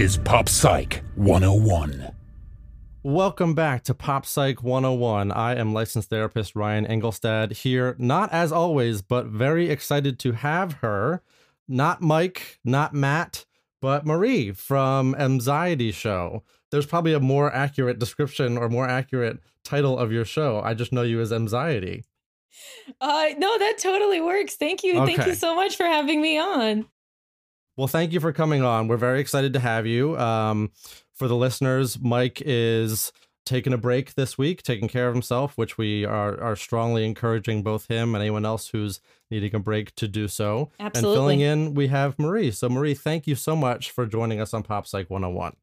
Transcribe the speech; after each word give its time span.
Is 0.00 0.16
Pop 0.16 0.48
Psych 0.48 1.02
101. 1.16 2.10
Welcome 3.02 3.52
back 3.54 3.84
to 3.84 3.92
Pop 3.92 4.24
Psych 4.24 4.62
101. 4.62 5.30
I 5.30 5.54
am 5.56 5.74
licensed 5.74 6.08
therapist 6.08 6.56
Ryan 6.56 6.86
Engelstad 6.86 7.52
here, 7.52 7.96
not 7.98 8.32
as 8.32 8.50
always, 8.50 9.02
but 9.02 9.26
very 9.26 9.68
excited 9.68 10.18
to 10.20 10.32
have 10.32 10.72
her. 10.80 11.22
Not 11.68 12.00
Mike, 12.00 12.60
not 12.64 12.94
Matt, 12.94 13.44
but 13.82 14.06
Marie 14.06 14.52
from 14.52 15.14
Anxiety 15.16 15.92
Show. 15.92 16.44
There's 16.70 16.86
probably 16.86 17.12
a 17.12 17.20
more 17.20 17.54
accurate 17.54 17.98
description 17.98 18.56
or 18.56 18.70
more 18.70 18.88
accurate 18.88 19.40
title 19.64 19.98
of 19.98 20.10
your 20.10 20.24
show. 20.24 20.62
I 20.64 20.72
just 20.72 20.94
know 20.94 21.02
you 21.02 21.20
as 21.20 21.30
Anxiety. 21.30 22.04
Uh 23.02 23.26
no, 23.36 23.58
that 23.58 23.76
totally 23.78 24.22
works. 24.22 24.56
Thank 24.56 24.82
you. 24.82 25.04
Thank 25.04 25.26
you 25.26 25.34
so 25.34 25.54
much 25.54 25.76
for 25.76 25.84
having 25.84 26.22
me 26.22 26.38
on. 26.38 26.86
Well, 27.76 27.86
thank 27.86 28.12
you 28.12 28.20
for 28.20 28.32
coming 28.32 28.62
on. 28.62 28.88
We're 28.88 28.96
very 28.96 29.20
excited 29.20 29.52
to 29.54 29.60
have 29.60 29.86
you. 29.86 30.16
Um, 30.18 30.70
for 31.14 31.28
the 31.28 31.36
listeners, 31.36 31.98
Mike 32.00 32.42
is 32.44 33.12
taking 33.46 33.72
a 33.72 33.78
break 33.78 34.14
this 34.14 34.38
week, 34.38 34.62
taking 34.62 34.88
care 34.88 35.08
of 35.08 35.14
himself, 35.14 35.56
which 35.56 35.76
we 35.78 36.04
are 36.04 36.40
are 36.40 36.56
strongly 36.56 37.04
encouraging 37.04 37.62
both 37.62 37.88
him 37.88 38.14
and 38.14 38.22
anyone 38.22 38.44
else 38.44 38.68
who's 38.68 39.00
needing 39.30 39.54
a 39.54 39.58
break 39.58 39.94
to 39.96 40.08
do 40.08 40.28
so. 40.28 40.70
Absolutely. 40.78 41.10
And 41.10 41.16
filling 41.16 41.40
in, 41.40 41.74
we 41.74 41.88
have 41.88 42.18
Marie. 42.18 42.50
So, 42.50 42.68
Marie, 42.68 42.94
thank 42.94 43.26
you 43.26 43.34
so 43.34 43.56
much 43.56 43.90
for 43.90 44.06
joining 44.06 44.40
us 44.40 44.54
on 44.54 44.62
Pop 44.62 44.86
Psych 44.86 45.08
101. 45.08 45.56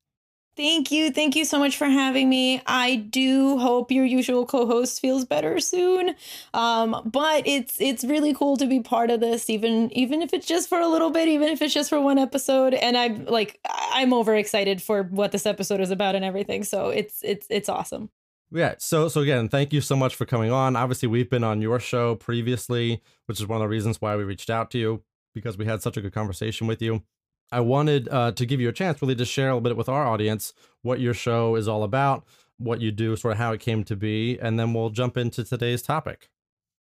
Thank 0.57 0.91
you. 0.91 1.11
Thank 1.11 1.35
you 1.35 1.45
so 1.45 1.59
much 1.59 1.77
for 1.77 1.85
having 1.85 2.27
me. 2.27 2.63
I 2.65 2.95
do 2.95 3.59
hope 3.59 3.91
your 3.91 4.05
usual 4.05 4.43
co-host 4.43 4.99
feels 4.99 5.23
better 5.23 5.59
soon. 5.59 6.15
Um, 6.55 6.99
but 7.05 7.45
it's 7.45 7.79
it's 7.79 8.03
really 8.03 8.33
cool 8.33 8.57
to 8.57 8.65
be 8.65 8.79
part 8.79 9.11
of 9.11 9.19
this, 9.19 9.51
even 9.51 9.91
even 9.93 10.23
if 10.23 10.33
it's 10.33 10.47
just 10.47 10.67
for 10.67 10.79
a 10.79 10.87
little 10.87 11.11
bit, 11.11 11.27
even 11.27 11.49
if 11.49 11.61
it's 11.61 11.75
just 11.75 11.89
for 11.91 12.01
one 12.01 12.17
episode. 12.17 12.73
And 12.73 12.97
I'm 12.97 13.25
like 13.25 13.59
I'm 13.69 14.11
overexcited 14.13 14.81
for 14.81 15.03
what 15.03 15.31
this 15.31 15.45
episode 15.45 15.79
is 15.79 15.91
about 15.91 16.15
and 16.15 16.25
everything. 16.25 16.63
So 16.63 16.89
it's 16.89 17.19
it's 17.23 17.45
it's 17.51 17.69
awesome. 17.69 18.09
Yeah. 18.51 18.75
So 18.79 19.09
so 19.09 19.21
again, 19.21 19.49
thank 19.49 19.73
you 19.73 19.81
so 19.81 19.95
much 19.95 20.15
for 20.15 20.25
coming 20.25 20.51
on. 20.51 20.75
Obviously, 20.75 21.07
we've 21.07 21.29
been 21.29 21.43
on 21.43 21.61
your 21.61 21.79
show 21.79 22.15
previously, 22.15 23.03
which 23.27 23.39
is 23.39 23.45
one 23.45 23.57
of 23.57 23.65
the 23.65 23.69
reasons 23.69 24.01
why 24.01 24.15
we 24.15 24.23
reached 24.23 24.49
out 24.49 24.71
to 24.71 24.79
you 24.79 25.03
because 25.35 25.55
we 25.55 25.65
had 25.65 25.83
such 25.83 25.97
a 25.97 26.01
good 26.01 26.13
conversation 26.13 26.65
with 26.65 26.81
you. 26.81 27.03
I 27.51 27.61
wanted 27.61 28.09
uh, 28.09 28.31
to 28.33 28.45
give 28.45 28.59
you 28.59 28.69
a 28.69 28.73
chance, 28.73 29.01
really, 29.01 29.15
to 29.15 29.25
share 29.25 29.49
a 29.49 29.53
little 29.53 29.61
bit 29.61 29.77
with 29.77 29.89
our 29.89 30.05
audience 30.05 30.53
what 30.81 30.99
your 30.99 31.13
show 31.13 31.55
is 31.55 31.67
all 31.67 31.83
about, 31.83 32.25
what 32.57 32.81
you 32.81 32.91
do, 32.91 33.15
sort 33.15 33.33
of 33.33 33.37
how 33.37 33.53
it 33.53 33.59
came 33.59 33.83
to 33.85 33.95
be, 33.95 34.37
and 34.39 34.59
then 34.59 34.73
we'll 34.73 34.89
jump 34.89 35.17
into 35.17 35.43
today's 35.43 35.81
topic. 35.81 36.29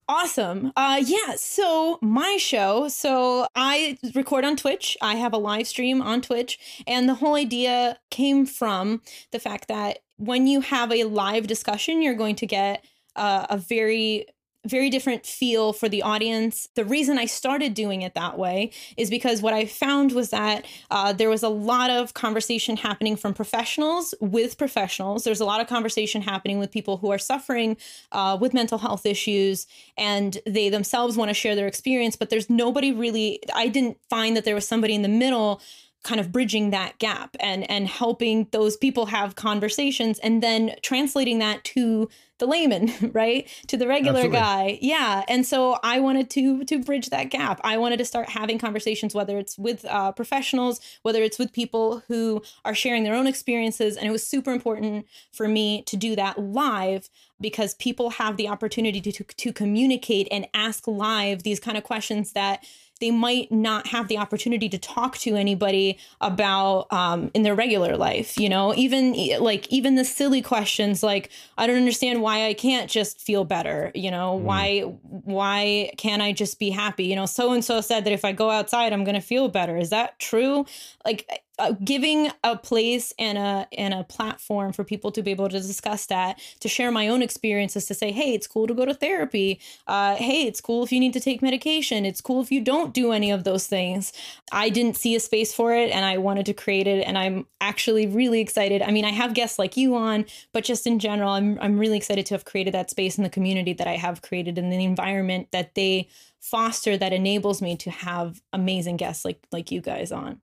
Awesome. 0.08 0.71
Uh 0.75 1.02
yeah, 1.03 1.33
so 1.36 1.97
my 1.99 2.38
show, 2.39 2.88
so 2.89 3.47
I 3.55 3.97
record 4.13 4.45
on 4.45 4.55
Twitch. 4.55 4.95
I 5.02 5.16
have 5.16 5.33
a 5.33 5.38
live 5.38 5.66
stream 5.66 5.99
on 5.99 6.21
Twitch, 6.21 6.59
and 6.86 7.09
the 7.09 7.16
whole 7.16 7.33
idea 7.33 7.97
came 8.11 8.45
from 8.45 9.02
the 9.31 9.39
fact 9.39 9.67
that 9.67 9.99
when 10.17 10.45
you 10.45 10.61
have 10.61 10.92
a 10.92 11.05
live 11.05 11.48
discussion, 11.48 12.04
you're 12.04 12.14
going 12.14 12.36
to 12.36 12.45
get 12.45 12.86
uh, 13.15 13.48
a 13.49 13.58
very 13.58 14.27
very 14.65 14.89
different 14.89 15.26
feel 15.26 15.73
for 15.73 15.87
the 15.87 16.02
audience. 16.02 16.67
The 16.76 16.86
reason 16.86 17.17
I 17.17 17.26
started 17.26 17.73
doing 17.73 18.02
it 18.02 18.14
that 18.15 18.37
way 18.37 18.71
is 18.98 19.09
because 19.09 19.42
what 19.42 19.53
I 19.53 19.65
found 19.65 20.11
was 20.11 20.31
that 20.31 20.65
uh, 20.92 21.14
there 21.14 21.30
was 21.30 21.43
a 21.43 21.49
lot 21.49 21.89
of 21.89 22.14
conversation 22.14 22.77
happening 22.77 23.15
from 23.15 23.33
professionals 23.33 24.14
with 24.20 24.58
professionals. 24.58 25.23
There's 25.23 25.39
a 25.39 25.45
lot 25.45 25.61
of 25.61 25.67
conversation 25.67 26.21
happening 26.21 26.59
with 26.59 26.71
people 26.71 26.98
who 26.98 27.11
are 27.11 27.17
suffering 27.17 27.77
uh, 28.11 28.37
with 28.39 28.54
mental 28.54 28.77
health 28.77 29.05
issues 29.05 29.67
and 29.98 30.37
they 30.45 30.70
themselves 30.70 31.17
want 31.17 31.30
to 31.30 31.33
share 31.33 31.55
their 31.55 31.67
experience, 31.67 32.15
but 32.15 32.30
there's 32.30 32.49
nobody 32.49 32.92
really, 32.92 33.39
I 33.54 33.67
didn't 33.67 33.98
find 34.09 34.36
that 34.36 34.45
there 34.45 34.55
was 34.55 34.67
somebody 34.67 34.95
in 34.95 35.02
the 35.02 35.08
middle 35.08 35.61
kind 36.05 36.21
of 36.21 36.32
bridging 36.32 36.70
that 36.70 36.98
gap 36.99 37.36
and 37.39 37.70
and 37.70 37.88
helping 37.88 38.48
those 38.52 38.77
people 38.77 39.08
have 39.08 39.36
conversations 39.36 40.20
and 40.20 40.42
then 40.42 40.76
translating 40.83 41.39
that 41.39 41.64
to 41.64 42.08
the 42.38 42.45
layman 42.45 42.92
right? 43.14 43.48
To 43.67 43.77
the 43.77 43.88
regular 43.88 44.20
Absolutely. 44.20 44.39
guy. 44.39 44.80
Yeah. 44.82 45.23
And 45.27 45.45
so 45.45 45.80
i 45.83 45.99
wanted 45.99 46.30
to 46.32 46.64
to 46.66 46.80
bridge 46.80 47.10
that 47.10 47.32
gap. 47.32 47.60
I 47.64 47.77
wanted 47.77 47.98
to 47.98 48.05
start 48.05 48.30
having 48.30 48.60
conversations 48.60 49.16
whether 49.16 49.38
it's 49.39 49.58
with 49.58 49.83
uh, 49.86 50.11
professionals 50.11 50.80
whether 51.02 51.23
it's 51.23 51.39
with 51.39 51.52
people 51.52 52.04
who 52.08 52.43
are 52.64 52.76
sharing 52.76 53.04
their 53.04 53.16
own 53.16 53.26
experiences. 53.26 53.98
And 53.98 54.08
it 54.08 54.11
was 54.11 54.26
super 54.26 54.52
important 54.52 55.08
for 55.32 55.48
me 55.48 55.82
to 55.83 55.98
do 55.98 56.16
that 56.16 56.39
live 56.39 57.10
because 57.42 57.73
people 57.73 58.11
have 58.11 58.37
the 58.37 58.48
opportunity 58.48 59.02
to, 59.02 59.11
to, 59.11 59.23
to 59.23 59.52
communicate 59.52 60.27
and 60.32 60.48
ask 60.54 60.87
live 60.87 61.43
these 61.43 61.60
kind 61.60 61.77
of 61.77 61.83
questions 61.83 62.32
that 62.33 62.64
they 63.00 63.11
might 63.11 63.52
not 63.52 63.88
have 63.88 64.08
the 64.08 64.17
opportunity 64.17 64.70
to 64.70 64.78
talk 64.78 65.17
to 65.17 65.36
anybody 65.36 65.98
about 66.22 66.92
um, 66.92 67.32
in 67.33 67.44
their 67.44 67.56
regular 67.56 67.98
life 67.98 68.38
you 68.38 68.50
know? 68.50 68.73
Even 68.76 69.14
like 69.39 69.67
even 69.72 69.95
the 69.95 70.06
silly 70.06 70.42
questions 70.42 71.04
like 71.04 71.30
i 71.58 71.67
don't 71.67 71.78
understand 71.78 72.22
why 72.22 72.48
i 72.48 72.54
can't 72.54 72.89
just 72.89 73.22
feel 73.22 73.45
better 73.45 73.92
you 73.95 74.11
know? 74.11 74.34
Why 74.34 74.82
why 74.82 75.92
can't 75.98 76.22
i 76.22 76.32
just 76.32 76.60
be 76.60 76.70
happy? 76.70 77.05
You 77.05 77.16
know 77.16 77.26
so 77.26 77.54
and 77.54 77.64
so 77.64 77.82
said 77.82 78.05
that 78.05 78.14
if 78.14 78.26
i 78.26 78.32
go 78.32 78.50
outside 78.50 78.94
i'm 78.94 79.04
going 79.04 79.16
to 79.16 79.22
feel 79.22 79.48
better. 79.48 79.78
Is 79.78 79.89
that 79.89 80.17
true? 80.20 80.66
Like 81.05 81.45
uh, 81.60 81.73
giving 81.83 82.30
a 82.43 82.58
place 82.58 83.14
and 83.17 83.38
a 83.38 83.67
and 83.77 83.93
a 83.93 84.04
platform 84.04 84.73
for 84.73 84.83
people 84.83 85.11
to 85.11 85.21
be 85.21 85.32
able 85.32 85.49
to 85.49 85.60
discuss 85.60 86.05
that 86.08 86.39
to 86.60 86.67
share 86.67 86.92
my 86.92 87.08
own 87.08 87.21
experiences 87.21 87.86
to 87.86 87.93
say 87.93 88.11
hey 88.11 88.33
it's 88.33 88.48
cool 88.48 88.67
to 88.67 88.73
go 88.73 88.86
to 88.86 88.93
therapy. 88.93 89.60
Uh, 89.88 90.16
hey 90.16 90.43
it's 90.43 90.61
cool 90.61 90.83
if 90.83 90.92
you 90.92 90.99
need 90.99 91.14
to 91.14 91.20
take 91.20 91.42
medication. 91.42 92.05
It's 92.05 92.21
cool 92.21 92.42
if 92.42 92.52
you 92.52 92.61
don't 92.61 92.93
do 92.93 93.11
any 93.11 93.32
of 93.32 93.43
those 93.43 93.67
things. 93.67 94.11
I 94.52 94.70
didn't 94.70 94.98
see 94.98 95.16
a 95.16 95.20
space 95.20 95.54
for 95.54 95.73
it 95.73 95.92
and 95.92 96.05
i 96.05 96.17
wanted 96.17 96.45
to 96.45 96.54
create 96.54 96.88
it 96.88 97.05
and 97.05 97.17
i'm 97.17 97.45
actually 97.61 98.08
really 98.08 98.42
excited. 98.42 98.82
I 98.82 98.92
mean 98.92 99.05
i 99.05 99.11
have 99.11 99.33
guests 99.33 99.60
like 99.60 99.77
you 99.77 99.95
on 99.95 100.26
but 100.54 100.64
just 100.64 100.87
in 100.87 100.99
general 100.99 101.32
i'm, 101.32 101.58
I'm 101.61 101.77
really 101.77 101.98
excited 101.98 102.26
to 102.27 102.33
have 102.33 102.45
created 102.45 102.73
that 102.73 102.89
space 102.89 103.17
in 103.17 103.23
the 103.23 103.30
community 103.30 103.73
that 103.73 103.87
i 103.87 103.95
have 103.95 104.22
created 104.22 104.58
in 104.58 104.70
the 104.70 104.83
environment 104.83 105.49
that 105.52 105.76
they 105.76 106.10
foster 106.42 106.95
that 106.98 107.14
enables 107.14 107.61
me 107.61 107.76
to 107.77 107.89
have 107.89 108.42
amazing 108.54 108.98
guests 108.98 109.26
like 109.26 109.39
like 109.52 109.72
you 109.72 109.82
guys 109.82 110.11
on 110.11 110.42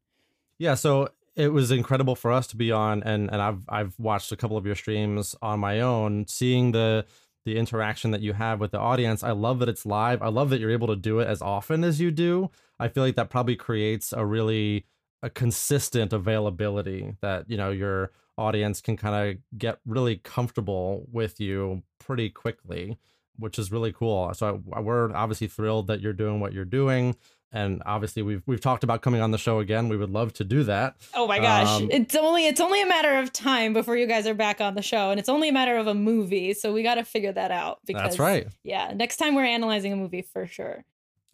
Yeah, 0.62 0.74
so 0.76 1.08
it 1.34 1.48
was 1.48 1.72
incredible 1.72 2.14
for 2.14 2.30
us 2.30 2.46
to 2.48 2.56
be 2.56 2.70
on, 2.70 3.02
and 3.02 3.28
and 3.32 3.42
I've 3.42 3.64
I've 3.68 3.98
watched 3.98 4.30
a 4.30 4.36
couple 4.36 4.56
of 4.56 4.64
your 4.64 4.76
streams 4.76 5.34
on 5.42 5.58
my 5.58 5.80
own, 5.80 6.28
seeing 6.28 6.70
the 6.70 7.04
the 7.44 7.56
interaction 7.56 8.12
that 8.12 8.20
you 8.20 8.32
have 8.34 8.60
with 8.60 8.70
the 8.70 8.78
audience. 8.78 9.24
I 9.24 9.32
love 9.32 9.58
that 9.58 9.68
it's 9.68 9.84
live. 9.84 10.22
I 10.22 10.28
love 10.28 10.50
that 10.50 10.60
you're 10.60 10.70
able 10.70 10.86
to 10.86 10.94
do 10.94 11.18
it 11.18 11.26
as 11.26 11.42
often 11.42 11.82
as 11.82 12.00
you 12.00 12.12
do. 12.12 12.48
I 12.78 12.86
feel 12.86 13.02
like 13.02 13.16
that 13.16 13.28
probably 13.28 13.56
creates 13.56 14.12
a 14.12 14.24
really 14.24 14.86
a 15.20 15.30
consistent 15.30 16.12
availability 16.12 17.16
that 17.22 17.50
you 17.50 17.56
know 17.56 17.72
your 17.72 18.12
audience 18.38 18.80
can 18.80 18.96
kind 18.96 19.16
of 19.32 19.58
get 19.58 19.80
really 19.84 20.18
comfortable 20.18 21.08
with 21.10 21.40
you 21.40 21.82
pretty 21.98 22.30
quickly, 22.30 22.98
which 23.36 23.58
is 23.58 23.72
really 23.72 23.92
cool. 23.92 24.32
So 24.32 24.62
I, 24.72 24.78
we're 24.80 25.12
obviously 25.12 25.48
thrilled 25.48 25.88
that 25.88 26.00
you're 26.00 26.12
doing 26.12 26.38
what 26.38 26.52
you're 26.52 26.64
doing 26.64 27.16
and 27.52 27.82
obviously 27.84 28.22
we've 28.22 28.42
we've 28.46 28.60
talked 28.60 28.82
about 28.82 29.02
coming 29.02 29.20
on 29.20 29.30
the 29.30 29.38
show 29.38 29.58
again. 29.58 29.88
We 29.88 29.96
would 29.96 30.10
love 30.10 30.32
to 30.34 30.44
do 30.44 30.64
that. 30.64 30.96
Oh 31.14 31.26
my 31.26 31.38
gosh. 31.38 31.68
Um, 31.68 31.88
it's 31.90 32.14
only 32.16 32.46
it's 32.46 32.60
only 32.60 32.82
a 32.82 32.86
matter 32.86 33.18
of 33.18 33.32
time 33.32 33.72
before 33.72 33.96
you 33.96 34.06
guys 34.06 34.26
are 34.26 34.34
back 34.34 34.60
on 34.60 34.74
the 34.74 34.82
show 34.82 35.10
and 35.10 35.20
it's 35.20 35.28
only 35.28 35.48
a 35.48 35.52
matter 35.52 35.76
of 35.76 35.86
a 35.86 35.94
movie, 35.94 36.54
so 36.54 36.72
we 36.72 36.82
got 36.82 36.94
to 36.94 37.04
figure 37.04 37.32
that 37.32 37.50
out 37.50 37.80
because 37.86 38.02
That's 38.02 38.18
right. 38.18 38.46
Yeah, 38.62 38.92
next 38.94 39.18
time 39.18 39.34
we're 39.34 39.44
analyzing 39.44 39.92
a 39.92 39.96
movie 39.96 40.22
for 40.22 40.46
sure. 40.46 40.84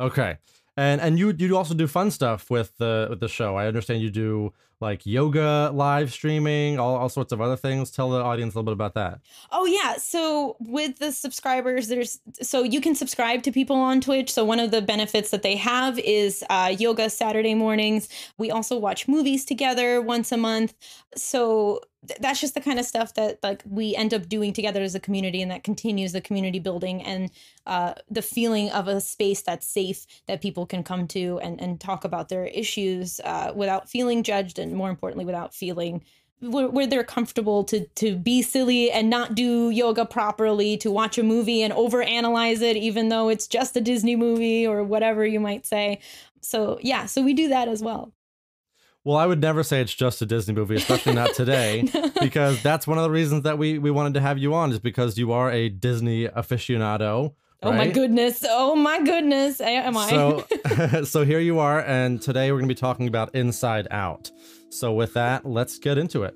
Okay. 0.00 0.38
And 0.76 1.00
and 1.00 1.18
you 1.18 1.34
you 1.36 1.56
also 1.56 1.74
do 1.74 1.86
fun 1.86 2.10
stuff 2.10 2.50
with 2.50 2.76
the 2.78 3.06
with 3.10 3.20
the 3.20 3.28
show. 3.28 3.56
I 3.56 3.66
understand 3.66 4.00
you 4.02 4.10
do 4.10 4.52
like 4.80 5.04
yoga 5.04 5.70
live 5.74 6.12
streaming, 6.12 6.78
all, 6.78 6.96
all 6.96 7.08
sorts 7.08 7.32
of 7.32 7.40
other 7.40 7.56
things. 7.56 7.90
Tell 7.90 8.10
the 8.10 8.20
audience 8.20 8.54
a 8.54 8.58
little 8.58 8.66
bit 8.66 8.72
about 8.72 8.94
that. 8.94 9.20
Oh 9.50 9.66
yeah, 9.66 9.96
so 9.96 10.56
with 10.60 10.98
the 10.98 11.12
subscribers, 11.12 11.88
there's 11.88 12.20
so 12.40 12.62
you 12.62 12.80
can 12.80 12.94
subscribe 12.94 13.42
to 13.44 13.52
people 13.52 13.76
on 13.76 14.00
Twitch. 14.00 14.32
So 14.32 14.44
one 14.44 14.60
of 14.60 14.70
the 14.70 14.82
benefits 14.82 15.30
that 15.30 15.42
they 15.42 15.56
have 15.56 15.98
is 15.98 16.44
uh, 16.48 16.74
yoga 16.78 17.10
Saturday 17.10 17.54
mornings. 17.54 18.08
We 18.38 18.50
also 18.50 18.78
watch 18.78 19.08
movies 19.08 19.44
together 19.44 20.00
once 20.00 20.32
a 20.32 20.36
month. 20.36 20.74
So 21.16 21.80
that's 22.20 22.40
just 22.40 22.54
the 22.54 22.60
kind 22.60 22.78
of 22.78 22.86
stuff 22.86 23.14
that 23.14 23.38
like 23.42 23.62
we 23.68 23.94
end 23.96 24.14
up 24.14 24.28
doing 24.28 24.52
together 24.52 24.82
as 24.82 24.94
a 24.94 25.00
community 25.00 25.42
and 25.42 25.50
that 25.50 25.64
continues 25.64 26.12
the 26.12 26.20
community 26.20 26.58
building 26.58 27.02
and 27.02 27.30
uh, 27.66 27.94
the 28.08 28.22
feeling 28.22 28.70
of 28.70 28.86
a 28.86 29.00
space 29.00 29.42
that's 29.42 29.66
safe 29.66 30.06
that 30.26 30.40
people 30.40 30.64
can 30.64 30.82
come 30.82 31.08
to 31.08 31.38
and, 31.42 31.60
and 31.60 31.80
talk 31.80 32.04
about 32.04 32.28
their 32.28 32.46
issues 32.46 33.20
uh, 33.24 33.52
without 33.54 33.90
feeling 33.90 34.22
judged 34.22 34.58
and 34.58 34.67
more 34.76 34.90
importantly 34.90 35.24
without 35.24 35.54
feeling 35.54 36.02
where, 36.40 36.68
where 36.68 36.86
they're 36.86 37.04
comfortable 37.04 37.64
to 37.64 37.86
to 37.86 38.16
be 38.16 38.42
silly 38.42 38.90
and 38.90 39.10
not 39.10 39.34
do 39.34 39.70
yoga 39.70 40.04
properly 40.04 40.76
to 40.78 40.90
watch 40.90 41.18
a 41.18 41.22
movie 41.22 41.62
and 41.62 41.72
overanalyze 41.74 42.62
it 42.62 42.76
even 42.76 43.08
though 43.08 43.28
it's 43.28 43.46
just 43.46 43.76
a 43.76 43.80
disney 43.80 44.16
movie 44.16 44.66
or 44.66 44.82
whatever 44.82 45.26
you 45.26 45.40
might 45.40 45.66
say. 45.66 46.00
So 46.40 46.78
yeah 46.82 47.06
so 47.06 47.22
we 47.22 47.34
do 47.34 47.48
that 47.48 47.68
as 47.68 47.82
well. 47.82 48.12
Well, 49.04 49.16
I 49.16 49.24
would 49.24 49.40
never 49.40 49.62
say 49.62 49.80
it's 49.80 49.94
just 49.94 50.20
a 50.20 50.26
Disney 50.26 50.52
movie, 50.52 50.74
especially 50.74 51.14
not 51.14 51.32
today, 51.32 51.88
because 52.20 52.62
that's 52.62 52.86
one 52.86 52.98
of 52.98 53.04
the 53.04 53.10
reasons 53.10 53.44
that 53.44 53.56
we 53.56 53.78
we 53.78 53.90
wanted 53.90 54.12
to 54.14 54.20
have 54.20 54.36
you 54.36 54.52
on 54.52 54.70
is 54.70 54.80
because 54.80 55.16
you 55.16 55.32
are 55.32 55.50
a 55.50 55.70
Disney 55.70 56.28
aficionado. 56.28 57.32
oh 57.62 57.72
my 57.72 57.88
goodness. 57.88 58.44
Oh 58.46 58.76
my 58.76 59.02
goodness. 59.02 59.62
Am 59.62 59.96
i? 59.96 60.10
So, 60.10 60.46
so 61.04 61.24
here 61.24 61.40
you 61.40 61.58
are, 61.58 61.80
and 61.80 62.20
today 62.20 62.52
we're 62.52 62.58
going 62.58 62.68
to 62.68 62.74
be 62.74 62.78
talking 62.78 63.08
about 63.08 63.34
Inside 63.34 63.88
Out. 63.90 64.30
So, 64.70 64.92
with 64.92 65.14
that, 65.14 65.44
let's 65.44 65.78
get 65.78 65.98
into 65.98 66.22
it. 66.24 66.34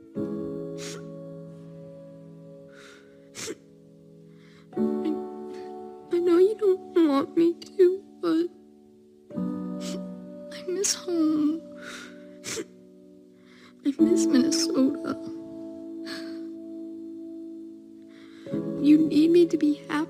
I 4.76 6.18
know 6.18 6.38
you 6.38 6.56
don't 6.58 7.08
want 7.08 7.36
me 7.36 7.54
to, 7.54 8.02
but 8.20 8.46
I 10.52 10.64
miss 10.66 10.94
home. 10.94 11.60
I 13.86 13.94
miss 13.98 14.26
Minnesota. 14.26 15.16
You 18.80 18.98
need 18.98 19.30
me 19.30 19.46
to 19.46 19.56
be 19.56 19.74
happy, 19.88 20.01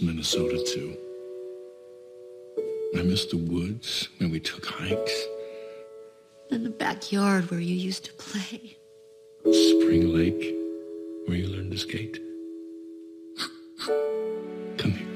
miss 0.00 0.02
Minnesota 0.02 0.62
too. 0.72 0.96
I 2.96 3.02
miss 3.02 3.26
the 3.26 3.36
woods 3.36 4.08
where 4.18 4.28
we 4.28 4.40
took 4.40 4.64
hikes, 4.66 5.24
In 6.50 6.62
the 6.64 6.70
backyard 6.70 7.50
where 7.50 7.60
you 7.60 7.74
used 7.74 8.04
to 8.04 8.12
play. 8.14 8.76
Spring 9.40 10.14
Lake 10.14 10.54
where 11.26 11.36
you 11.36 11.48
learned 11.48 11.72
to 11.72 11.78
skate. 11.78 12.20
Come 14.78 14.92
here. 14.92 15.08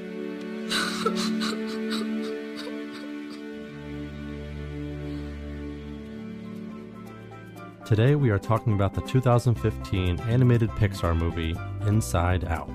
Today 7.85 8.15
we 8.15 8.29
are 8.29 8.39
talking 8.39 8.73
about 8.73 8.93
the 8.93 9.01
2015 9.01 10.19
animated 10.21 10.69
Pixar 10.71 11.15
movie 11.17 11.55
Inside 11.85 12.45
Out. 12.45 12.72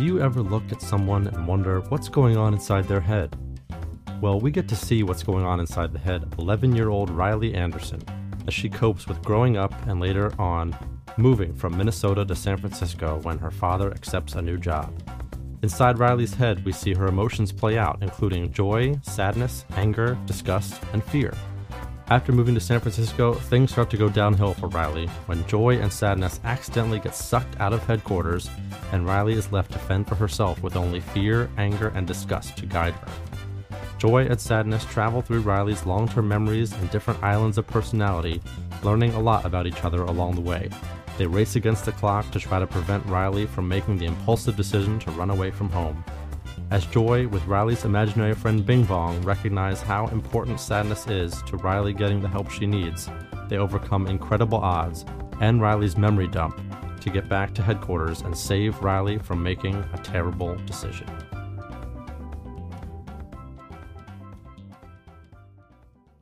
Do 0.00 0.06
you 0.06 0.22
ever 0.22 0.40
look 0.40 0.62
at 0.72 0.80
someone 0.80 1.26
and 1.26 1.46
wonder 1.46 1.80
what's 1.90 2.08
going 2.08 2.38
on 2.38 2.54
inside 2.54 2.88
their 2.88 3.02
head? 3.02 3.36
Well, 4.22 4.40
we 4.40 4.50
get 4.50 4.66
to 4.68 4.74
see 4.74 5.02
what's 5.02 5.22
going 5.22 5.44
on 5.44 5.60
inside 5.60 5.92
the 5.92 5.98
head 5.98 6.22
of 6.22 6.38
11 6.38 6.74
year 6.74 6.88
old 6.88 7.10
Riley 7.10 7.52
Anderson 7.52 8.00
as 8.48 8.54
she 8.54 8.70
copes 8.70 9.06
with 9.06 9.20
growing 9.20 9.58
up 9.58 9.74
and 9.86 10.00
later 10.00 10.32
on 10.40 10.74
moving 11.18 11.52
from 11.52 11.76
Minnesota 11.76 12.24
to 12.24 12.34
San 12.34 12.56
Francisco 12.56 13.20
when 13.24 13.36
her 13.36 13.50
father 13.50 13.90
accepts 13.90 14.36
a 14.36 14.40
new 14.40 14.56
job. 14.56 14.90
Inside 15.62 15.98
Riley's 15.98 16.32
head, 16.32 16.64
we 16.64 16.72
see 16.72 16.94
her 16.94 17.06
emotions 17.08 17.52
play 17.52 17.76
out, 17.76 17.98
including 18.00 18.54
joy, 18.54 18.98
sadness, 19.02 19.66
anger, 19.72 20.16
disgust, 20.24 20.82
and 20.94 21.04
fear. 21.04 21.34
After 22.08 22.32
moving 22.32 22.54
to 22.54 22.60
San 22.60 22.80
Francisco, 22.80 23.34
things 23.34 23.70
start 23.70 23.90
to 23.90 23.98
go 23.98 24.08
downhill 24.08 24.54
for 24.54 24.68
Riley 24.68 25.08
when 25.26 25.46
joy 25.46 25.76
and 25.78 25.92
sadness 25.92 26.40
accidentally 26.44 27.00
get 27.00 27.14
sucked 27.14 27.60
out 27.60 27.74
of 27.74 27.84
headquarters 27.84 28.48
and 28.92 29.06
Riley 29.06 29.34
is 29.34 29.52
left 29.52 29.72
to 29.72 29.78
fend 29.78 30.08
for 30.08 30.14
herself 30.14 30.62
with 30.62 30.76
only 30.76 31.00
fear, 31.00 31.50
anger, 31.58 31.92
and 31.94 32.06
disgust 32.06 32.56
to 32.58 32.66
guide 32.66 32.94
her. 32.94 33.08
Joy 33.98 34.26
and 34.26 34.40
sadness 34.40 34.84
travel 34.86 35.20
through 35.20 35.42
Riley's 35.42 35.84
long 35.84 36.08
term 36.08 36.26
memories 36.28 36.72
and 36.72 36.90
different 36.90 37.22
islands 37.22 37.58
of 37.58 37.66
personality, 37.66 38.40
learning 38.82 39.12
a 39.12 39.20
lot 39.20 39.44
about 39.44 39.66
each 39.66 39.84
other 39.84 40.02
along 40.02 40.34
the 40.34 40.40
way. 40.40 40.70
They 41.18 41.26
race 41.26 41.56
against 41.56 41.84
the 41.84 41.92
clock 41.92 42.30
to 42.30 42.40
try 42.40 42.58
to 42.58 42.66
prevent 42.66 43.04
Riley 43.06 43.46
from 43.46 43.68
making 43.68 43.98
the 43.98 44.06
impulsive 44.06 44.56
decision 44.56 44.98
to 45.00 45.10
run 45.10 45.30
away 45.30 45.50
from 45.50 45.68
home. 45.68 46.02
As 46.70 46.86
Joy, 46.86 47.28
with 47.28 47.44
Riley's 47.46 47.84
imaginary 47.84 48.34
friend 48.34 48.64
Bing 48.64 48.84
Bong, 48.84 49.20
recognize 49.22 49.82
how 49.82 50.06
important 50.06 50.60
sadness 50.60 51.06
is 51.08 51.42
to 51.42 51.56
Riley 51.58 51.92
getting 51.92 52.20
the 52.20 52.28
help 52.28 52.50
she 52.50 52.64
needs, 52.64 53.10
they 53.50 53.58
overcome 53.58 54.06
incredible 54.06 54.58
odds 54.58 55.04
and 55.40 55.60
Riley's 55.60 55.96
memory 55.98 56.28
dump 56.28 56.58
to 57.00 57.10
get 57.10 57.28
back 57.28 57.54
to 57.54 57.62
headquarters 57.62 58.22
and 58.22 58.36
save 58.36 58.80
Riley 58.82 59.18
from 59.18 59.42
making 59.42 59.74
a 59.92 59.98
terrible 59.98 60.56
decision. 60.66 61.08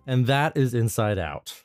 And 0.07 0.27
that 0.27 0.57
is 0.57 0.75
Inside 0.75 1.19
Out. 1.19 1.65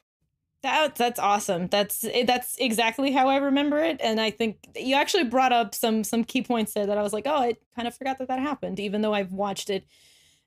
That 0.63 0.95
that's 0.95 1.19
awesome. 1.19 1.67
That's 1.67 2.05
that's 2.25 2.57
exactly 2.57 3.11
how 3.11 3.27
I 3.27 3.37
remember 3.37 3.79
it, 3.79 3.97
and 4.01 4.19
I 4.19 4.31
think 4.31 4.57
you 4.75 4.95
actually 4.95 5.25
brought 5.25 5.51
up 5.51 5.75
some 5.75 6.03
some 6.03 6.23
key 6.23 6.41
points 6.41 6.73
there 6.73 6.85
that 6.85 6.97
I 6.97 7.01
was 7.01 7.11
like, 7.11 7.27
oh, 7.27 7.35
I 7.35 7.55
kind 7.75 7.87
of 7.87 7.95
forgot 7.95 8.17
that 8.19 8.29
that 8.29 8.39
happened, 8.39 8.79
even 8.79 9.01
though 9.01 9.13
I've 9.13 9.33
watched 9.33 9.69
it 9.69 9.85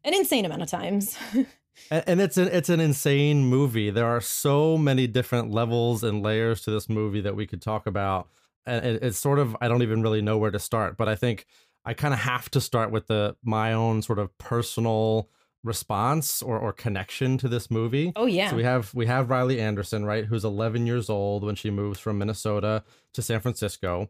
an 0.04 0.14
insane 0.14 0.44
amount 0.44 0.62
of 0.62 0.70
times. 0.70 1.18
And, 1.90 2.04
and 2.06 2.20
it's 2.20 2.36
an 2.36 2.48
it's 2.48 2.68
an 2.68 2.80
insane 2.80 3.44
movie. 3.44 3.90
There 3.90 4.06
are 4.06 4.20
so 4.20 4.78
many 4.78 5.06
different 5.06 5.50
levels 5.50 6.02
and 6.02 6.22
layers 6.22 6.62
to 6.62 6.70
this 6.70 6.88
movie 6.88 7.20
that 7.20 7.36
we 7.36 7.46
could 7.46 7.60
talk 7.60 7.86
about. 7.86 8.28
And 8.66 8.84
it, 8.84 9.02
it's 9.02 9.18
sort 9.18 9.38
of 9.38 9.56
I 9.60 9.68
don't 9.68 9.82
even 9.82 10.02
really 10.02 10.22
know 10.22 10.38
where 10.38 10.50
to 10.50 10.58
start. 10.58 10.96
But 10.96 11.08
I 11.08 11.14
think 11.14 11.46
I 11.84 11.94
kind 11.94 12.12
of 12.12 12.20
have 12.20 12.50
to 12.50 12.60
start 12.60 12.90
with 12.90 13.06
the 13.06 13.36
my 13.42 13.72
own 13.72 14.02
sort 14.02 14.18
of 14.18 14.36
personal 14.38 15.28
response 15.66 16.42
or, 16.42 16.58
or 16.58 16.72
connection 16.72 17.36
to 17.38 17.48
this 17.48 17.70
movie. 17.70 18.12
oh 18.16 18.26
yeah, 18.26 18.50
So 18.50 18.56
we 18.56 18.62
have 18.62 18.94
we 18.94 19.06
have 19.06 19.30
Riley 19.30 19.60
Anderson, 19.60 20.04
right, 20.04 20.24
who's 20.24 20.44
11 20.44 20.86
years 20.86 21.10
old 21.10 21.44
when 21.44 21.56
she 21.56 21.70
moves 21.70 21.98
from 21.98 22.18
Minnesota 22.18 22.84
to 23.12 23.22
San 23.22 23.40
Francisco. 23.40 24.08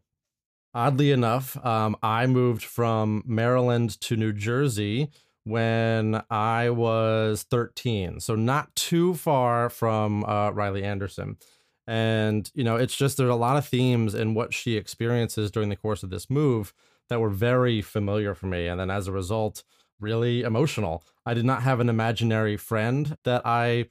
Oddly 0.75 1.11
enough, 1.11 1.65
um, 1.65 1.97
I 2.03 2.27
moved 2.27 2.63
from 2.63 3.23
Maryland 3.27 3.99
to 4.03 4.17
New 4.17 4.33
Jersey 4.35 5.11
when 5.45 6.23
I 6.29 6.71
was 6.71 7.45
13, 7.45 8.21
so 8.21 8.35
not 8.35 8.75
too 8.75 9.15
far 9.15 9.71
from 9.71 10.25
uh, 10.25 10.51
Riley 10.51 10.85
Anderson. 10.85 11.39
And 11.87 12.51
you 12.55 12.65
know, 12.65 12.77
it's 12.77 12.97
just 12.97 13.17
there's 13.17 13.31
a 13.31 13.35
lot 13.35 13.57
of 13.57 13.67
themes 13.67 14.15
in 14.15 14.35
what 14.35 14.53
she 14.53 14.77
experiences 14.77 15.51
during 15.51 15.69
the 15.69 15.77
course 15.77 16.03
of 16.03 16.11
this 16.11 16.29
move 16.29 16.73
that 17.09 17.21
were 17.21 17.31
very 17.31 17.81
familiar 17.83 18.35
for 18.35 18.47
me, 18.47 18.67
and 18.67 18.81
then 18.81 18.91
as 18.91 19.07
a 19.07 19.13
result, 19.13 19.63
really 20.01 20.43
emotional. 20.43 21.05
I 21.25 21.35
did 21.35 21.45
not 21.45 21.63
have 21.63 21.81
an 21.81 21.89
imaginary 21.89 22.57
friend 22.57 23.17
that 23.25 23.43
I 23.45 23.87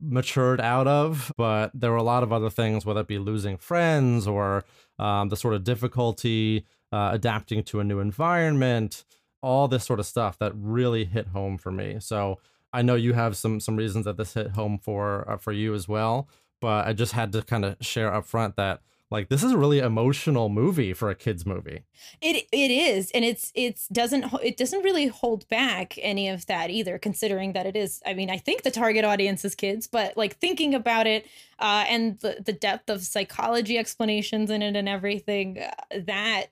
matured 0.00 0.60
out 0.60 0.86
of, 0.86 1.32
but 1.36 1.70
there 1.74 1.90
were 1.90 1.96
a 1.96 2.02
lot 2.02 2.22
of 2.22 2.32
other 2.32 2.50
things, 2.50 2.84
whether 2.84 3.00
it 3.00 3.08
be 3.08 3.18
losing 3.18 3.56
friends 3.56 4.26
or 4.26 4.64
um, 4.98 5.28
the 5.28 5.36
sort 5.36 5.54
of 5.54 5.64
difficulty 5.64 6.64
uh, 6.92 7.10
adapting 7.12 7.62
to 7.64 7.80
a 7.80 7.84
new 7.84 7.98
environment, 8.00 9.04
all 9.42 9.68
this 9.68 9.84
sort 9.84 10.00
of 10.00 10.06
stuff 10.06 10.38
that 10.38 10.52
really 10.54 11.04
hit 11.04 11.28
home 11.28 11.58
for 11.58 11.70
me. 11.70 11.96
So 12.00 12.38
I 12.72 12.82
know 12.82 12.94
you 12.94 13.14
have 13.14 13.36
some 13.36 13.60
some 13.60 13.76
reasons 13.76 14.04
that 14.04 14.16
this 14.16 14.34
hit 14.34 14.50
home 14.50 14.78
for 14.78 15.28
uh, 15.30 15.36
for 15.36 15.52
you 15.52 15.74
as 15.74 15.88
well, 15.88 16.28
but 16.60 16.86
I 16.86 16.92
just 16.92 17.12
had 17.12 17.32
to 17.32 17.42
kind 17.42 17.64
of 17.64 17.76
share 17.80 18.12
up 18.12 18.26
front 18.26 18.56
that 18.56 18.80
like 19.10 19.28
this 19.30 19.42
is 19.42 19.52
a 19.52 19.56
really 19.56 19.78
emotional 19.78 20.48
movie 20.48 20.92
for 20.92 21.08
a 21.08 21.14
kids 21.14 21.46
movie. 21.46 21.80
It 22.20 22.46
it 22.52 22.70
is, 22.70 23.10
and 23.12 23.24
it's 23.24 23.50
it's 23.54 23.88
doesn't 23.88 24.26
it 24.42 24.56
doesn't 24.58 24.82
really 24.82 25.06
hold 25.06 25.48
back 25.48 25.94
any 25.98 26.28
of 26.28 26.44
that 26.46 26.70
either. 26.70 26.98
Considering 26.98 27.54
that 27.54 27.64
it 27.64 27.74
is, 27.74 28.02
I 28.04 28.12
mean, 28.12 28.28
I 28.30 28.36
think 28.36 28.62
the 28.62 28.70
target 28.70 29.04
audience 29.04 29.44
is 29.44 29.54
kids, 29.54 29.86
but 29.86 30.16
like 30.16 30.36
thinking 30.36 30.74
about 30.74 31.06
it, 31.06 31.26
uh, 31.58 31.84
and 31.88 32.18
the 32.20 32.42
the 32.44 32.52
depth 32.52 32.90
of 32.90 33.02
psychology 33.02 33.78
explanations 33.78 34.50
in 34.50 34.60
it 34.62 34.76
and 34.76 34.88
everything, 34.88 35.58
uh, 35.58 36.00
that 36.04 36.46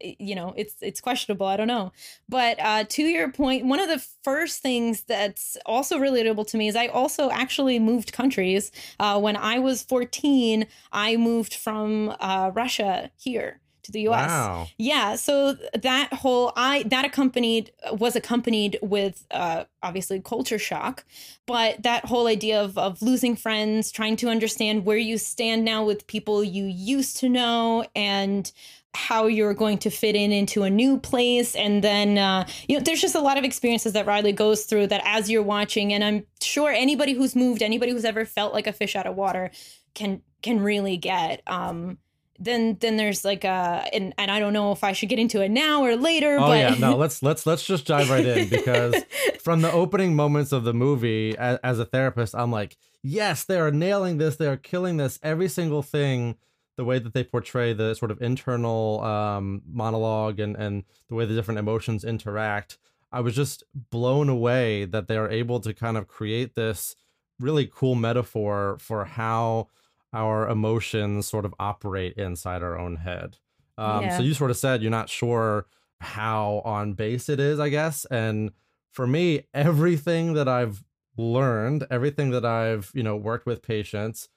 you 0.00 0.34
know 0.34 0.52
it's 0.56 0.74
it's 0.80 1.00
questionable 1.00 1.46
i 1.46 1.56
don't 1.56 1.66
know. 1.68 1.92
But 2.28 2.58
uh 2.60 2.84
to 2.84 3.02
your 3.02 3.30
point 3.30 3.66
one 3.66 3.80
of 3.80 3.88
the 3.88 4.04
first 4.22 4.62
things 4.62 5.04
that's 5.04 5.56
also 5.66 5.98
relatable 5.98 6.46
to 6.48 6.56
me 6.56 6.68
is 6.68 6.76
i 6.76 6.86
also 6.88 7.30
actually 7.30 7.78
moved 7.78 8.12
countries. 8.12 8.70
Uh 8.98 9.20
when 9.20 9.36
i 9.36 9.58
was 9.58 9.82
14 9.82 10.66
i 10.92 11.16
moved 11.16 11.54
from 11.54 12.14
uh 12.20 12.50
russia 12.54 13.10
here 13.16 13.60
to 13.86 13.92
the 13.92 14.08
US. 14.08 14.28
Wow. 14.28 14.68
Yeah, 14.78 15.16
so 15.16 15.56
that 15.74 16.12
whole 16.12 16.52
I 16.56 16.82
that 16.84 17.04
accompanied 17.04 17.72
was 17.92 18.14
accompanied 18.14 18.78
with 18.82 19.26
uh 19.30 19.64
obviously 19.82 20.20
culture 20.20 20.58
shock, 20.58 21.04
but 21.46 21.82
that 21.82 22.04
whole 22.04 22.26
idea 22.26 22.60
of 22.62 22.76
of 22.76 23.00
losing 23.00 23.36
friends, 23.36 23.90
trying 23.90 24.16
to 24.16 24.28
understand 24.28 24.84
where 24.84 24.98
you 24.98 25.18
stand 25.18 25.64
now 25.64 25.84
with 25.84 26.06
people 26.06 26.44
you 26.44 26.64
used 26.64 27.16
to 27.18 27.28
know 27.28 27.86
and 27.94 28.52
how 28.96 29.26
you're 29.26 29.54
going 29.54 29.76
to 29.76 29.90
fit 29.90 30.16
in 30.16 30.32
into 30.32 30.62
a 30.62 30.70
new 30.70 30.98
place 30.98 31.54
and 31.54 31.84
then 31.84 32.16
uh, 32.16 32.46
you 32.66 32.76
know 32.76 32.82
there's 32.82 33.00
just 33.00 33.14
a 33.14 33.20
lot 33.20 33.36
of 33.36 33.44
experiences 33.44 33.92
that 33.92 34.06
riley 34.06 34.32
goes 34.32 34.64
through 34.64 34.86
that 34.86 35.02
as 35.04 35.30
you're 35.30 35.42
watching 35.42 35.92
and 35.92 36.02
i'm 36.02 36.24
sure 36.40 36.70
anybody 36.70 37.12
who's 37.12 37.36
moved 37.36 37.62
anybody 37.62 37.92
who's 37.92 38.06
ever 38.06 38.24
felt 38.24 38.54
like 38.54 38.66
a 38.66 38.72
fish 38.72 38.96
out 38.96 39.06
of 39.06 39.14
water 39.14 39.50
can 39.94 40.22
can 40.42 40.60
really 40.60 40.96
get 40.96 41.42
um 41.46 41.98
then 42.38 42.76
then 42.80 42.96
there's 42.96 43.24
like 43.24 43.44
a 43.44 43.88
and, 43.92 44.14
and 44.18 44.30
i 44.30 44.38
don't 44.38 44.52
know 44.52 44.72
if 44.72 44.84
i 44.84 44.92
should 44.92 45.08
get 45.08 45.18
into 45.18 45.42
it 45.42 45.50
now 45.50 45.82
or 45.82 45.96
later 45.96 46.36
Oh 46.38 46.48
but 46.48 46.58
yeah, 46.58 46.74
no, 46.78 46.96
let's 47.02 47.22
let's 47.22 47.46
let's 47.46 47.64
just 47.64 47.86
dive 47.86 48.10
right 48.10 48.24
in 48.24 48.48
because 48.48 48.94
from 49.40 49.62
the 49.62 49.72
opening 49.72 50.14
moments 50.14 50.52
of 50.52 50.64
the 50.64 50.74
movie 50.74 51.36
as, 51.36 51.58
as 51.62 51.78
a 51.78 51.84
therapist, 51.84 52.34
I'm 52.34 52.50
like, 52.50 52.76
yes, 53.02 53.44
they 53.44 53.58
are 53.58 53.70
nailing 53.70 54.18
this, 54.18 54.36
they 54.36 54.46
are 54.46 54.56
killing 54.56 54.96
this, 54.96 55.18
every 55.22 55.48
single 55.48 55.82
thing, 55.82 56.36
the 56.76 56.84
way 56.84 56.98
that 56.98 57.14
they 57.14 57.24
portray 57.24 57.72
the 57.72 57.94
sort 57.94 58.10
of 58.10 58.20
internal 58.20 59.02
um, 59.02 59.62
monologue 59.70 60.40
and 60.40 60.56
and 60.56 60.84
the 61.08 61.14
way 61.14 61.24
the 61.24 61.34
different 61.34 61.58
emotions 61.58 62.04
interact. 62.04 62.78
I 63.12 63.20
was 63.20 63.34
just 63.34 63.64
blown 63.74 64.28
away 64.28 64.84
that 64.84 65.08
they 65.08 65.16
are 65.16 65.30
able 65.30 65.60
to 65.60 65.72
kind 65.72 65.96
of 65.96 66.08
create 66.08 66.54
this 66.54 66.96
really 67.38 67.70
cool 67.72 67.94
metaphor 67.94 68.76
for 68.80 69.04
how 69.04 69.68
our 70.16 70.48
emotions 70.48 71.26
sort 71.26 71.44
of 71.44 71.54
operate 71.60 72.14
inside 72.16 72.62
our 72.62 72.78
own 72.78 72.96
head. 72.96 73.36
Um, 73.76 74.02
Yeah. 74.02 74.16
So 74.16 74.22
you 74.22 74.34
sort 74.34 74.50
of 74.50 74.56
said 74.56 74.80
you're 74.82 74.90
not 74.90 75.10
sure 75.10 75.66
how 76.00 76.62
on 76.64 76.94
base 76.94 77.28
it 77.28 77.38
is, 77.38 77.60
I 77.60 77.68
guess. 77.68 78.06
And 78.06 78.50
for 78.92 79.06
me, 79.06 79.46
everything 79.52 80.32
that 80.34 80.48
I've 80.48 80.82
learned, 81.18 81.86
everything 81.90 82.30
that 82.30 82.44
I've, 82.44 82.90
you 82.94 83.02
know, 83.02 83.16
worked 83.16 83.46
with 83.46 83.62
patients 83.62 84.28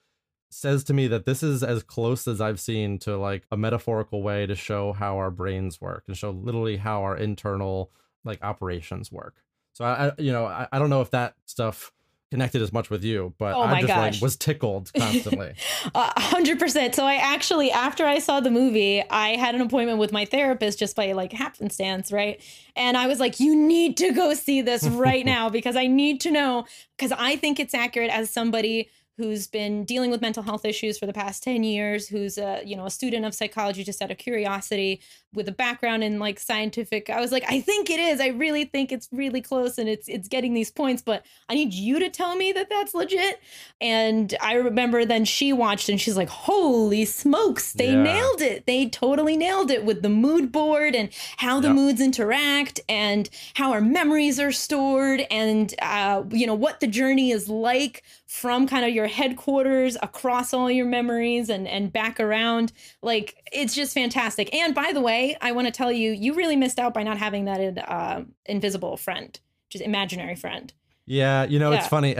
says 0.52 0.84
to 0.86 0.94
me 0.94 1.08
that 1.08 1.26
this 1.26 1.44
is 1.44 1.64
as 1.64 1.84
close 1.84 2.28
as 2.28 2.42
I've 2.42 2.60
seen 2.60 2.98
to 3.00 3.18
like 3.18 3.46
a 3.52 3.58
metaphorical 3.58 4.24
way 4.24 4.46
to 4.48 4.56
show 4.56 4.94
how 4.94 5.18
our 5.18 5.32
brains 5.32 5.80
work 5.80 6.06
and 6.08 6.18
show 6.18 6.32
literally 6.32 6.78
how 6.78 7.04
our 7.04 7.16
internal 7.16 7.92
like 8.26 8.44
operations 8.44 9.12
work. 9.12 9.44
So 9.74 9.86
I, 9.86 10.08
I 10.08 10.12
you 10.18 10.32
know, 10.32 10.46
I, 10.46 10.68
I 10.72 10.80
don't 10.80 10.90
know 10.90 11.02
if 11.02 11.12
that 11.12 11.36
stuff 11.46 11.94
connected 12.32 12.62
as 12.62 12.72
much 12.72 12.90
with 12.90 13.04
you, 13.04 13.34
but 13.38 13.54
Oh 13.56 13.62
I 13.62 13.82
just 13.82 13.88
gosh. 13.88 14.14
like 14.14 14.22
was 14.22 14.36
tickled 14.36 14.92
constantly. 14.98 15.54
Hundred 15.96 16.60
percent. 16.60 16.96
So 16.96 17.04
I 17.06 17.16
actually, 17.16 17.72
after 17.72 18.06
I 18.06 18.20
saw 18.20 18.40
the 18.40 18.52
movie, 18.52 19.04
I 19.10 19.30
had 19.36 19.56
an 19.56 19.62
appointment 19.62 20.00
with 20.00 20.12
my 20.12 20.26
therapist 20.26 20.80
just 20.80 20.96
by 20.96 21.12
like 21.14 21.34
happenstance, 21.34 22.12
right? 22.12 22.42
And 22.76 22.96
I 22.98 23.08
was 23.08 23.20
like, 23.20 23.40
"You 23.40 23.56
need 23.56 23.98
to 23.98 24.12
go 24.12 24.34
see 24.34 24.62
this 24.62 24.86
right 24.88 25.26
now 25.36 25.50
because 25.50 25.76
I 25.76 25.88
need 25.88 26.22
to 26.22 26.32
know 26.32 26.66
because 26.98 27.12
I 27.12 27.36
think 27.36 27.60
it's 27.60 27.74
accurate 27.74 28.12
as 28.12 28.30
somebody." 28.30 28.90
Who's 29.18 29.48
been 29.48 29.84
dealing 29.84 30.12
with 30.12 30.22
mental 30.22 30.44
health 30.44 30.64
issues 30.64 30.98
for 30.98 31.06
the 31.06 31.12
past 31.12 31.44
10 31.44 31.62
years, 31.66 32.08
who's 32.08 32.38
a, 32.38 32.62
you 32.66 32.78
know, 32.78 32.86
a 32.86 32.90
student 32.90 33.26
of 33.26 33.36
psychology 33.36 33.84
just 33.84 34.02
out 34.02 34.12
of 34.12 34.18
curiosity 34.18 35.02
with 35.34 35.48
a 35.48 35.52
background 35.52 36.04
in 36.04 36.18
like 36.18 36.40
scientific. 36.40 37.10
I 37.10 37.22
was 37.22 37.32
like, 37.32 37.44
I 37.48 37.62
think 37.62 37.90
it 37.90 38.00
is. 38.00 38.20
I 38.20 38.28
really 38.30 38.66
think 38.66 38.92
it's 38.92 39.08
really 39.12 39.42
close 39.42 39.78
and 39.78 39.88
it's 39.88 40.08
it's 40.08 40.28
getting 40.28 40.54
these 40.56 40.72
points, 40.72 41.04
but 41.04 41.24
I 41.48 41.54
need 41.54 41.74
you 41.74 42.00
to 42.00 42.10
tell 42.10 42.36
me 42.36 42.52
that 42.54 42.68
that's 42.70 42.96
legit. 42.96 43.40
And 43.80 44.36
I 44.42 44.54
remember 44.56 45.06
then 45.06 45.26
she 45.26 45.54
watched 45.54 45.88
and 45.88 46.02
she's 46.02 46.18
like, 46.18 46.30
holy 46.30 47.06
smokes, 47.06 47.74
they 47.74 47.92
Yeah. 47.92 48.04
nailed 48.04 48.42
it. 48.42 48.66
They 48.66 48.88
totally 48.90 49.38
nailed 49.38 49.70
it 49.70 49.86
with 49.86 50.02
the 50.02 50.10
mood 50.10 50.52
board 50.52 50.96
and 50.96 51.10
how 51.38 51.60
the 51.60 51.74
moods 51.74 52.02
interact 52.02 52.80
and 52.90 53.30
how 53.54 53.72
our 53.72 53.82
memories 53.82 54.40
are 54.40 54.52
stored 54.52 55.22
and, 55.30 55.74
uh, 55.82 56.24
you 56.32 56.48
know, 56.48 56.56
what 56.56 56.80
the 56.80 56.88
journey 56.88 57.32
is 57.32 57.48
like 57.50 58.04
from 58.26 58.68
kind 58.68 58.86
of 58.86 58.92
your 58.92 59.08
headquarters 59.08 59.98
across 60.04 60.54
all 60.54 60.70
your 60.70 60.86
memories 60.86 61.50
and, 61.50 61.68
and 61.68 61.92
back 61.92 62.20
around. 62.20 62.72
Like, 63.02 63.36
it's 63.52 63.74
just 63.74 63.94
fantastic. 63.94 64.54
And 64.54 64.74
by 64.76 64.92
the 64.94 65.02
way, 65.02 65.19
I 65.42 65.52
want 65.52 65.68
to 65.68 65.72
tell 65.72 65.92
you, 65.92 66.12
you 66.12 66.34
really 66.34 66.56
missed 66.56 66.80
out 66.80 66.94
by 66.94 67.04
not 67.04 67.18
having 67.18 67.46
that 67.46 67.90
uh, 67.90 68.22
invisible 68.46 68.98
friend, 68.98 69.40
just 69.70 69.84
imaginary 69.84 70.36
friend. 70.36 70.74
Yeah, 71.06 71.46
you 71.46 71.58
know, 71.58 71.72
it's 71.72 71.88
funny. 71.88 72.16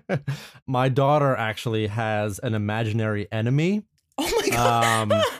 My 0.66 0.88
daughter 0.88 1.34
actually 1.34 1.88
has 1.88 2.38
an 2.38 2.54
imaginary 2.54 3.26
enemy. 3.32 3.82
Oh 4.18 4.30
my 4.40 4.48
God. 4.48 5.12
Um, 5.12 5.22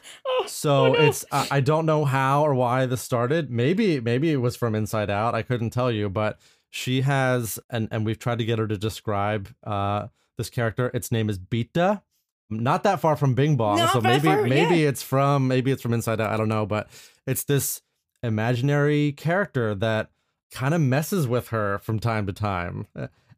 Oh, 0.43 0.47
so 0.47 0.87
oh 0.87 0.93
no. 0.93 0.99
it's 0.99 1.25
I, 1.31 1.47
I 1.53 1.61
don't 1.61 1.87
know 1.87 2.05
how 2.05 2.45
or 2.45 2.55
why 2.55 2.87
this 2.87 3.01
started. 3.03 3.51
Maybe 3.51 4.01
maybe 4.01 4.33
it 4.33 4.39
was 4.39 4.57
from 4.57 4.75
Inside 4.75 5.11
Out. 5.11 5.35
I 5.35 5.43
couldn't 5.43 5.71
tell 5.71 5.91
you, 5.91 6.09
but 6.09 6.41
she 6.71 7.03
has 7.03 7.59
and 7.71 7.87
and 7.91 8.05
we've 8.07 8.19
tried 8.19 8.39
to 8.39 8.45
get 8.45 8.59
her 8.59 8.67
to 8.67 8.77
describe 8.79 9.55
uh 9.63 10.09
this 10.39 10.51
character. 10.51 10.91
Its 10.95 11.13
name 11.13 11.29
is 11.29 11.39
Beta. 11.39 12.03
Not 12.59 12.83
that 12.85 13.01
far 13.01 13.17
from 13.17 13.35
Bing 13.35 13.57
Bong, 13.57 13.79
Not 13.79 13.93
so 13.93 14.01
maybe 14.01 14.27
far, 14.27 14.43
maybe 14.43 14.79
yeah. 14.79 14.89
it's 14.89 15.03
from 15.03 15.49
maybe 15.49 15.71
it's 15.71 15.83
from 15.83 15.93
Inside 15.93 16.21
Out. 16.21 16.31
I 16.31 16.37
don't 16.37 16.49
know, 16.49 16.67
but 16.67 16.89
it's 17.27 17.45
this 17.45 17.83
imaginary 18.23 19.13
character 19.13 19.75
that 19.77 20.11
kind 20.53 20.75
of 20.75 20.81
messes 20.81 21.27
with 21.27 21.49
her 21.49 21.79
from 21.79 21.99
time 21.99 22.27
to 22.27 22.33
time. 22.33 22.87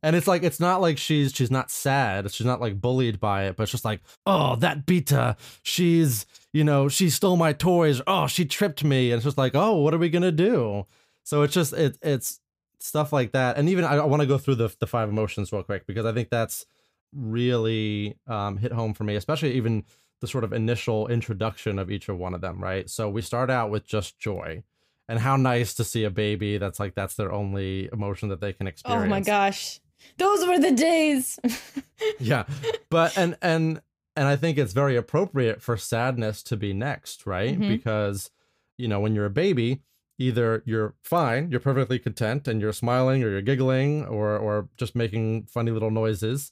And 0.02 0.14
it's 0.16 0.26
like 0.26 0.42
it's 0.42 0.60
not 0.60 0.82
like 0.82 0.98
she's 0.98 1.32
she's 1.32 1.50
not 1.50 1.70
sad. 1.70 2.30
She's 2.30 2.46
not 2.46 2.60
like 2.60 2.78
bullied 2.80 3.18
by 3.18 3.44
it, 3.44 3.56
but 3.56 3.62
it's 3.62 3.72
just 3.72 3.86
like, 3.86 4.02
oh, 4.26 4.56
that 4.56 4.84
Beta, 4.84 5.36
she's 5.62 6.26
you 6.52 6.62
know 6.62 6.88
she 6.88 7.08
stole 7.08 7.36
my 7.36 7.54
toys. 7.54 8.02
Oh, 8.06 8.26
she 8.26 8.44
tripped 8.44 8.84
me, 8.84 9.10
and 9.10 9.16
it's 9.16 9.24
just 9.24 9.38
like, 9.38 9.54
oh, 9.54 9.76
what 9.76 9.94
are 9.94 9.98
we 9.98 10.10
gonna 10.10 10.30
do? 10.30 10.86
So 11.24 11.40
it's 11.40 11.54
just 11.54 11.72
it 11.72 11.96
it's 12.02 12.40
stuff 12.80 13.12
like 13.14 13.32
that. 13.32 13.56
And 13.56 13.68
even 13.70 13.84
I, 13.84 13.94
I 13.94 14.04
want 14.04 14.20
to 14.20 14.26
go 14.26 14.36
through 14.36 14.56
the 14.56 14.74
the 14.78 14.86
five 14.86 15.08
emotions 15.08 15.52
real 15.52 15.62
quick 15.62 15.86
because 15.86 16.04
I 16.04 16.12
think 16.12 16.28
that's 16.28 16.66
really 17.14 18.16
um, 18.26 18.56
hit 18.58 18.72
home 18.72 18.94
for 18.94 19.04
me, 19.04 19.16
especially 19.16 19.52
even 19.54 19.84
the 20.20 20.26
sort 20.26 20.44
of 20.44 20.52
initial 20.52 21.08
introduction 21.08 21.78
of 21.78 21.90
each 21.90 22.08
of 22.08 22.18
one 22.18 22.34
of 22.34 22.40
them. 22.40 22.62
Right. 22.62 22.88
So 22.90 23.08
we 23.08 23.22
start 23.22 23.50
out 23.50 23.70
with 23.70 23.86
just 23.86 24.18
joy. 24.18 24.62
And 25.06 25.18
how 25.18 25.36
nice 25.36 25.74
to 25.74 25.84
see 25.84 26.04
a 26.04 26.10
baby 26.10 26.56
that's 26.56 26.80
like 26.80 26.94
that's 26.94 27.14
their 27.14 27.30
only 27.30 27.90
emotion 27.92 28.30
that 28.30 28.40
they 28.40 28.54
can 28.54 28.66
experience 28.66 29.04
Oh 29.04 29.08
my 29.10 29.20
gosh. 29.20 29.78
Those 30.16 30.46
were 30.46 30.58
the 30.58 30.72
days. 30.72 31.38
yeah 32.18 32.44
but 32.90 33.16
and 33.16 33.36
and 33.40 33.80
and 34.16 34.26
i 34.26 34.34
think 34.36 34.58
it's 34.58 34.72
very 34.72 34.96
appropriate 34.96 35.62
for 35.62 35.76
sadness 35.76 36.42
to 36.42 36.56
be 36.56 36.72
next 36.72 37.24
right 37.26 37.58
Mhm. 37.58 37.68
because 37.68 38.30
you 38.76 38.88
know 38.88 38.98
when 39.00 39.14
you're 39.14 39.24
a 39.26 39.30
baby 39.30 39.80
either 40.18 40.62
you're 40.66 40.94
fine 41.02 41.50
you're 41.50 41.60
perfectly 41.60 41.98
content 41.98 42.48
and 42.48 42.60
you're 42.60 42.72
smiling 42.72 43.22
or 43.22 43.28
you're 43.30 43.42
giggling 43.42 44.04
or 44.06 44.36
or 44.36 44.68
just 44.76 44.94
making 44.96 45.44
funny 45.44 45.70
little 45.70 45.90
noises 45.90 46.50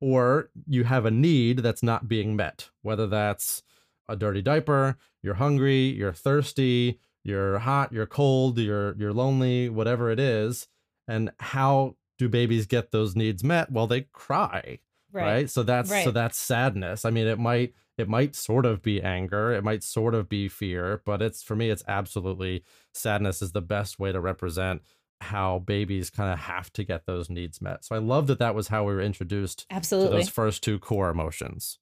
or 0.00 0.50
you 0.66 0.84
have 0.84 1.04
a 1.04 1.10
need 1.10 1.58
that's 1.58 1.82
not 1.82 2.08
being 2.08 2.36
met 2.36 2.70
whether 2.82 3.06
that's 3.06 3.62
a 4.08 4.16
dirty 4.16 4.42
diaper 4.42 4.96
you're 5.22 5.34
hungry 5.34 5.86
you're 5.86 6.12
thirsty 6.12 6.98
you're 7.22 7.58
hot 7.60 7.92
you're 7.92 8.06
cold 8.06 8.58
you're 8.58 8.94
you're 8.96 9.12
lonely 9.12 9.68
whatever 9.68 10.10
it 10.10 10.20
is 10.20 10.68
and 11.08 11.30
how 11.38 11.96
do 12.18 12.28
babies 12.28 12.66
get 12.66 12.92
those 12.92 13.16
needs 13.16 13.42
met? 13.42 13.70
Well 13.70 13.86
they 13.86 14.02
cry 14.12 14.78
right, 15.24 15.50
so 15.50 15.62
that's 15.62 15.90
so 16.04 16.10
that's 16.10 16.38
sadness. 16.38 17.04
I 17.04 17.10
mean 17.10 17.26
it 17.26 17.38
might 17.38 17.74
it 17.96 18.08
might 18.08 18.34
sort 18.34 18.66
of 18.66 18.82
be 18.82 19.00
anger 19.00 19.52
it 19.52 19.62
might 19.62 19.84
sort 19.84 20.14
of 20.14 20.28
be 20.28 20.48
fear 20.48 21.00
but 21.04 21.22
it's 21.22 21.42
for 21.42 21.54
me 21.54 21.70
it's 21.70 21.84
absolutely 21.86 22.64
sadness 22.92 23.40
is 23.40 23.52
the 23.52 23.62
best 23.62 23.98
way 23.98 24.10
to 24.10 24.20
represent 24.20 24.82
how 25.24 25.58
babies 25.60 26.10
kind 26.10 26.32
of 26.32 26.38
have 26.38 26.72
to 26.72 26.84
get 26.84 27.06
those 27.06 27.28
needs 27.28 27.60
met 27.60 27.84
so 27.84 27.94
i 27.94 27.98
love 27.98 28.26
that 28.26 28.38
that 28.38 28.54
was 28.54 28.68
how 28.68 28.84
we 28.84 28.94
were 28.94 29.00
introduced 29.00 29.68
to 29.68 29.74
Absolutely. 29.74 30.18
those 30.18 30.28
first 30.28 30.62
two 30.62 30.78
core 30.78 31.10
emotions 31.10 31.78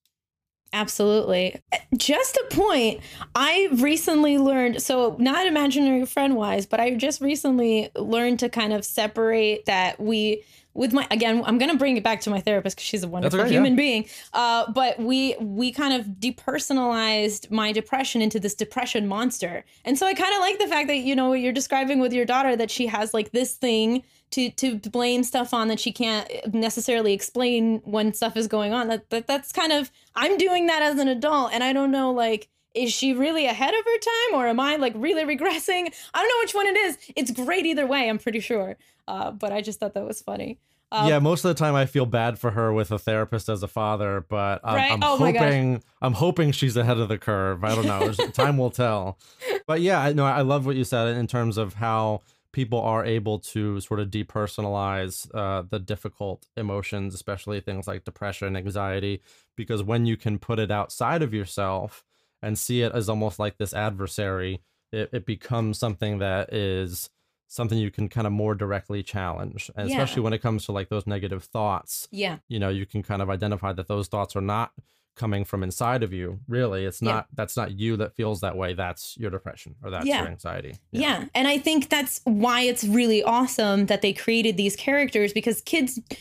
Absolutely. 0.73 1.61
Eh, 1.71 1.77
just 1.97 2.35
a 2.35 2.55
point. 2.55 2.99
I 3.35 3.69
recently 3.73 4.39
learned, 4.39 4.81
so 4.81 5.15
not 5.19 5.45
imaginary 5.45 6.03
friend 6.05 6.35
wise, 6.35 6.65
but 6.65 6.79
I 6.79 6.95
just 6.95 7.21
recently 7.21 7.91
learned 7.95 8.39
to 8.39 8.49
kind 8.49 8.73
of 8.73 8.83
separate 8.83 9.65
that 9.67 9.99
we 9.99 10.43
with 10.73 10.93
my 10.93 11.07
again 11.11 11.43
i'm 11.45 11.57
going 11.57 11.71
to 11.71 11.77
bring 11.77 11.97
it 11.97 12.03
back 12.03 12.21
to 12.21 12.29
my 12.29 12.39
therapist 12.39 12.75
because 12.75 12.85
she's 12.85 13.03
a 13.03 13.07
wonderful 13.07 13.41
okay, 13.41 13.49
human 13.49 13.75
being. 13.75 14.05
Uh, 14.33 14.71
but 14.71 14.99
we 14.99 15.35
we 15.39 15.71
kind 15.71 15.93
of 15.93 16.07
depersonalized 16.19 17.51
my 17.51 17.71
depression 17.71 18.21
into 18.21 18.39
this 18.39 18.55
depression 18.55 19.07
monster. 19.07 19.63
And 19.85 19.97
so 19.97 20.05
i 20.05 20.13
kind 20.13 20.33
of 20.33 20.39
like 20.39 20.59
the 20.59 20.67
fact 20.67 20.87
that 20.87 20.97
you 20.97 21.15
know 21.15 21.29
what 21.29 21.39
you're 21.39 21.53
describing 21.53 21.99
with 21.99 22.13
your 22.13 22.25
daughter 22.25 22.55
that 22.55 22.71
she 22.71 22.87
has 22.87 23.13
like 23.13 23.31
this 23.31 23.53
thing 23.55 24.03
to 24.31 24.49
to 24.51 24.77
blame 24.77 25.23
stuff 25.23 25.53
on 25.53 25.67
that 25.67 25.79
she 25.79 25.91
can't 25.91 26.29
necessarily 26.53 27.13
explain 27.13 27.81
when 27.83 28.13
stuff 28.13 28.35
is 28.35 28.47
going 28.47 28.73
on. 28.73 28.87
That, 28.87 29.09
that 29.09 29.27
that's 29.27 29.51
kind 29.51 29.71
of 29.71 29.91
i'm 30.15 30.37
doing 30.37 30.67
that 30.67 30.81
as 30.81 30.99
an 30.99 31.07
adult 31.07 31.53
and 31.53 31.63
i 31.63 31.73
don't 31.73 31.91
know 31.91 32.11
like 32.11 32.49
is 32.73 32.91
she 32.91 33.13
really 33.13 33.45
ahead 33.45 33.73
of 33.73 33.85
her 33.85 33.97
time 33.99 34.39
or 34.39 34.47
am 34.47 34.59
i 34.59 34.75
like 34.77 34.93
really 34.95 35.23
regressing 35.23 35.93
i 36.13 36.19
don't 36.19 36.27
know 36.29 36.41
which 36.41 36.53
one 36.55 36.67
it 36.67 36.77
is 36.77 36.97
it's 37.15 37.31
great 37.31 37.65
either 37.65 37.85
way 37.85 38.09
i'm 38.09 38.19
pretty 38.19 38.39
sure 38.39 38.77
uh, 39.07 39.31
but 39.31 39.51
i 39.51 39.61
just 39.61 39.79
thought 39.79 39.93
that 39.93 40.05
was 40.05 40.21
funny 40.21 40.57
Uh, 40.91 41.07
yeah, 41.09 41.17
most 41.17 41.43
of 41.43 41.49
the 41.49 41.55
time 41.55 41.73
I 41.73 41.87
feel 41.87 42.05
bad 42.05 42.37
for 42.37 42.51
her 42.51 42.71
with 42.71 42.91
a 42.91 42.99
therapist 42.99 43.49
as 43.49 43.63
a 43.63 43.67
father, 43.67 44.23
but 44.29 44.61
I'm, 44.63 44.75
Right? 44.75 44.91
I'm 44.91 44.99
Oh 45.01 45.17
hoping 45.17 45.81
I'm 46.03 46.13
hoping 46.13 46.51
she's 46.51 46.77
ahead 46.77 46.99
of 46.99 47.09
the 47.09 47.17
curve. 47.17 47.63
I 47.63 47.73
don't 47.73 47.87
know. 47.87 48.11
Time 48.31 48.59
will 48.59 48.69
tell. 48.69 49.17
But 49.65 49.81
yeah, 49.81 49.99
I 49.99 50.13
know 50.13 50.23
I 50.25 50.41
love 50.41 50.67
what 50.67 50.75
you 50.75 50.83
said 50.83 51.17
in 51.17 51.25
terms 51.25 51.57
of 51.57 51.73
how 51.73 52.21
people 52.51 52.79
are 52.79 53.03
able 53.03 53.39
to 53.39 53.79
sort 53.81 54.01
of 54.01 54.11
depersonalize 54.11 55.27
uh, 55.33 55.63
the 55.67 55.79
difficult 55.79 56.45
emotions, 56.55 57.15
especially 57.15 57.59
things 57.59 57.87
like 57.87 58.03
depression, 58.03 58.47
and 58.49 58.57
anxiety, 58.57 59.21
because 59.55 59.81
when 59.81 60.05
you 60.05 60.15
can 60.15 60.37
put 60.37 60.59
it 60.59 60.69
outside 60.69 61.21
of 61.23 61.33
yourself 61.33 62.03
and 62.43 62.57
see 62.59 62.81
it 62.81 62.91
as 62.93 63.09
almost 63.09 63.39
like 63.39 63.57
this 63.57 63.73
adversary, 63.73 64.61
it, 64.91 65.09
it 65.13 65.25
becomes 65.25 65.79
something 65.79 66.19
that 66.19 66.53
is 66.53 67.09
something 67.47 67.77
you 67.77 67.91
can 67.91 68.09
kind 68.09 68.25
of 68.27 68.33
more 68.33 68.55
directly 68.55 69.01
challenge 69.03 69.69
and 69.75 69.87
Yeah. 69.89 69.95
especially 69.97 70.23
when 70.23 70.33
it 70.33 70.41
comes 70.41 70.65
to 70.65 70.71
like 70.71 70.89
those 70.89 71.05
negative 71.05 71.43
thoughts 71.43 72.07
yeah. 72.11 72.37
you 72.47 72.57
know 72.59 72.69
you 72.69 72.87
can 72.87 73.03
kind 73.03 73.21
of 73.21 73.29
identify 73.29 73.71
that 73.73 73.87
those 73.87 74.07
thoughts 74.07 74.35
are 74.35 74.41
not 74.41 74.71
coming 75.15 75.45
from 75.45 75.61
inside 75.61 76.01
of 76.01 76.11
you 76.11 76.39
really 76.47 76.83
it's 76.85 76.99
Yeah. 76.99 77.11
not 77.11 77.27
that's 77.35 77.55
not 77.55 77.77
you 77.77 77.95
that 77.97 78.15
feels 78.15 78.41
that 78.41 78.57
way 78.57 78.73
that's 78.73 79.15
your 79.19 79.29
depression 79.29 79.75
or 79.83 79.91
that's 79.91 80.07
Yeah. 80.07 80.21
your 80.21 80.29
anxiety 80.29 80.73
Yeah. 80.91 81.25
And 81.35 81.47
I 81.47 81.59
think 81.59 81.89
that's 81.89 82.21
why 82.23 82.61
it's 82.61 82.83
really 82.83 83.21
awesome 83.21 83.85
that 83.85 84.01
they 84.01 84.13
created 84.13 84.57
these 84.57 84.75
characters 84.75 85.31
because 85.31 85.61
kids, 85.61 85.99
ki- 86.09 86.17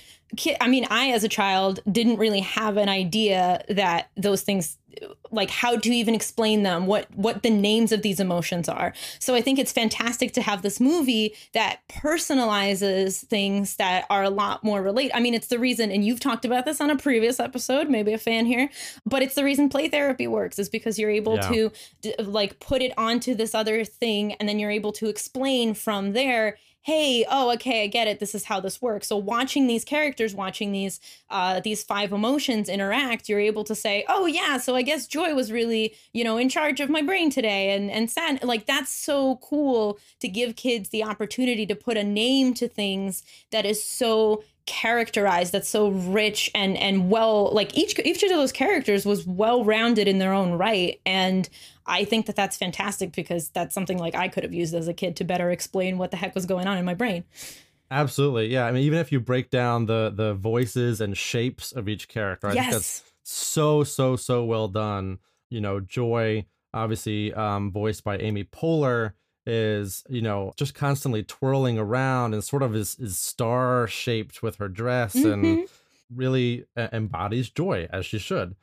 I 0.61 0.69
mean, 0.69 0.87
I 0.91 1.11
as 1.11 1.25
a 1.25 1.29
child 1.29 1.81
didn't 1.91 2.17
really 2.17 2.41
have 2.41 2.77
an 2.77 2.89
idea 2.89 3.65
that 3.69 4.11
those 4.17 4.43
things 4.43 4.79
like 5.31 5.49
how 5.51 5.77
to 5.79 5.89
even 5.91 6.15
explain 6.15 6.65
them 6.65 6.87
what 6.87 7.07
what 7.17 7.43
the 7.43 7.49
names 7.49 7.93
of 7.93 8.03
these 8.03 8.21
emotions 8.21 8.69
are 8.69 8.93
so 9.19 9.35
i 9.35 9.41
think 9.41 9.59
it's 9.59 9.73
fantastic 9.73 10.33
to 10.35 10.43
have 10.43 10.61
this 10.61 10.79
movie 10.81 11.35
that 11.55 11.81
personalizes 11.89 13.25
things 13.27 13.77
that 13.77 14.05
are 14.11 14.23
a 14.23 14.31
lot 14.31 14.63
more 14.63 14.83
relate 14.83 15.11
i 15.15 15.21
mean 15.21 15.35
it's 15.35 15.47
the 15.49 15.59
reason 15.59 15.91
and 15.91 16.05
you've 16.05 16.21
talked 16.21 16.45
about 16.45 16.65
this 16.67 16.81
on 16.81 16.91
a 16.91 16.97
previous 16.97 17.41
episode 17.41 17.89
maybe 17.89 18.13
a 18.13 18.19
fan 18.19 18.45
here 18.47 18.69
but 19.07 19.23
it's 19.23 19.35
the 19.35 19.45
reason 19.45 19.69
play 19.69 19.89
therapy 19.89 20.27
works 20.27 20.59
is 20.59 20.69
because 20.69 20.99
you're 20.99 21.11
able 21.11 21.37
Yeah. 21.37 21.49
to 21.49 21.73
d- 22.03 22.15
like 22.19 22.61
put 22.61 22.83
it 22.83 22.93
onto 22.99 23.35
this 23.35 23.55
other 23.55 23.85
thing 23.85 24.35
and 24.35 24.49
then 24.49 24.59
you're 24.59 24.71
able 24.71 24.93
to 24.93 25.07
explain 25.09 25.75
from 25.75 26.13
there 26.13 26.59
hey 26.83 27.25
oh 27.31 27.53
okay 27.53 27.85
i 27.85 27.87
get 27.87 28.09
it 28.09 28.19
this 28.19 28.35
is 28.35 28.45
how 28.45 28.61
this 28.61 28.83
works. 28.83 29.07
So 29.07 29.17
watching 29.17 29.67
these 29.67 29.85
characters 29.85 30.35
watching 30.35 30.73
these 30.73 31.01
uh 31.31 31.61
these 31.61 31.83
five 31.83 32.13
emotions 32.13 32.69
interact 32.69 33.29
you're 33.29 33.41
able 33.41 33.65
to 33.65 33.75
say 33.75 34.05
oh 34.09 34.27
yeah 34.27 34.59
so 34.59 34.75
i 34.75 34.83
guess 34.83 35.07
joy 35.07 35.35
was 35.35 35.53
really 35.53 35.95
you 36.13 36.25
know 36.25 36.37
in 36.37 36.49
charge 36.49 36.81
of 36.81 36.91
my 36.91 37.03
brain 37.03 37.31
today 37.31 37.75
and 37.75 37.91
and 37.91 38.11
sad 38.11 38.43
like 38.43 38.67
that's 38.67 38.91
so 38.91 39.37
cool 39.37 39.99
to 40.21 40.29
give 40.29 40.57
kids 40.57 40.89
the 40.91 41.05
opportunity 41.05 41.67
to 41.67 41.77
put 41.77 41.97
a 41.97 42.05
name 42.05 42.53
to 42.55 42.69
things 42.69 43.23
that 43.51 43.65
is 43.65 43.83
so 43.83 44.43
characterized 44.67 45.53
that's 45.53 45.69
so 45.69 45.89
rich 45.89 46.51
and 46.55 46.77
and 46.77 47.11
well 47.11 47.51
like 47.53 47.77
each 47.77 47.99
each 48.05 48.23
of 48.23 48.29
those 48.31 48.53
characters 48.53 49.05
was 49.05 49.27
well 49.27 49.65
rounded 49.65 50.07
in 50.07 50.19
their 50.19 50.33
own 50.33 50.53
right 50.53 51.01
and 51.05 51.49
i 51.87 52.05
think 52.05 52.27
that 52.27 52.37
that's 52.37 52.57
fantastic 52.57 53.13
because 53.13 53.49
that's 53.51 53.75
something 53.75 53.99
like 53.99 54.15
i 54.15 54.29
could 54.29 54.43
have 54.43 54.53
used 54.55 54.75
as 54.75 54.89
a 54.89 54.95
kid 54.95 55.17
to 55.17 55.25
better 55.25 55.51
explain 55.51 55.99
what 55.99 56.11
the 56.11 56.17
heck 56.17 56.35
was 56.35 56.47
going 56.47 56.67
on 56.67 56.79
in 56.79 56.85
my 56.85 56.95
brain. 56.95 57.25
Absolutely. 57.91 58.47
Yeah 58.49 58.65
i 58.67 58.73
mean 58.73 58.83
even 58.85 58.99
if 58.99 59.13
you 59.13 59.21
break 59.21 59.51
down 59.51 59.87
the 59.87 60.11
the 60.15 60.35
voices 60.35 61.01
and 61.01 61.17
shapes 61.17 61.73
of 61.73 61.89
each 61.89 62.09
character 62.09 62.49
i 62.49 62.53
think 62.55 62.65
that's 62.71 63.03
yes. 63.03 63.13
so 63.23 63.85
so 63.85 64.17
so 64.17 64.45
well 64.45 64.69
done. 64.69 65.19
You 65.51 65.61
know 65.61 65.81
joy 65.81 66.47
obviously 66.73 67.35
um 67.35 67.71
voiced 67.71 68.03
by 68.03 68.17
amy 68.19 68.45
poehler 68.45 69.13
is 69.45 70.05
you 70.09 70.23
know 70.23 70.53
just 70.57 70.75
constantly 70.75 71.23
twirling 71.23 71.79
around 71.79 72.33
and 72.33 72.43
sort 72.43 72.63
of 72.63 72.75
is 72.75 72.95
is 72.99 73.19
star 73.19 73.87
shaped 73.87 74.43
with 74.43 74.57
her 74.57 74.69
dress 74.69 75.15
and 75.15 75.45
Mhm. 75.45 75.69
really 76.15 76.65
embodies 76.77 77.51
joy 77.51 77.87
as 77.93 78.07
she 78.07 78.19
should 78.19 78.55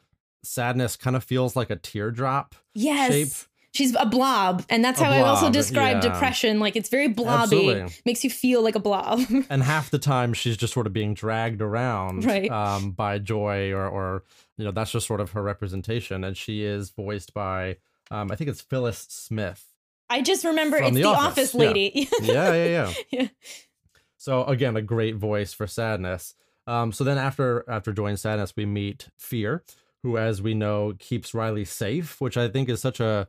sadness 0.43 0.95
kind 0.95 1.15
of 1.15 1.23
feels 1.23 1.55
like 1.55 1.69
a 1.69 1.75
teardrop 1.75 2.55
yes 2.73 3.11
shape. 3.11 3.47
She's 3.71 3.93
a 3.99 4.05
blob, 4.07 4.65
and 4.67 4.83
that's 4.83 4.99
A 4.99 5.03
how 5.05 5.11
I 5.11 5.21
also 5.21 5.51
describe 5.51 5.97
yeah. 6.03 6.09
depression. 6.11 6.59
Like 6.59 6.75
it's 6.75 6.89
very 6.89 7.07
blobby, 7.07 7.55
Absolutely. 7.69 7.93
makes 8.03 8.23
you 8.23 8.31
feel 8.31 8.63
like 8.63 8.73
a 8.73 8.79
blob. 8.79 9.21
and 9.49 9.61
half 9.61 9.91
the 9.91 9.99
time 9.99 10.33
she's 10.33 10.57
just 10.57 10.73
sort 10.73 10.87
of 10.87 10.91
being 10.93 11.13
dragged 11.13 11.61
around 11.61 12.25
Right. 12.25 12.49
um, 12.49 12.91
by 12.91 13.19
joy 13.19 13.71
or 13.71 13.87
or 13.87 14.23
you 14.57 14.65
know 14.65 14.71
that's 14.71 14.91
just 14.91 15.05
sort 15.05 15.21
of 15.21 15.31
her 15.33 15.43
representation 15.43 16.23
and 16.23 16.35
she 16.35 16.63
is 16.63 16.89
voiced 16.89 17.33
by 17.33 17.77
um, 18.11 18.31
i 18.31 18.35
think 18.35 18.49
it's 18.49 18.59
phyllis 18.59 19.05
smith 19.09 19.65
I 20.09 20.21
just 20.23 20.43
remember 20.43 20.77
it's 20.77 20.95
The 20.95 21.03
the, 21.03 21.07
Office, 21.07 21.53
office, 21.53 21.53
lady. 21.55 22.09
yeah 22.23 22.53
yeah 22.53 22.65
yeah 22.65 22.93
Yeah. 23.11 23.27
so 24.17 24.43
again 24.45 24.75
a 24.75 24.81
great 24.81 25.15
voice 25.15 25.53
for 25.53 25.67
sadness 25.67 26.33
um, 26.67 26.91
so 26.91 27.03
then 27.03 27.17
after 27.17 27.63
after 27.69 27.93
joy 27.93 28.07
and 28.07 28.19
sadness 28.19 28.53
we 28.55 28.65
meet 28.65 29.09
fear 29.17 29.63
who 30.03 30.17
as 30.17 30.41
we 30.41 30.53
know 30.53 30.93
keeps 30.99 31.33
riley 31.33 31.65
safe 31.65 32.19
which 32.21 32.37
i 32.37 32.47
think 32.47 32.69
is 32.69 32.81
such 32.81 32.99
a 32.99 33.27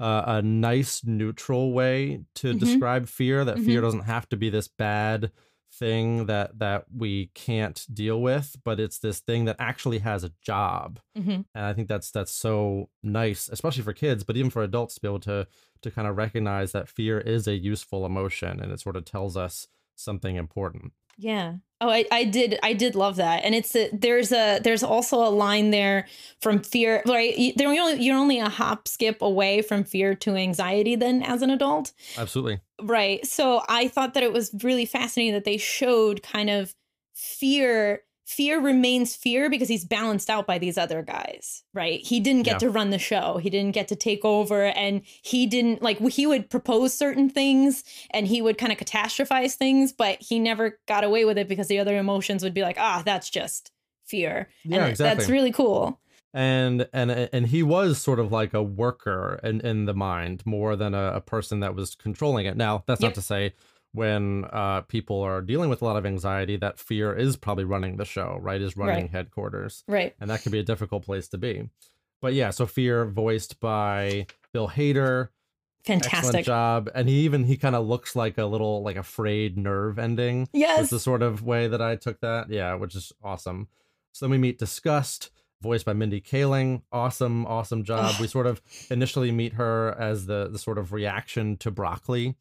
uh, 0.00 0.24
a 0.26 0.42
nice 0.42 1.04
neutral 1.04 1.72
way 1.72 2.24
to 2.34 2.54
Mhm. 2.54 2.58
describe 2.58 3.06
fear 3.06 3.44
that 3.44 3.58
fear 3.58 3.80
Mhm. 3.80 3.82
doesn't 3.82 4.04
have 4.04 4.28
to 4.30 4.36
be 4.36 4.48
this 4.50 4.66
bad 4.68 5.30
thing 5.72 6.26
that 6.26 6.58
that 6.58 6.86
we 6.94 7.26
can't 7.34 7.86
deal 7.92 8.20
with 8.20 8.56
but 8.64 8.80
it's 8.80 8.98
this 8.98 9.20
thing 9.20 9.44
that 9.44 9.56
actually 9.60 9.98
has 10.00 10.24
a 10.24 10.32
job 10.42 10.98
Mhm. 11.16 11.44
and 11.54 11.64
i 11.64 11.72
think 11.72 11.86
that's 11.86 12.10
that's 12.10 12.32
so 12.32 12.90
nice 13.04 13.48
especially 13.50 13.82
for 13.84 13.92
kids 13.92 14.24
but 14.24 14.36
even 14.36 14.50
for 14.50 14.62
adults 14.62 14.94
to 14.96 15.00
be 15.00 15.06
able 15.08 15.20
to 15.20 15.46
to 15.82 15.90
kind 15.90 16.08
of 16.08 16.16
recognize 16.16 16.72
that 16.72 16.88
fear 16.88 17.20
is 17.20 17.46
a 17.46 17.54
useful 17.56 18.04
emotion 18.04 18.58
and 18.60 18.72
it 18.72 18.80
sort 18.80 18.96
of 18.96 19.04
tells 19.04 19.36
us 19.36 19.68
something 19.96 20.34
important 20.36 20.92
Yeah. 21.20 21.54
Oh, 21.82 21.88
I, 21.88 22.04
I 22.12 22.24
did 22.24 22.58
I 22.62 22.74
did 22.74 22.94
love 22.94 23.16
that, 23.16 23.42
and 23.44 23.54
it's 23.54 23.74
a, 23.74 23.88
there's 23.92 24.32
a 24.32 24.58
there's 24.62 24.82
also 24.82 25.16
a 25.26 25.30
line 25.30 25.70
there 25.70 26.06
from 26.42 26.62
fear. 26.62 27.02
Right, 27.06 27.36
You- 27.38 27.54
they're 27.56 27.68
only, 27.68 28.02
you're 28.02 28.18
only 28.18 28.38
a 28.38 28.48
hop 28.50 28.86
skip 28.86 29.22
away 29.22 29.62
from 29.62 29.84
fear 29.84 30.14
to 30.16 30.36
anxiety. 30.36 30.94
Then 30.94 31.22
as 31.22 31.40
an 31.42 31.48
adult, 31.50 31.92
absolutely 32.18 32.60
Right. 32.82 33.24
So 33.26 33.62
I 33.68 33.88
thought 33.88 34.12
that 34.14 34.22
it 34.22 34.32
was 34.32 34.50
really 34.62 34.84
fascinating 34.86 35.32
that 35.34 35.44
they 35.44 35.56
showed 35.56 36.22
kind 36.22 36.50
of 36.50 36.74
fear. 37.14 38.02
Fear 38.36 38.60
remains 38.60 39.16
fear 39.16 39.50
because 39.50 39.68
he's 39.68 39.84
balanced 39.84 40.30
out 40.30 40.46
by 40.46 40.56
these 40.58 40.78
other 40.78 41.02
guys, 41.02 41.64
right? 41.74 42.00
He 42.00 42.20
didn't 42.20 42.44
get 42.44 42.54
Yeah. 42.62 42.68
to 42.68 42.70
run 42.70 42.90
the 42.90 42.98
show. 42.98 43.38
He 43.38 43.50
didn't 43.50 43.72
get 43.72 43.88
to 43.88 43.96
take 43.96 44.24
over 44.24 44.66
and 44.66 45.02
he 45.22 45.46
didn't 45.48 45.82
like 45.82 45.98
he 45.98 46.28
would 46.28 46.48
propose 46.48 46.94
certain 46.94 47.28
things 47.28 47.82
and 48.12 48.28
he 48.28 48.40
would 48.40 48.56
kind 48.56 48.70
of 48.70 48.78
catastrophize 48.78 49.54
things, 49.54 49.92
but 49.92 50.18
he 50.22 50.38
never 50.38 50.78
got 50.86 51.02
away 51.02 51.24
with 51.24 51.38
it 51.38 51.48
because 51.48 51.66
the 51.66 51.80
other 51.80 51.96
emotions 51.98 52.44
would 52.44 52.54
be 52.54 52.62
like, 52.62 52.76
"Ah, 52.78 53.02
that's 53.04 53.30
just 53.30 53.72
fear." 54.06 54.48
Yeah, 54.64 54.86
and 54.86 54.96
That's 54.96 55.28
really 55.28 55.50
cool. 55.50 55.98
and 56.32 56.88
and 56.92 57.10
and 57.10 57.48
he 57.48 57.64
was 57.64 58.00
sort 58.00 58.20
of 58.20 58.30
like 58.30 58.54
a 58.54 58.62
worker 58.62 59.40
in 59.42 59.60
in 59.62 59.86
the 59.86 59.94
mind 59.94 60.46
more 60.46 60.76
than 60.76 60.94
a, 60.94 61.14
a 61.14 61.20
person 61.20 61.58
that 61.60 61.74
was 61.74 61.96
controlling 61.96 62.46
it 62.46 62.56
now 62.56 62.84
that's 62.86 63.00
Yep. 63.00 63.08
not 63.08 63.14
to 63.16 63.22
say 63.22 63.52
when 63.92 64.44
uh 64.52 64.80
people 64.82 65.20
are 65.20 65.40
dealing 65.42 65.68
with 65.70 65.82
a 65.82 65.84
lot 65.84 65.96
of 65.96 66.06
anxiety 66.06 66.56
that 66.56 66.78
fear 66.78 67.12
is 67.12 67.36
probably 67.36 67.64
running 67.64 67.96
the 67.96 68.04
show 68.04 68.38
right 68.40 68.60
is 68.60 68.76
running 68.76 69.04
Right. 69.04 69.10
headquarters 69.10 69.82
Right. 69.88 70.14
and 70.20 70.30
that 70.30 70.42
can 70.42 70.52
be 70.52 70.58
a 70.60 70.62
difficult 70.64 71.04
place 71.04 71.28
to 71.28 71.38
be 71.38 71.68
but 72.22 72.32
yeah 72.34 72.50
so 72.50 72.66
fear 72.66 73.04
voiced 73.04 73.58
by 73.60 74.26
bill 74.52 74.68
hader 74.68 75.28
excellent 75.88 76.04
Fantastic. 76.04 76.44
job 76.44 76.90
and 76.94 77.08
he 77.08 77.20
even 77.20 77.44
he 77.44 77.56
kind 77.56 77.74
of 77.74 77.86
looks 77.86 78.14
like 78.14 78.36
a 78.38 78.44
little 78.44 78.82
like 78.82 78.96
afraid 78.96 79.56
nerve 79.56 79.98
ending 79.98 80.48
Yes. 80.52 80.78
was 80.78 80.90
the 80.90 81.00
sort 81.00 81.22
of 81.22 81.42
way 81.42 81.68
that 81.68 81.80
I 81.80 81.96
took 81.96 82.20
that. 82.20 82.50
Yeah, 82.50 82.74
which 82.74 82.94
is 82.94 83.12
awesome. 83.24 83.68
So 84.12 84.26
then 84.26 84.30
we 84.30 84.36
meet 84.38 84.58
Disgust, 84.58 85.30
voiced 85.62 85.86
by 85.86 85.94
Mindy 85.94 86.20
Kaling. 86.20 86.82
Awesome, 86.92 87.46
awesome 87.46 87.82
job. 87.84 88.14
We 88.20 88.26
sort 88.26 88.46
of 88.46 88.60
initially 88.90 89.30
meet 89.30 89.54
her 89.54 89.96
as 89.98 90.26
the 90.26 90.48
the 90.52 90.58
sort 90.58 90.76
of 90.76 90.92
reaction 90.92 91.56
to 91.58 91.70
broccoli. 91.70 92.36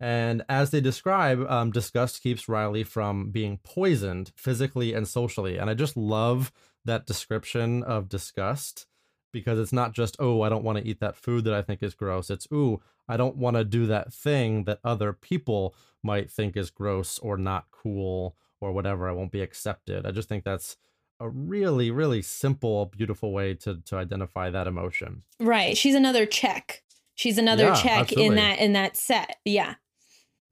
And 0.00 0.44
as 0.48 0.70
they 0.70 0.80
describe, 0.80 1.44
um, 1.50 1.70
disgust 1.72 2.22
keeps 2.22 2.48
Riley 2.48 2.84
from 2.84 3.30
being 3.30 3.58
poisoned 3.64 4.30
physically 4.36 4.94
and 4.94 5.08
socially. 5.08 5.58
And 5.58 5.68
I 5.68 5.74
just 5.74 5.96
love 5.96 6.52
that 6.84 7.06
description 7.06 7.82
of 7.82 8.08
disgust 8.08 8.86
because 9.32 9.58
it's 9.58 9.72
not 9.72 9.92
just, 9.92 10.16
oh, 10.20 10.42
I 10.42 10.48
don't 10.48 10.64
want 10.64 10.78
to 10.78 10.86
eat 10.86 11.00
that 11.00 11.16
food 11.16 11.44
that 11.44 11.54
I 11.54 11.62
think 11.62 11.82
is 11.82 11.94
gross. 11.94 12.30
It's, 12.30 12.46
ooh, 12.52 12.80
I 13.08 13.16
don't 13.16 13.36
want 13.36 13.56
to 13.56 13.64
do 13.64 13.86
that 13.86 14.12
thing 14.12 14.64
that 14.64 14.78
other 14.84 15.12
people 15.12 15.74
might 16.02 16.30
think 16.30 16.56
is 16.56 16.70
gross 16.70 17.18
or 17.18 17.36
not 17.36 17.66
cool 17.72 18.36
or 18.60 18.72
whatever. 18.72 19.08
I 19.08 19.12
won't 19.12 19.32
be 19.32 19.42
accepted. 19.42 20.06
I 20.06 20.12
just 20.12 20.28
think 20.28 20.44
that's 20.44 20.76
a 21.20 21.28
really, 21.28 21.90
really 21.90 22.22
simple, 22.22 22.86
beautiful 22.86 23.32
way 23.32 23.52
to 23.54 23.80
to 23.86 23.96
identify 23.96 24.50
that 24.50 24.68
emotion. 24.68 25.22
Right. 25.40 25.76
She's 25.76 25.96
another 25.96 26.24
check. 26.26 26.84
She's 27.16 27.38
another 27.38 27.64
Yeah, 27.64 27.74
check 27.74 28.00
absolutely. 28.02 28.26
in 28.26 28.34
that 28.36 28.58
in 28.60 28.72
that 28.74 28.96
set. 28.96 29.38
Yeah. 29.44 29.74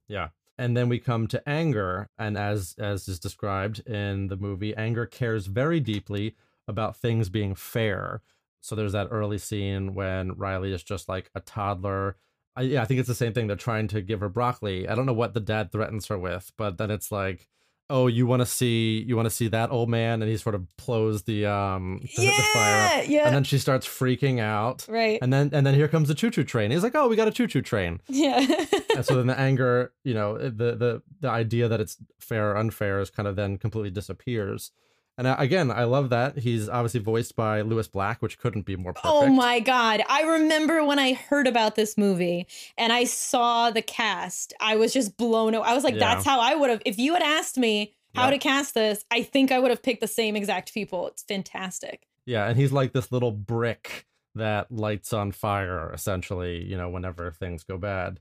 Yeah. 0.07 0.29
And 0.57 0.75
then 0.75 0.89
we 0.89 0.97
come 0.99 1.27
to 1.27 1.47
anger, 1.47 2.09
and 2.17 2.35
as 2.37 2.75
as 2.79 3.07
is 3.07 3.19
described 3.19 3.87
in 3.87 4.27
the 4.27 4.37
movie, 4.37 4.75
anger 4.75 5.05
cares 5.05 5.45
very 5.45 5.79
deeply 5.79 6.35
about 6.67 6.97
things 6.97 7.29
being 7.29 7.53
fair. 7.53 8.21
So 8.61 8.75
there's 8.75 8.93
that 8.93 9.07
early 9.11 9.37
scene 9.37 9.93
when 9.93 10.33
Riley 10.33 10.73
is 10.73 10.83
just 10.83 11.07
like 11.07 11.29
a 11.35 11.39
toddler. 11.39 12.17
I, 12.55 12.61
yeah, 12.61 12.81
I 12.81 12.85
think 12.85 12.99
it's 12.99 13.07
the 13.07 13.13
same 13.13 13.33
thing. 13.33 13.45
They're 13.45 13.55
trying 13.55 13.87
to 13.89 14.01
give 14.01 14.19
her 14.19 14.29
broccoli. 14.29 14.87
I 14.87 14.95
don't 14.95 15.05
know 15.05 15.13
what 15.13 15.35
the 15.35 15.39
dad 15.39 15.71
threatens 15.71 16.07
her 16.07 16.17
with, 16.17 16.51
but 16.57 16.77
then 16.79 16.89
it's 16.89 17.11
like, 17.11 17.47
oh, 17.89 18.07
you 18.07 18.25
want 18.25 18.41
to 18.41 18.45
see 18.45 19.03
you 19.07 19.15
want 19.15 19.25
to 19.25 19.31
see 19.31 19.47
that 19.49 19.71
old 19.71 19.89
man, 19.89 20.21
and 20.21 20.29
he 20.29 20.37
sort 20.37 20.55
of 20.55 20.75
blows 20.77 21.23
the 21.23 21.45
um 21.45 21.99
the, 22.15 22.25
the 22.25 22.43
fire 22.53 23.01
up, 23.01 23.07
yeah. 23.07 23.27
and 23.27 23.35
then 23.35 23.43
she 23.43 23.57
starts 23.57 23.87
freaking 23.87 24.39
out, 24.39 24.85
right. 24.87 25.19
and 25.21 25.31
then 25.31 25.49
and 25.53 25.65
then 25.65 25.73
here 25.73 25.87
comes 25.87 26.07
the 26.07 26.15
choo 26.15 26.29
choo 26.29 26.43
train. 26.43 26.71
He's 26.71 26.83
like, 26.83 26.95
oh, 26.95 27.07
we 27.07 27.15
got 27.15 27.27
a 27.27 27.31
choo 27.31 27.47
choo 27.47 27.61
train, 27.61 28.01
yeah. 28.07 28.39
and 28.95 29.05
so 29.05 29.15
then 29.15 29.27
the 29.27 29.39
anger, 29.39 29.93
you 30.03 30.13
know, 30.13 30.37
the 30.37 30.75
the 30.75 31.01
the 31.21 31.29
idea 31.29 31.67
that 31.67 31.79
it's 31.79 31.97
fair 32.19 32.51
or 32.51 32.57
unfair 32.57 32.99
is 32.99 33.09
kind 33.09 33.27
of 33.27 33.35
then 33.35 33.57
completely 33.57 33.91
disappears. 33.91 34.71
And 35.17 35.25
uh, 35.25 35.35
again, 35.39 35.71
I 35.71 35.85
love 35.85 36.09
that 36.11 36.37
he's 36.39 36.69
obviously 36.69 36.99
voiced 36.99 37.35
by 37.35 37.61
Lewis 37.61 37.87
Black, 37.87 38.21
which 38.21 38.37
couldn't 38.37 38.65
be 38.65 38.75
more 38.75 38.91
oh 38.91 39.01
perfect. 39.01 39.07
Oh 39.13 39.27
my 39.29 39.59
god. 39.59 40.03
I 40.07 40.21
remember 40.21 40.83
when 40.85 40.99
I 40.99 41.13
heard 41.13 41.47
about 41.47 41.75
this 41.75 41.97
movie 41.97 42.45
and 42.77 42.93
I 42.93 43.05
saw 43.05 43.71
the 43.71 43.81
cast. 43.81 44.53
I 44.59 44.75
was 44.75 44.93
just 44.93 45.17
blown 45.17 45.55
away. 45.55 45.67
I 45.67 45.73
was 45.73 45.83
like, 45.83 45.95
Yeah. 45.95 45.99
that's 46.01 46.25
how 46.25 46.39
I 46.39 46.53
would 46.55 46.69
have 46.69 46.81
if 46.85 46.99
you 46.99 47.13
had 47.13 47.23
asked 47.23 47.57
me 47.57 47.95
how 48.13 48.25
Yeah. 48.25 48.31
to 48.31 48.37
cast 48.37 48.73
this, 48.75 49.05
I 49.09 49.23
think 49.23 49.51
I 49.51 49.57
would 49.59 49.71
have 49.71 49.81
picked 49.81 50.01
the 50.01 50.07
same 50.07 50.35
exact 50.35 50.71
people. 50.73 51.07
It's 51.07 51.23
fantastic. 51.23 52.07
Yeah, 52.25 52.47
and 52.47 52.55
he's 52.57 52.71
like 52.71 52.93
this 52.93 53.11
little 53.11 53.31
brick 53.31 54.05
that 54.35 54.71
lights 54.71 55.13
on 55.13 55.31
fire 55.31 55.91
essentially, 55.93 56.63
you 56.63 56.77
know, 56.77 56.89
whenever 56.89 57.31
things 57.31 57.63
go 57.63 57.77
bad. 57.79 58.19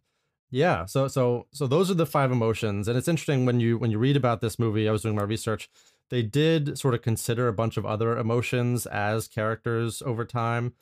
Yeah, 0.51 0.87
so 0.87 1.09
so 1.09 1.47
so 1.51 1.67
those 1.67 1.91
are 1.91 1.95
the 1.95 2.07
five 2.07 2.33
emotions 2.33 2.89
and 2.89 2.97
it's 2.97 3.09
interesting 3.09 3.45
when 3.45 3.61
you 3.61 3.77
when 3.77 3.91
you 3.91 3.99
read 3.99 4.17
about 4.17 4.41
this 4.41 4.59
movie, 4.59 4.89
I 4.89 4.93
was 4.93 5.03
doing 5.03 5.17
my 5.17 5.25
research, 5.25 5.69
they 6.11 6.23
did 6.23 6.79
sort 6.79 6.95
of 6.95 7.03
consider 7.03 7.49
a 7.49 7.53
bunch 7.53 7.77
of 7.77 7.85
other 7.87 8.17
emotions 8.17 8.87
as 8.87 9.29
characters 9.29 10.03
over 10.03 10.25
time. 10.25 10.73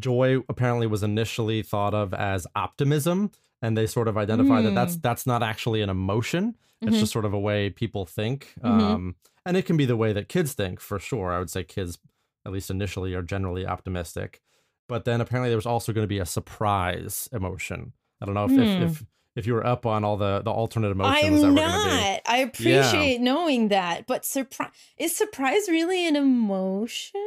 Joy 0.00 0.38
apparently 0.48 0.86
was 0.86 1.02
initially 1.02 1.62
thought 1.62 1.94
of 1.94 2.14
as 2.14 2.46
optimism 2.54 3.30
and 3.60 3.76
they 3.76 3.86
sort 3.86 4.06
of 4.06 4.16
identified 4.16 4.64
that 4.64 4.74
that's 4.74 4.96
that's 4.96 5.26
not 5.26 5.42
actually 5.42 5.82
an 5.82 5.90
emotion. 5.90 6.56
It's 6.80 6.94
Mhm. 6.96 7.00
just 7.00 7.12
sort 7.12 7.24
of 7.24 7.34
a 7.34 7.38
way 7.40 7.70
people 7.70 8.06
think. 8.06 8.54
Mhm. 8.62 8.64
Um 8.80 9.16
and 9.44 9.56
it 9.56 9.66
can 9.66 9.76
be 9.76 9.84
the 9.86 9.96
way 9.96 10.12
that 10.12 10.28
kids 10.28 10.52
think 10.52 10.78
for 10.80 10.98
sure. 11.00 11.32
I 11.32 11.38
would 11.40 11.50
say 11.50 11.64
kids 11.64 11.98
at 12.46 12.52
least 12.52 12.70
initially 12.70 13.14
are 13.14 13.22
generally 13.22 13.66
optimistic. 13.66 14.40
But 14.88 15.04
then 15.04 15.20
apparently 15.20 15.50
there 15.50 15.56
was 15.58 15.66
also 15.66 15.92
going 15.92 16.04
to 16.04 16.08
be 16.08 16.18
a 16.20 16.26
surprise 16.26 17.28
emotion. 17.32 17.92
I 18.20 18.26
don't 18.26 18.34
know 18.34 18.44
if 18.44 18.52
Hmm. 18.52 18.60
if, 18.60 18.90
if 18.92 19.04
if 19.38 19.46
you 19.46 19.54
were 19.54 19.64
up 19.64 19.86
on 19.86 20.04
all 20.04 20.16
the 20.16 20.42
the 20.42 20.50
alternate 20.50 20.90
emotions 20.90 21.24
I'm 21.24 21.32
were 21.32 21.38
going 21.38 21.54
to 21.54 21.60
be. 21.60 21.68
not. 21.68 22.20
I 22.26 22.38
appreciate 22.38 23.20
knowing 23.20 23.68
that. 23.68 24.06
But 24.06 24.24
surprise 24.24 24.70
is 24.98 25.16
surprise 25.16 25.68
really 25.68 26.06
an 26.06 26.16
emotion? 26.16 27.20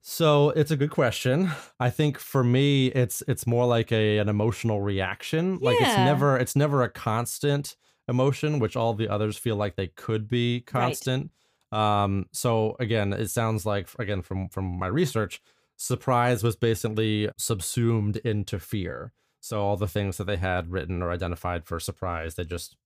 So 0.00 0.50
it's 0.50 0.72
a 0.72 0.76
good 0.76 0.90
question. 0.90 1.52
I 1.78 1.90
think 1.90 2.18
for 2.18 2.42
me, 2.42 2.88
it's 2.88 3.22
it's 3.28 3.46
more 3.46 3.66
like 3.66 3.92
a 3.92 4.18
an 4.18 4.28
emotional 4.28 4.82
reaction. 4.82 5.58
Like 5.60 5.76
it's 5.80 5.96
never 5.96 6.36
it's 6.36 6.56
never 6.56 6.82
a 6.82 6.88
constant 6.88 7.76
emotion, 8.08 8.58
which 8.58 8.74
all 8.74 8.94
the 8.94 9.08
others 9.08 9.38
feel 9.38 9.54
like 9.54 9.76
they 9.76 9.86
could 9.86 10.28
be 10.28 10.60
constant. 10.60 11.30
Um. 11.70 12.26
So 12.32 12.76
again, 12.80 13.12
it 13.12 13.30
sounds 13.30 13.64
like 13.64 13.88
again 13.96 14.22
from 14.22 14.48
from 14.48 14.76
my 14.76 14.88
research, 14.88 15.40
surprise 15.76 16.42
was 16.42 16.56
basically 16.56 17.30
subsumed 17.38 18.16
into 18.18 18.58
fear. 18.58 19.12
So 19.42 19.62
all 19.62 19.76
the 19.76 19.88
things 19.88 20.16
that 20.16 20.24
they 20.24 20.36
had 20.38 20.70
written 20.70 21.02
or 21.02 21.10
identified 21.12 21.66
for 21.66 21.80
surprise, 21.80 22.36
they 22.36 22.44
just 22.44 22.76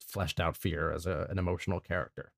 fleshed 0.00 0.40
out 0.40 0.56
fear 0.56 0.92
as 0.92 1.06
a, 1.06 1.26
an 1.30 1.38
emotional 1.38 1.80
character. 1.80 2.32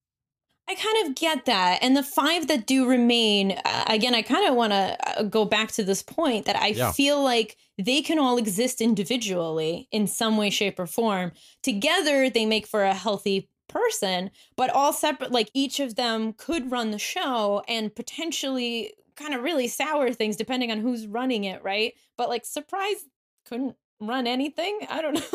I 0.68 0.74
kind 0.76 1.08
of 1.08 1.16
get 1.16 1.46
that. 1.46 1.80
And 1.82 1.96
the 1.96 2.02
five 2.02 2.46
that 2.46 2.64
do 2.66 2.86
remain, 2.88 3.52
uh, 3.64 3.84
again, 3.88 4.14
I 4.14 4.22
kind 4.22 4.48
of 4.48 4.54
want 4.54 4.72
to 4.72 4.96
uh, 5.18 5.22
go 5.24 5.44
back 5.44 5.72
to 5.72 5.82
this 5.82 6.00
point 6.02 6.46
that 6.46 6.54
I 6.56 6.74
Yeah. 6.74 6.92
feel 6.92 7.22
like 7.24 7.56
they 7.76 8.02
can 8.02 8.20
all 8.20 8.38
exist 8.38 8.80
individually 8.80 9.88
in 9.90 10.06
some 10.06 10.36
way, 10.36 10.48
shape, 10.48 10.78
or 10.78 10.86
form. 10.86 11.32
Together, 11.64 12.30
they 12.30 12.46
make 12.46 12.68
for 12.68 12.84
a 12.84 12.94
healthy 12.94 13.50
person, 13.68 14.30
but 14.56 14.70
all 14.70 14.92
separate, 14.92 15.32
like 15.32 15.50
each 15.54 15.80
of 15.80 15.96
them 15.96 16.34
could 16.34 16.70
run 16.70 16.92
the 16.92 16.98
show 17.00 17.64
and 17.66 17.92
potentially 17.94 18.92
kind 19.16 19.34
of 19.34 19.42
really 19.42 19.66
sour 19.66 20.12
things 20.12 20.36
depending 20.36 20.70
on 20.70 20.78
who's 20.78 21.06
running 21.06 21.44
it, 21.44 21.62
right? 21.64 21.94
But 22.16 22.28
like, 22.28 22.44
surprise 22.44 23.04
couldn't 23.44 23.76
run 24.00 24.26
anything. 24.26 24.78
I 24.88 25.02
don't 25.02 25.14
know. 25.14 25.20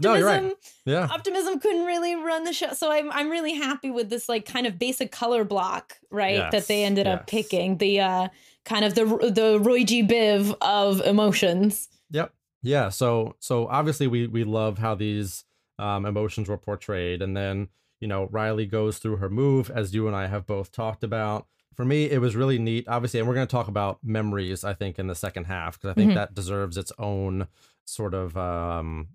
No, 0.00 0.12
right. 0.12 0.22
Optimism 0.22 0.52
Yeah. 0.84 1.08
optimism 1.10 1.60
couldn't 1.60 1.86
really 1.86 2.14
run 2.16 2.44
the 2.44 2.52
show 2.52 2.72
so 2.74 2.90
i'm 2.90 3.10
i'm 3.12 3.30
really 3.30 3.54
happy 3.54 3.90
with 3.90 4.10
this 4.10 4.28
like 4.28 4.44
kind 4.44 4.66
of 4.66 4.78
basic 4.78 5.10
color 5.10 5.42
block 5.44 5.96
right 6.10 6.50
that 6.50 6.66
they 6.66 6.80
Yes, 6.80 6.86
ended 6.86 7.06
up 7.06 7.26
picking 7.26 7.78
the 7.78 8.00
uh 8.00 8.28
kind 8.64 8.84
of 8.84 8.94
the 8.94 9.04
the 9.04 9.58
roy 9.62 9.84
g 9.84 10.02
biv 10.02 10.54
of 10.60 11.00
emotions 11.02 11.88
Yep. 12.10 12.34
Yeah. 12.62 12.88
So 12.90 13.36
so 13.38 13.66
obviously 13.68 14.06
we 14.06 14.26
we 14.26 14.44
love 14.44 14.78
how 14.78 14.94
these 14.94 15.44
um, 15.78 16.04
emotions 16.04 16.48
were 16.48 16.58
portrayed, 16.58 17.22
and 17.22 17.34
then 17.36 17.68
you 18.00 18.08
know 18.08 18.28
Riley 18.30 18.66
goes 18.66 18.98
through 18.98 19.16
her 19.16 19.30
move 19.30 19.70
as 19.70 19.94
you 19.94 20.06
and 20.06 20.14
I 20.16 20.26
have 20.26 20.46
both 20.46 20.72
talked 20.72 21.02
about. 21.04 21.46
For 21.76 21.84
me, 21.84 22.10
it 22.10 22.20
was 22.20 22.36
really 22.36 22.58
neat. 22.58 22.88
Obviously, 22.88 23.20
and 23.20 23.28
we're 23.28 23.34
going 23.34 23.46
to 23.46 23.50
talk 23.50 23.68
about 23.68 23.98
memories. 24.02 24.64
I 24.64 24.74
think 24.74 24.98
in 24.98 25.06
the 25.06 25.14
second 25.14 25.44
half 25.44 25.78
because 25.78 25.90
I 25.90 25.94
think 25.94 26.12
Mhm. 26.12 26.14
that 26.16 26.34
deserves 26.34 26.76
its 26.76 26.92
own 26.98 27.46
sort 27.84 28.12
of 28.14 28.36
um, 28.36 29.08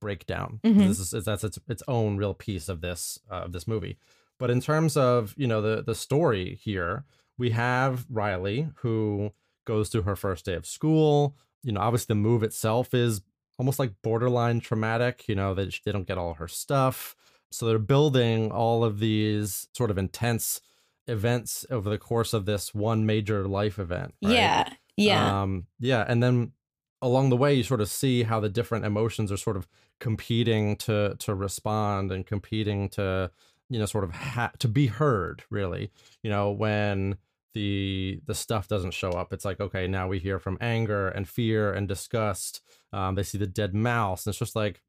breakdown. 0.00 0.60
Mhm. 0.64 0.88
This 0.88 1.12
is 1.12 1.24
that's 1.24 1.44
its 1.44 1.58
its 1.68 1.82
own 1.88 2.16
real 2.16 2.34
piece 2.34 2.68
of 2.68 2.80
this 2.80 3.18
uh, 3.30 3.42
of 3.44 3.52
this 3.52 3.66
movie. 3.68 3.96
But 4.38 4.50
in 4.50 4.60
terms 4.60 4.96
of 4.96 5.34
you 5.36 5.46
know 5.46 5.62
the 5.62 5.82
the 5.82 5.94
story 5.94 6.56
here, 6.62 7.04
we 7.38 7.50
have 7.50 8.04
Riley 8.10 8.68
who 8.76 9.32
goes 9.64 9.88
through 9.88 10.02
her 10.02 10.16
first 10.16 10.44
day 10.44 10.54
of 10.54 10.66
school. 10.66 11.36
You 11.62 11.72
know, 11.72 11.80
obviously 11.80 12.06
the 12.14 12.20
move 12.20 12.42
itself 12.42 12.92
is 12.94 13.22
almost 13.58 13.78
like 13.78 13.92
borderline 14.02 14.58
traumatic. 14.60 15.28
You 15.28 15.36
know 15.36 15.54
that 15.54 15.72
she- 15.72 15.82
they 15.84 15.92
don't 15.92 16.06
get 16.06 16.18
all 16.18 16.34
her 16.34 16.48
stuff, 16.48 17.14
so 17.52 17.66
they're 17.66 17.78
building 17.78 18.50
all 18.50 18.82
of 18.82 18.98
these 18.98 19.68
sort 19.72 19.90
of 19.92 19.98
intense 19.98 20.60
events 21.06 21.64
over 21.70 21.90
the 21.90 21.98
course 21.98 22.32
of 22.32 22.44
this 22.46 22.74
one 22.74 23.04
major 23.06 23.46
life 23.48 23.78
event. 23.78 24.14
right? 24.22 24.32
yeah 24.32 24.72
yeah 24.96 25.42
Um, 25.42 25.66
yeah, 25.80 26.04
and 26.06 26.22
then 26.22 26.52
along 27.00 27.30
the 27.30 27.36
way, 27.36 27.54
you 27.54 27.62
sort 27.64 27.80
of 27.80 27.88
see 27.88 28.22
how 28.22 28.38
the 28.40 28.48
different 28.48 28.84
emotions 28.84 29.32
are 29.32 29.36
sort 29.36 29.56
of 29.56 29.66
competing 30.00 30.76
to 30.76 31.16
to 31.18 31.34
respond 31.34 32.12
and 32.12 32.26
competing 32.26 32.88
to 32.90 33.30
you 33.68 33.78
know 33.78 33.86
sort 33.86 34.04
of 34.04 34.10
ha- 34.12 34.52
to 34.58 34.68
be 34.68 34.86
heard. 34.88 35.44
Really, 35.50 35.90
you 36.22 36.30
know 36.30 36.50
when 36.50 37.16
the 37.54 38.20
the 38.26 38.34
stuff 38.34 38.68
doesn't 38.68 38.92
show 38.94 39.10
up, 39.10 39.32
it's 39.32 39.44
like 39.44 39.60
okay, 39.60 39.86
now 39.88 40.08
we 40.08 40.18
hear 40.18 40.38
from 40.38 40.56
anger 40.60 41.08
and 41.08 41.28
fear 41.28 41.72
and 41.72 41.88
disgust. 41.88 42.60
Um, 42.92 43.14
they 43.14 43.22
see 43.22 43.38
the 43.38 43.46
dead 43.46 43.74
mouse, 43.74 44.26
and 44.26 44.32
it's 44.32 44.38
just 44.38 44.54
like 44.56 44.82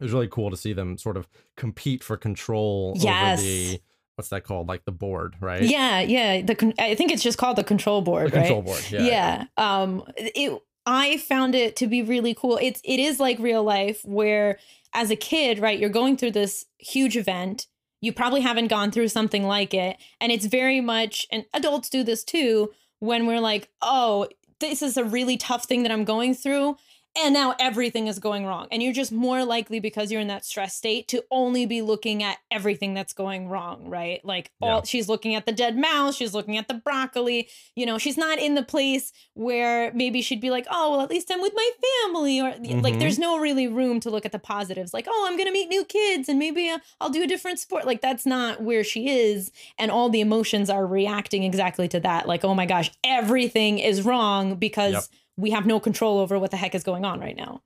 it 0.00 0.04
was 0.04 0.12
really 0.12 0.28
cool 0.28 0.50
to 0.50 0.56
see 0.56 0.72
them 0.72 0.98
sort 0.98 1.16
of 1.16 1.26
compete 1.56 2.04
for 2.04 2.16
control 2.16 2.94
Yes. 2.96 3.38
over 3.40 3.42
the 3.48 3.80
what's 4.16 4.30
that 4.30 4.44
called, 4.44 4.66
like 4.68 4.84
the 4.84 4.92
board, 4.92 5.36
right? 5.40 5.62
yeah 5.62 6.00
yeah. 6.00 6.42
The 6.42 6.74
i 6.78 6.94
think 6.94 7.12
it's 7.12 7.22
just 7.22 7.38
called 7.38 7.56
the 7.56 7.64
control 7.64 8.02
board 8.02 8.32
the 8.32 8.36
right? 8.36 8.46
control 8.46 8.62
board. 8.62 8.82
Yeah, 8.90 9.02
yeah. 9.02 9.44
Um 9.56 10.02
it 10.16 10.60
i 10.86 11.16
found 11.18 11.54
it 11.54 11.76
to 11.76 11.86
be 11.86 12.02
really 12.02 12.34
cool. 12.34 12.58
It's 12.60 12.80
it 12.84 12.98
is 12.98 13.20
like 13.20 13.38
real 13.38 13.62
life 13.62 14.04
where 14.04 14.58
as 14.92 15.10
a 15.10 15.16
kid 15.16 15.58
right 15.58 15.78
you're 15.78 15.90
going 15.90 16.16
through 16.16 16.32
this 16.32 16.66
huge 16.78 17.16
event. 17.16 17.66
You 18.00 18.12
probably 18.12 18.42
haven't 18.42 18.68
gone 18.68 18.90
through 18.90 19.08
something 19.08 19.44
like 19.44 19.72
it. 19.74 19.96
And 20.20 20.30
it's 20.30 20.46
very 20.46 20.80
much 20.80 21.26
and 21.30 21.44
adults 21.54 21.88
do 21.88 22.02
this 22.02 22.24
too 22.24 22.72
when 23.00 23.26
we're 23.26 23.40
like 23.40 23.68
oh 23.82 24.26
this 24.58 24.80
is 24.80 24.96
a 24.96 25.04
really 25.04 25.36
tough 25.36 25.64
thing 25.66 25.82
that 25.82 25.92
i'm 25.92 26.04
going 26.04 26.34
through 26.34 26.76
and 27.18 27.32
now 27.34 27.54
everything 27.58 28.06
is 28.06 28.18
going 28.18 28.44
wrong. 28.46 28.66
And 28.70 28.82
you're 28.82 28.92
just 28.92 29.12
more 29.12 29.44
likely 29.44 29.80
because 29.80 30.10
you're 30.12 30.20
in 30.20 30.28
that 30.28 30.44
stress 30.44 30.74
state 30.74 31.08
to 31.08 31.24
only 31.30 31.66
be 31.66 31.82
looking 31.82 32.22
at 32.22 32.38
everything 32.50 32.94
that's 32.94 33.12
going 33.12 33.48
wrong 33.48 33.88
right? 33.88 34.24
Like 34.24 34.50
all 34.60 34.68
Yeah. 34.78 34.80
she's 34.84 35.08
looking 35.08 35.34
at 35.34 35.46
the 35.46 35.52
dead 35.52 35.76
mouse 35.78 36.16
she's 36.16 36.34
looking 36.34 36.56
at 36.56 36.68
the 36.68 36.74
broccoli. 36.74 37.48
You 37.74 37.86
know 37.86 37.98
she's 37.98 38.16
not 38.16 38.38
in 38.38 38.54
the 38.54 38.62
place 38.62 39.12
where 39.34 39.92
maybe 39.94 40.22
she'd 40.22 40.40
be 40.40 40.50
like 40.50 40.66
oh 40.70 40.92
well 40.92 41.00
at 41.00 41.10
least 41.10 41.30
i'm 41.30 41.40
with 41.40 41.52
my 41.54 41.70
family 42.04 42.40
or 42.40 42.50
like 42.80 42.94
Mhm. 42.94 42.98
there's 42.98 43.18
no 43.18 43.38
really 43.38 43.66
room 43.66 44.00
to 44.00 44.10
look 44.10 44.24
at 44.26 44.32
the 44.32 44.38
positives. 44.38 44.92
Like 44.94 45.06
oh 45.08 45.26
i'm 45.28 45.36
gonna 45.36 45.52
meet 45.52 45.68
new 45.68 45.84
kids 45.84 46.28
and 46.28 46.38
maybe 46.38 46.68
uh, 46.68 46.78
i'll 47.00 47.10
do 47.10 47.22
a 47.22 47.26
different 47.26 47.58
sport. 47.58 47.86
Like 47.86 48.00
that's 48.00 48.26
not 48.26 48.62
where 48.62 48.84
she 48.84 49.08
is. 49.08 49.50
And 49.78 49.90
all 49.90 50.08
the 50.08 50.20
emotions 50.20 50.70
are 50.70 50.86
reacting 50.86 51.42
exactly 51.44 51.88
to 51.88 52.00
that. 52.00 52.26
Like 52.28 52.44
oh 52.44 52.54
my 52.54 52.66
gosh 52.66 52.90
everything 53.04 53.78
is 53.78 54.02
wrong 54.02 54.56
because 54.56 54.92
Yep. 54.92 55.04
We 55.36 55.50
have 55.50 55.66
no 55.66 55.78
control 55.80 56.18
over 56.18 56.38
what 56.38 56.50
the 56.50 56.56
heck 56.56 56.74
is 56.74 56.82
going 56.82 57.04
on 57.04 57.20
right 57.20 57.36
now 57.36 57.62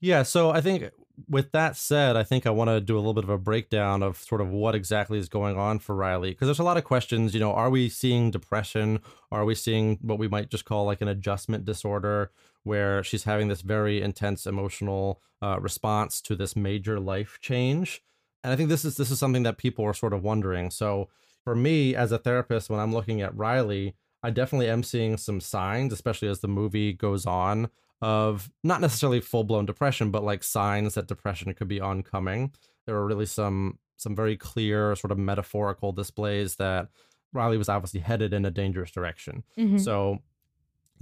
Yeah, 0.00 0.22
so 0.22 0.50
I 0.50 0.60
think 0.60 0.90
with 1.28 1.52
that 1.52 1.76
said, 1.76 2.16
I 2.16 2.22
think 2.22 2.46
I 2.46 2.50
want 2.50 2.68
to 2.68 2.80
do 2.80 2.96
a 2.96 3.00
little 3.00 3.14
bit 3.14 3.24
of 3.24 3.30
a 3.30 3.38
breakdown 3.38 4.02
of 4.02 4.16
sort 4.18 4.40
of 4.40 4.50
what 4.50 4.74
exactly 4.74 5.18
is 5.18 5.28
going 5.28 5.58
on 5.58 5.78
for 5.78 5.94
Riley 5.94 6.30
because 6.30 6.46
there's 6.46 6.58
a 6.58 6.64
lot 6.64 6.76
of 6.76 6.84
questions, 6.84 7.34
you 7.34 7.40
know, 7.40 7.52
are 7.52 7.70
we 7.70 7.88
seeing 7.88 8.30
depression? 8.30 9.00
Are 9.30 9.44
we 9.44 9.54
seeing 9.54 9.98
what 10.02 10.18
we 10.18 10.28
might 10.28 10.50
just 10.50 10.64
call 10.64 10.84
like 10.84 11.00
an 11.00 11.08
adjustment 11.08 11.64
disorder 11.64 12.30
where 12.62 13.02
she's 13.02 13.24
having 13.24 13.48
this 13.48 13.62
very 13.62 14.00
intense 14.00 14.46
emotional 14.46 15.20
uh, 15.42 15.58
response 15.60 16.20
to 16.22 16.36
this 16.36 16.56
major 16.56 17.00
life 17.00 17.38
change? 17.40 18.02
And 18.42 18.52
I 18.52 18.56
think 18.56 18.68
this 18.68 18.84
is 18.84 18.96
this 18.96 19.10
is 19.10 19.18
something 19.18 19.42
that 19.42 19.58
people 19.58 19.84
are 19.84 19.94
sort 19.94 20.12
of 20.12 20.22
wondering. 20.22 20.70
So 20.70 21.08
for 21.44 21.54
me 21.54 21.94
as 21.94 22.12
a 22.12 22.18
therapist 22.18 22.70
when 22.70 22.80
I'm 22.80 22.94
looking 22.94 23.20
at 23.20 23.36
Riley, 23.36 23.94
I 24.22 24.30
definitely 24.30 24.68
am 24.68 24.82
seeing 24.82 25.16
some 25.16 25.40
signs, 25.40 25.92
especially 25.92 26.28
as 26.28 26.40
the 26.40 26.48
movie 26.48 26.92
goes 26.92 27.26
on, 27.26 27.70
of 28.02 28.50
not 28.64 28.80
necessarily 28.80 29.20
full 29.20 29.44
blown 29.44 29.66
depression, 29.66 30.10
but 30.10 30.24
like 30.24 30.42
signs 30.42 30.94
that 30.94 31.06
depression 31.08 31.52
could 31.54 31.68
be 31.68 31.80
oncoming. 31.80 32.52
There 32.86 32.96
are 32.96 33.06
really 33.06 33.26
some 33.26 33.78
some 33.96 34.16
very 34.16 34.36
clear 34.36 34.96
sort 34.96 35.10
of 35.12 35.18
metaphorical 35.18 35.92
displays 35.92 36.56
that 36.56 36.88
Riley 37.34 37.58
was 37.58 37.68
obviously 37.68 38.00
headed 38.00 38.32
in 38.32 38.44
a 38.46 38.50
dangerous 38.50 38.90
direction. 38.90 39.44
Mhm. 39.58 39.78
So, 39.78 40.12
you 40.12 40.18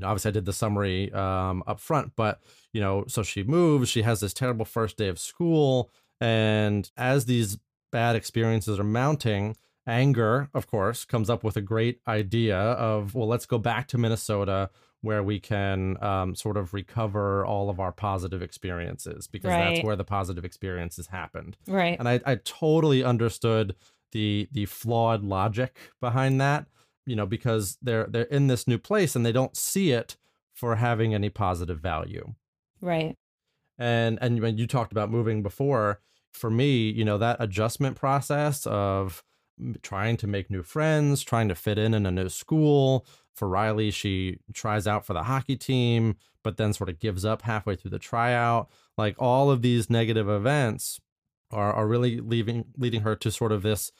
know, 0.02 0.09
obviously, 0.09 0.31
I 0.31 0.33
did 0.33 0.44
the 0.44 0.52
summary 0.52 1.12
um, 1.12 1.62
up 1.66 1.81
front, 1.81 2.12
but 2.16 2.40
you 2.72 2.81
know, 2.81 3.04
so 3.09 3.22
she 3.22 3.42
moves. 3.44 3.88
She 3.88 4.02
has 4.02 4.20
this 4.20 4.35
terrible 4.35 4.64
first 4.64 4.96
day 4.96 5.09
of 5.09 5.18
school, 5.18 5.90
and 6.20 6.90
as 6.96 7.24
these 7.26 7.59
bad 7.90 8.16
experiences 8.16 8.78
are 8.78 8.85
mounting, 8.85 9.57
anger, 9.88 10.48
of 10.55 10.66
course, 10.66 11.05
comes 11.05 11.29
up 11.31 11.42
with 11.42 11.57
a 11.57 11.61
great 11.61 12.01
idea 12.07 12.57
of, 12.59 13.14
well, 13.14 13.27
let's 13.27 13.46
go 13.46 13.59
back 13.59 13.88
to 13.88 13.98
Minnesota 13.98 14.70
where 15.01 15.22
we 15.22 15.38
can 15.38 15.96
um, 16.03 16.35
sort 16.35 16.57
of 16.57 16.74
recover 16.74 17.46
all 17.46 17.70
of 17.70 17.79
our 17.79 17.92
positive 17.92 18.42
experiences 18.42 19.29
because 19.29 19.51
that's 19.51 19.85
where 19.85 19.96
the 19.96 20.05
positive 20.05 20.44
experiences 20.44 21.07
happened 21.07 21.57
right. 21.68 21.96
and 21.98 22.09
I, 22.09 22.20
I 22.27 22.35
totally 22.44 23.05
understood 23.05 23.77
the 24.12 24.48
the 24.51 24.66
flawed 24.66 25.22
logic 25.22 25.79
behind 26.01 26.40
that 26.40 26.66
you 27.07 27.14
know 27.14 27.27
because 27.27 27.79
they're 27.81 28.07
they're 28.09 28.22
in 28.24 28.48
this 28.48 28.66
new 28.66 28.79
place 28.79 29.14
and 29.14 29.24
they 29.24 29.31
don't 29.33 29.57
see 29.57 29.92
it 29.92 30.16
for 30.53 30.74
having 30.77 31.14
any 31.14 31.29
positive 31.31 31.79
value 31.79 32.35
Right. 32.81 33.14
and 33.79 34.18
and 34.20 34.40
when 34.40 34.59
you 34.59 34.66
talked 34.66 34.90
about 34.90 35.11
moving 35.11 35.42
before 35.44 36.01
for 36.33 36.51
me 36.51 36.90
you 36.90 37.05
know 37.05 37.18
that 37.18 37.37
adjustment 37.38 37.96
process 37.96 38.66
of 38.66 39.22
trying 39.82 40.16
to 40.16 40.26
make 40.26 40.50
new 40.50 40.62
friends 40.62 41.22
trying 41.22 41.48
to 41.48 41.54
fit 41.54 41.78
in 41.78 41.94
in 41.94 42.06
a 42.06 42.10
new 42.10 42.28
school 42.28 43.06
for 43.34 43.48
riley 43.48 43.90
she 43.90 44.38
tries 44.52 44.86
out 44.86 45.04
for 45.06 45.12
the 45.12 45.24
hockey 45.24 45.56
team 45.56 46.16
but 46.44 46.56
then 46.56 46.72
sort 46.72 46.88
of 46.90 46.98
gives 46.98 47.24
up 47.24 47.42
halfway 47.42 47.74
through 47.76 47.90
the 47.90 47.98
tryout 47.98 48.68
like 48.96 49.14
all 49.18 49.50
of 49.50 49.62
these 49.62 49.88
negative 49.90 50.28
events 50.28 51.00
are, 51.50 51.72
are 51.72 51.86
really 51.86 52.20
leaving 52.20 52.64
leading 52.76 53.00
her 53.02 53.14
to 53.16 53.30
sort 53.30 53.52
of 53.52 53.62
this 53.62 53.90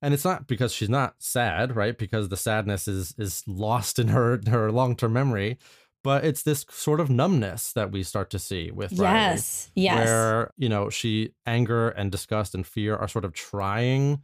and 0.00 0.12
it's 0.14 0.24
not 0.24 0.46
because 0.46 0.72
she's 0.72 0.88
not 0.90 1.14
sad 1.18 1.74
right 1.76 1.96
because 1.98 2.28
the 2.28 2.36
sadness 2.36 2.86
is 2.88 3.14
is 3.18 3.42
lost 3.46 3.98
in 3.98 4.08
her 4.08 4.40
her 4.48 4.70
long-term 4.72 5.12
memory 5.12 5.58
but 6.04 6.24
it's 6.24 6.42
this 6.42 6.66
sort 6.68 6.98
of 6.98 7.08
numbness 7.08 7.72
that 7.74 7.92
we 7.92 8.02
start 8.02 8.28
to 8.30 8.38
see 8.38 8.72
with 8.72 8.98
Riley 8.98 9.14
Yes. 9.36 9.70
Yes. 9.76 9.96
where 10.04 10.50
you 10.56 10.68
know 10.68 10.90
she 10.90 11.30
anger 11.46 11.90
and 11.90 12.10
disgust 12.10 12.54
and 12.54 12.66
fear 12.66 12.96
are 12.96 13.06
sort 13.08 13.24
of 13.24 13.32
trying 13.32 14.20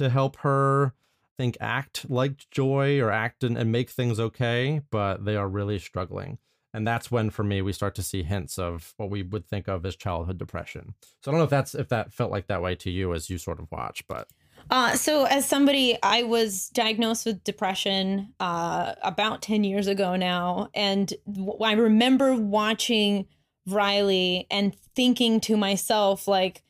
to 0.00 0.08
help 0.08 0.36
her 0.38 0.94
think 1.36 1.58
act 1.60 2.10
like 2.10 2.48
joy 2.50 2.98
or 2.98 3.10
act 3.10 3.44
and, 3.44 3.58
and 3.58 3.70
make 3.70 3.90
things 3.90 4.18
okay 4.18 4.80
but 4.90 5.26
they 5.26 5.36
are 5.36 5.48
really 5.48 5.78
struggling 5.78 6.38
and 6.72 6.86
that's 6.86 7.10
when 7.10 7.28
for 7.28 7.44
me 7.44 7.60
we 7.60 7.72
start 7.72 7.94
to 7.94 8.02
see 8.02 8.22
hints 8.22 8.58
of 8.58 8.94
what 8.96 9.10
we 9.10 9.22
would 9.22 9.46
think 9.46 9.68
of 9.68 9.84
as 9.84 9.94
childhood 9.94 10.38
depression 10.38 10.94
so 11.22 11.30
i 11.30 11.32
don't 11.32 11.38
know 11.38 11.44
if 11.44 11.50
that's 11.50 11.74
if 11.74 11.88
that 11.88 12.12
felt 12.14 12.30
like 12.30 12.46
that 12.46 12.62
way 12.62 12.74
to 12.74 12.90
you 12.90 13.12
as 13.12 13.28
you 13.28 13.36
sort 13.36 13.60
of 13.60 13.70
watch 13.70 14.02
but 14.08 14.26
Uh, 14.70 14.94
so 14.94 15.24
as 15.24 15.48
somebody, 15.48 15.98
I 16.02 16.22
was 16.22 16.68
diagnosed 16.68 17.26
with 17.26 17.42
depression 17.44 18.34
uh, 18.38 18.94
about 19.02 19.42
10 19.42 19.64
years 19.64 19.86
ago 19.86 20.16
now. 20.16 20.68
And 20.74 21.12
I 21.64 21.72
remember 21.72 22.34
watching 22.34 23.26
Riley 23.66 24.46
and 24.50 24.76
thinking 24.94 25.40
to 25.40 25.56
myself, 25.56 26.28
like, 26.28 26.62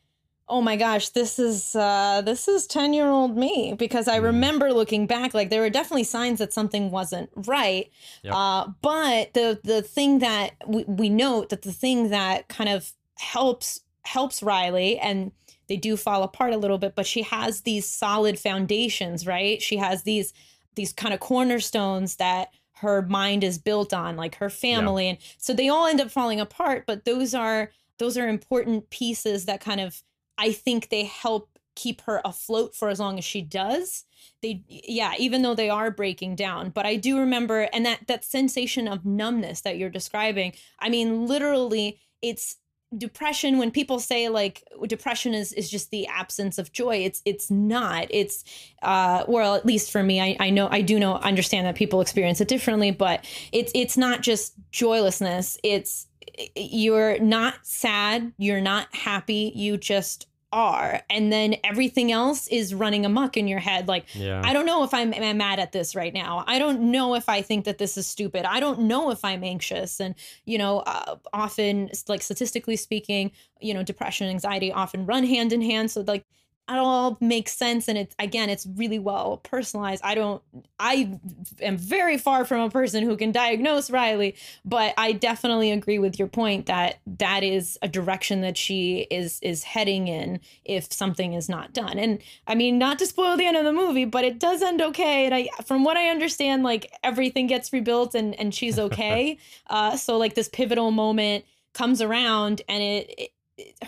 oh 0.51 0.61
my 0.61 0.77
gosh, 0.77 1.11
this 1.11 1.39
is 1.39 1.75
uh, 1.77 2.21
this 2.25 2.49
is 2.49 2.67
10 2.67 2.93
year 2.93 3.09
old 3.09 3.37
me. 3.37 3.75
Because 3.79 4.09
I 4.09 4.19
Mm. 4.19 4.25
remember 4.25 4.73
looking 4.73 5.07
back, 5.07 5.33
like 5.33 5.49
there 5.49 5.61
were 5.63 5.71
definitely 5.71 6.05
signs 6.05 6.39
that 6.41 6.53
something 6.53 6.91
wasn't 6.91 7.31
right. 7.47 7.89
Yep. 8.23 8.35
Uh, 8.35 8.67
but 8.83 9.33
the 9.35 9.61
the 9.65 9.81
thing 9.83 10.19
that 10.19 10.53
we, 10.67 10.85
we 10.85 11.09
note 11.09 11.49
that 11.51 11.63
the 11.63 11.73
thing 11.73 12.11
that 12.11 12.49
kind 12.49 12.69
of 12.69 12.93
helps 13.19 13.81
helps 14.05 14.43
Riley 14.43 14.99
and 14.99 15.31
they 15.69 15.77
do 15.77 15.97
fall 15.97 16.23
apart 16.25 16.53
a 16.53 16.57
little 16.57 16.79
bit 16.79 16.95
but 16.97 17.07
she 17.07 17.23
has 17.23 17.61
these 17.61 17.87
solid 17.87 18.39
foundations 18.39 19.27
right 19.27 19.63
she 19.63 19.77
has 19.77 20.03
these 20.05 20.33
these 20.75 20.93
kind 20.93 21.13
of 21.15 21.21
cornerstones 21.21 22.17
that 22.17 22.49
her 22.77 23.03
mind 23.03 23.45
is 23.45 23.59
built 23.59 23.93
on 23.93 24.17
like 24.17 24.37
her 24.37 24.49
family 24.51 25.07
and 25.07 25.19
so 25.37 25.53
they 25.53 25.69
all 25.69 25.87
end 25.87 26.01
up 26.01 26.11
falling 26.11 26.41
apart 26.41 26.85
but 26.87 27.05
those 27.05 27.35
are 27.35 27.71
those 27.99 28.17
are 28.17 28.27
important 28.27 28.89
pieces 28.91 29.45
that 29.45 29.61
kind 29.61 29.81
of 29.81 30.03
i 30.41 30.51
think 30.51 30.89
they 30.89 31.05
help 31.05 31.51
keep 31.77 32.03
her 32.03 32.21
afloat 32.25 32.75
for 32.75 32.89
as 32.89 33.01
long 33.01 33.17
as 33.17 33.25
she 33.25 33.41
does. 33.41 34.05
They 34.43 34.63
yeah 34.69 35.15
even 35.19 35.43
though 35.43 35.55
they 35.55 35.71
are 35.71 35.91
breaking 35.91 36.37
down. 36.37 36.71
But 36.71 36.85
i 36.85 36.97
do 36.97 37.19
remember 37.19 37.69
and 37.73 37.87
that 37.87 38.07
that 38.09 38.25
sensation 38.25 38.89
of 38.89 39.07
numbness 39.07 39.63
that 39.63 39.79
you're 39.79 39.91
describing 39.91 40.53
i 40.79 40.89
mean 40.89 41.27
literally 41.27 41.99
it's 42.23 42.57
depression. 42.97 43.59
When 43.59 43.71
people 43.71 44.01
say 44.01 44.29
like 44.29 44.65
depression 44.87 45.33
is 45.33 45.53
is 45.53 45.71
just 45.71 45.91
the 45.91 46.07
absence 46.09 46.59
of 46.59 46.73
joy 46.73 46.97
it's 46.97 47.23
it's 47.25 47.51
not. 47.51 48.09
It's 48.11 48.45
uh 48.83 49.25
well 49.29 49.55
at 49.55 49.65
least 49.65 49.91
for 49.93 50.03
me 50.03 50.21
I, 50.21 50.37
I 50.41 50.51
know 50.51 50.69
I 50.71 50.83
do 50.83 50.99
know 50.99 51.15
understand 51.15 51.67
that 51.67 51.77
people 51.77 52.01
experience 52.01 52.41
it 52.41 52.49
differently 52.49 52.91
but 52.91 53.25
it's 53.53 53.71
it's 53.75 53.97
not 53.97 54.23
just 54.23 54.55
joylessness. 54.73 55.57
It's 55.63 56.09
you're 56.55 57.19
not 57.19 57.55
sad 57.63 58.33
you're 58.39 58.61
not 58.61 58.87
happy 58.95 59.53
you 59.55 59.77
just 59.77 60.27
are 60.53 61.01
and 61.09 61.33
then 61.33 61.55
everything 61.63 62.11
else 62.11 62.49
is 62.49 62.75
running 62.75 63.07
amok 63.07 63.37
in 63.37 63.47
your 63.47 63.61
head 63.61 63.87
like 63.87 64.05
yeah 64.17 64.43
I 64.45 64.53
don't 64.53 64.67
know 64.67 64.83
if 64.83 64.93
I'm, 64.93 65.15
I'm 65.15 65.37
mad 65.37 65.61
at 65.61 65.73
this 65.73 65.95
right 65.95 66.13
now. 66.13 66.45
I 66.47 66.59
don't 66.59 66.91
know 66.91 67.15
if 67.15 67.29
I 67.29 67.43
think 67.43 67.65
that 67.67 67.79
this 67.79 67.97
is 67.97 68.07
stupid. 68.07 68.45
I 68.45 68.59
don't 68.59 68.81
know 68.81 69.11
if 69.11 69.25
I'm 69.25 69.45
anxious. 69.45 70.01
And, 70.01 70.15
you 70.45 70.59
know, 70.59 70.81
uh, 70.81 71.17
often, 71.33 71.91
like 72.09 72.23
statistically 72.23 72.77
speaking, 72.77 73.31
you 73.61 73.75
know, 73.75 73.83
depression 73.83 74.27
and 74.27 74.35
anxiety 74.35 74.73
often 74.73 75.07
run 75.07 75.25
hand 75.25 75.53
in 75.53 75.63
hand. 75.63 75.91
So, 75.91 76.01
like, 76.01 76.25
it 76.71 76.79
all 76.79 77.17
makes 77.21 77.53
sense. 77.53 77.89
And 77.89 77.99
it's, 77.99 78.15
again, 78.19 78.51
it's 78.51 78.67
really 78.67 78.99
well 78.99 79.39
personalized. 79.39 80.03
I 80.05 80.15
don't, 80.15 80.43
I 80.79 81.19
am 81.61 81.77
very 81.77 82.19
far 82.19 82.45
from 82.45 82.61
a 82.61 82.71
person 82.71 83.05
who 83.05 83.17
can 83.17 83.33
diagnose 83.33 83.91
Riley, 83.91 84.35
but 84.65 84.95
I 84.97 85.13
definitely 85.13 85.71
agree 85.71 85.99
with 85.99 86.19
your 86.19 86.29
point 86.29 86.67
that 86.67 86.99
that 87.19 87.43
is 87.43 87.79
a 87.83 87.89
direction 87.89 88.41
that 88.43 88.57
she 88.57 89.07
is, 89.11 89.39
is 89.43 89.65
heading 89.65 90.09
in 90.09 90.41
if 90.65 90.93
something 90.93 91.35
is 91.35 91.49
not 91.49 91.73
done. 91.73 91.99
And 91.99 92.19
I 92.47 92.55
mean, 92.55 92.79
not 92.79 92.99
to 92.99 93.07
spoil 93.07 93.37
the 93.37 93.47
end 93.47 93.57
of 93.57 93.65
the 93.65 93.73
movie, 93.73 94.05
but 94.05 94.25
it 94.25 94.39
does 94.39 94.63
end 94.63 94.81
okay. 94.81 95.27
And 95.27 95.35
I, 95.35 95.49
from 95.65 95.85
what 95.85 95.97
I 95.97 96.09
understand, 96.09 96.63
like 96.63 96.93
everything 97.03 97.47
gets 97.47 97.73
rebuilt 97.73 98.15
and 98.15 98.35
and 98.41 98.55
she's 98.55 98.79
okay. 98.79 99.39
uh, 99.69 99.97
so 99.97 100.17
like 100.17 100.35
this 100.35 100.49
pivotal 100.49 100.91
moment 100.91 101.45
comes 101.73 102.03
around, 102.03 102.63
and 102.69 102.83
it, 102.83 103.15
it 103.17 103.31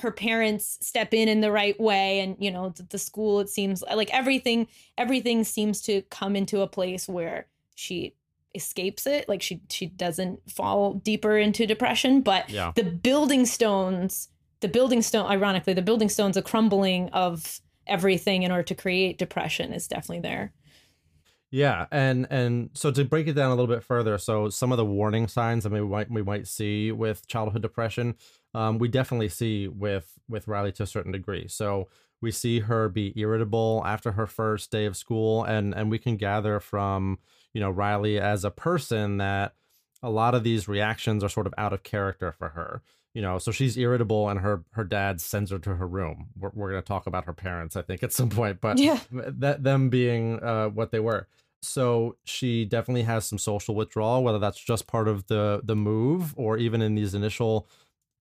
her 0.00 0.11
parents 0.11 0.78
step 0.80 1.14
in 1.14 1.28
in 1.28 1.40
the 1.40 1.52
right 1.52 1.78
way, 1.80 2.20
and 2.20 2.37
you 2.38 2.50
know 2.50 2.70
the, 2.70 2.82
the 2.85 2.98
school. 2.98 3.40
It 3.40 3.48
seems 3.48 3.82
uh, 3.82 3.96
like 3.96 4.12
everything 4.12 4.68
everything 4.98 5.44
seems 5.44 5.80
to 5.82 6.02
come 6.02 6.37
into 6.37 6.61
a 6.61 6.66
place 6.66 7.08
where 7.08 7.46
she 7.74 8.14
escapes 8.54 9.06
it 9.06 9.28
like 9.28 9.40
she 9.40 9.62
she 9.70 9.87
doesn't 9.87 10.38
fall 10.50 10.94
deeper 10.94 11.38
into 11.38 11.66
depression 11.66 12.20
but 12.20 12.48
yeah 12.50 12.72
the 12.76 12.85
building 12.85 13.46
stones 13.46 14.28
the 14.61 14.68
building 14.68 15.00
stone 15.00 15.26
ironically 15.26 15.72
the 15.72 15.82
building 15.82 16.08
stones 16.08 16.37
a 16.37 16.42
crumbling 16.42 17.08
of 17.11 17.61
everything 17.87 18.42
in 18.42 18.50
order 18.50 18.62
to 18.62 18.74
create 18.74 19.18
depression 19.18 19.72
is 19.72 19.88
definitely 19.88 20.20
there 20.20 20.52
Yeah, 21.54 21.86
and 21.92 22.26
and 22.30 22.70
so 22.72 22.90
to 22.90 23.04
break 23.04 23.26
it 23.28 23.34
down 23.34 23.48
a 23.50 23.54
little 23.54 23.72
bit 23.72 23.84
further, 23.84 24.16
so 24.16 24.48
some 24.48 24.72
of 24.72 24.78
the 24.78 24.86
warning 24.86 25.28
signs 25.28 25.64
that 25.64 25.72
we 25.72 25.82
might 25.82 26.10
we 26.10 26.22
might 26.22 26.46
see 26.48 26.90
with 26.90 27.26
childhood 27.28 27.60
depression, 27.60 28.14
um, 28.54 28.78
we 28.78 28.88
definitely 28.88 29.28
see 29.28 29.68
with 29.68 30.18
with 30.30 30.48
Riley 30.48 30.72
to 30.72 30.84
a 30.84 30.86
certain 30.86 31.12
degree. 31.12 31.46
So 31.48 31.88
we 32.22 32.30
see 32.30 32.60
her 32.60 32.88
be 32.88 33.12
irritable 33.20 33.82
after 33.84 34.12
her 34.12 34.26
first 34.26 34.70
day 34.70 34.86
of 34.86 34.96
school, 34.96 35.44
and 35.44 35.74
and 35.74 35.90
we 35.90 35.98
can 35.98 36.16
gather 36.16 36.58
from 36.58 37.18
you 37.52 37.60
know 37.60 37.70
Riley 37.70 38.18
as 38.18 38.46
a 38.46 38.50
person 38.50 39.18
that 39.18 39.54
a 40.02 40.08
lot 40.08 40.34
of 40.34 40.44
these 40.44 40.68
reactions 40.68 41.22
are 41.22 41.28
sort 41.28 41.46
of 41.46 41.52
out 41.58 41.74
of 41.74 41.82
character 41.82 42.32
for 42.32 42.48
her. 42.50 42.80
You 43.12 43.20
know, 43.20 43.38
so 43.38 43.52
she's 43.52 43.76
irritable, 43.76 44.30
and 44.30 44.40
her 44.40 44.64
her 44.70 44.84
dad 44.84 45.20
sends 45.20 45.50
her 45.50 45.58
to 45.58 45.74
her 45.76 45.86
room. 45.86 46.28
We're, 46.34 46.50
we're 46.54 46.70
going 46.70 46.82
to 46.82 46.88
talk 46.88 47.06
about 47.06 47.26
her 47.26 47.34
parents, 47.34 47.76
I 47.76 47.82
think, 47.82 48.02
at 48.02 48.10
some 48.10 48.30
point, 48.30 48.62
but 48.62 48.78
Yeah. 48.78 49.00
that 49.10 49.62
them 49.62 49.90
being 49.90 50.42
uh, 50.42 50.68
what 50.70 50.92
they 50.92 51.00
were. 51.00 51.28
So 51.62 52.16
she 52.25 52.64
definitely 52.64 53.03
has 53.05 53.25
some 53.27 53.38
social 53.38 53.75
withdrawal, 53.75 54.22
whether 54.25 54.38
that's 54.38 54.59
just 54.59 54.87
part 54.87 55.09
of 55.09 55.27
the 55.27 55.61
the 55.64 55.77
move 55.77 56.35
or 56.37 56.59
even 56.59 56.83
in 56.83 56.94
these 56.96 57.14
initial 57.14 57.68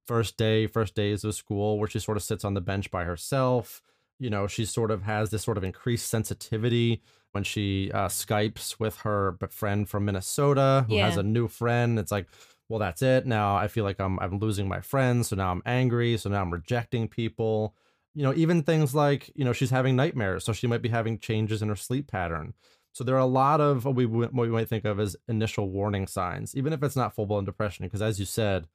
first 0.08 0.38
day, 0.38 0.68
first 0.68 0.96
days 0.96 1.24
of 1.24 1.36
school, 1.36 1.80
where 1.80 1.88
she 1.88 2.00
sort 2.00 2.18
of 2.18 2.24
sits 2.24 2.44
on 2.46 2.54
the 2.54 2.62
bench 2.62 2.92
by 2.92 3.04
herself. 3.04 3.82
You 4.20 4.30
know, 4.30 4.48
she 4.48 4.66
sort 4.66 4.92
of 4.92 5.04
has 5.04 5.32
this 5.32 5.44
sort 5.44 5.58
of 5.58 5.64
increased 5.64 6.10
sensitivity 6.10 7.02
when 7.32 7.44
she 7.44 7.92
uh, 7.94 8.08
Skypes 8.08 8.80
with 8.80 8.98
her 8.98 9.38
friend 9.50 9.90
from 9.90 10.06
Minnesota 10.06 10.86
who 10.88 11.00
has 11.00 11.18
a 11.18 11.24
new 11.24 11.48
friend. 11.48 11.98
It's 11.98 12.12
like, 12.12 12.28
well, 12.70 12.80
that's 12.80 13.02
it. 13.02 13.26
Now 13.26 13.56
I 13.56 13.68
feel 13.68 13.84
like 13.84 14.00
I'm 14.00 14.20
I'm 14.20 14.40
losing 14.40 14.68
my 14.68 14.82
friends, 14.82 15.30
so 15.30 15.36
now 15.36 15.52
I'm 15.52 15.64
angry, 15.66 16.18
so 16.18 16.30
now 16.30 16.42
I'm 16.42 16.52
rejecting 16.54 17.08
people. 17.08 17.76
You 18.14 18.24
know, 18.24 18.34
even 18.34 18.64
things 18.64 18.94
like 18.94 19.32
you 19.36 19.46
know 19.46 19.54
she's 19.54 19.70
having 19.72 19.96
nightmares, 19.96 20.44
so 20.46 20.54
she 20.54 20.68
might 20.68 20.82
be 20.82 20.90
having 20.90 21.18
changes 21.20 21.62
in 21.62 21.70
her 21.70 21.76
sleep 21.76 22.08
pattern. 22.08 22.54
So 22.94 23.04
there 23.04 23.16
are 23.16 23.20
a 23.20 23.26
lot 23.26 23.62
of 23.62 23.86
what 23.86 23.96
we 23.96 24.06
what 24.06 24.34
we 24.34 24.50
might 24.50 24.70
think 24.70 24.86
of 24.86 25.00
as 25.00 25.16
initial 25.28 25.70
warning 25.70 26.08
signs, 26.08 26.56
even 26.56 26.74
if 26.74 26.84
it's 26.84 26.96
not 26.96 27.16
full 27.16 27.26
blown 27.26 27.46
depression, 27.46 27.86
because 27.86 28.02
as 28.02 28.20
you 28.20 28.26
said, 28.26 28.68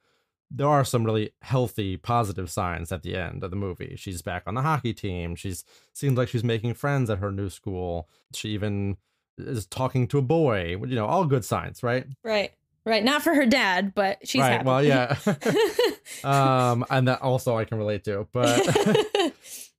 there 0.50 0.68
are 0.68 0.84
some 0.84 1.04
really 1.04 1.32
healthy, 1.42 1.96
positive 1.96 2.50
signs 2.50 2.92
at 2.92 3.02
the 3.02 3.16
end 3.16 3.42
of 3.42 3.50
the 3.50 3.56
movie. 3.56 3.94
She's 3.96 4.22
back 4.22 4.44
on 4.46 4.54
the 4.54 4.62
hockey 4.62 4.94
team. 4.94 5.34
She's 5.34 5.64
seems 5.92 6.16
like 6.16 6.28
she's 6.28 6.44
making 6.44 6.74
friends 6.74 7.10
at 7.10 7.18
her 7.18 7.32
new 7.32 7.50
school. 7.50 8.08
She 8.32 8.50
even 8.50 8.96
is 9.38 9.66
talking 9.66 10.06
to 10.08 10.18
a 10.18 10.22
boy. 10.22 10.76
You 10.80 10.94
know, 10.94 11.06
all 11.06 11.24
good 11.26 11.44
signs, 11.44 11.82
right? 11.82 12.06
Right. 12.22 12.52
Right. 12.84 13.04
Not 13.04 13.22
for 13.22 13.34
her 13.34 13.46
dad, 13.46 13.94
but 13.94 14.26
she's 14.26 14.40
right. 14.40 14.52
happy. 14.52 14.64
Well, 14.64 14.84
yeah. 14.84 15.16
um, 16.24 16.84
and 16.88 17.08
that 17.08 17.20
also 17.20 17.56
I 17.56 17.64
can 17.64 17.78
relate 17.78 18.04
to, 18.04 18.28
but 18.32 18.64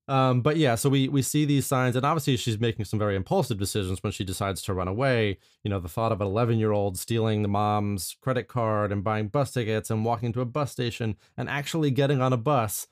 um, 0.08 0.42
but 0.42 0.58
yeah. 0.58 0.76
So 0.76 0.90
we 0.90 1.10
we 1.10 1.22
see 1.22 1.46
these 1.46 1.66
signs, 1.66 1.96
and 1.96 2.06
obviously 2.06 2.38
she's 2.38 2.60
making 2.60 2.86
some 2.86 3.00
very 3.00 3.16
impulsive 3.16 3.58
decisions 3.58 4.02
when 4.02 4.12
she 4.12 4.24
decides 4.24 4.62
to 4.64 4.74
run 4.74 4.88
away. 4.88 5.38
You 5.64 5.70
know, 5.70 5.80
the 5.80 5.90
thought 5.90 6.12
of 6.12 6.22
an 6.22 6.28
11 6.28 6.60
year 6.60 6.72
old 6.72 6.98
stealing 6.98 7.42
the 7.42 7.48
mom's 7.50 8.16
credit 8.22 8.48
card 8.48 8.92
and 8.92 9.04
buying 9.04 9.28
bus 9.28 9.52
tickets 9.52 9.90
and 9.90 10.06
walking 10.06 10.32
to 10.34 10.42
a 10.42 10.46
bus 10.46 10.72
station 10.72 11.18
and 11.36 11.50
actually 11.50 11.92
getting 11.92 12.22
on 12.22 12.32
a 12.32 12.38
bus 12.38 12.88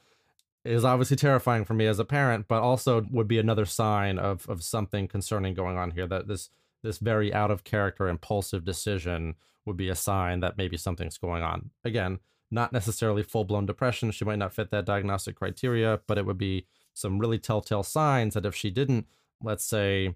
is 0.66 0.84
obviously 0.84 1.16
terrifying 1.16 1.64
for 1.64 1.76
me 1.76 1.86
as 1.86 2.00
a 2.00 2.06
parent, 2.06 2.48
but 2.48 2.62
also 2.62 3.06
would 3.12 3.28
be 3.28 3.40
another 3.40 3.66
sign 3.66 4.20
of 4.20 4.48
of 4.50 4.64
something 4.64 5.08
concerning 5.08 5.54
going 5.54 5.78
on 5.78 5.92
here. 5.92 6.08
That 6.08 6.28
this 6.28 6.50
this 6.84 6.98
very 6.98 7.34
out 7.34 7.50
of 7.52 7.64
character 7.64 8.10
impulsive 8.10 8.66
decision 8.66 9.36
would 9.66 9.78
be 9.78 9.90
a 9.90 9.96
sign 9.96 10.42
that 10.42 10.58
maybe 10.58 10.78
something's 10.78 11.18
going 11.18 11.44
on. 11.44 11.72
Again, 11.84 12.20
not 12.52 12.74
necessarily 12.74 13.24
full 13.24 13.46
blown 13.46 13.66
depression. 13.66 14.12
She 14.12 14.26
might 14.26 14.40
not 14.40 14.54
fit 14.54 14.70
that 14.72 14.86
diagnostic 14.86 15.36
criteria, 15.36 16.02
but 16.08 16.18
it 16.18 16.26
would 16.26 16.38
be 16.38 16.68
some 16.96 17.20
really 17.20 17.38
telltale 17.38 17.84
signs 17.84 18.34
that 18.34 18.46
if 18.46 18.56
she 18.56 18.72
didn't, 18.72 19.06
let's 19.44 19.64
say, 19.64 20.16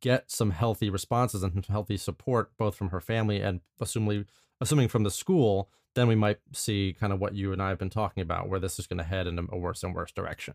get 0.00 0.30
some 0.30 0.50
healthy 0.50 0.90
responses 0.90 1.42
and 1.42 1.64
healthy 1.66 1.96
support, 1.96 2.52
both 2.56 2.76
from 2.76 2.90
her 2.90 3.00
family 3.00 3.40
and 3.40 3.60
assuming, 3.80 4.26
assuming 4.60 4.88
from 4.88 5.02
the 5.02 5.10
school, 5.10 5.70
then 5.94 6.06
we 6.06 6.14
might 6.14 6.38
see 6.52 6.94
kind 6.98 7.12
of 7.12 7.20
what 7.20 7.34
you 7.34 7.52
and 7.52 7.62
I 7.62 7.70
have 7.70 7.78
been 7.78 7.90
talking 7.90 8.22
about, 8.22 8.48
where 8.48 8.60
this 8.60 8.78
is 8.78 8.86
going 8.86 8.98
to 8.98 9.04
head 9.04 9.26
in 9.26 9.38
a 9.50 9.56
worse 9.56 9.82
and 9.82 9.94
worse 9.94 10.12
direction. 10.12 10.54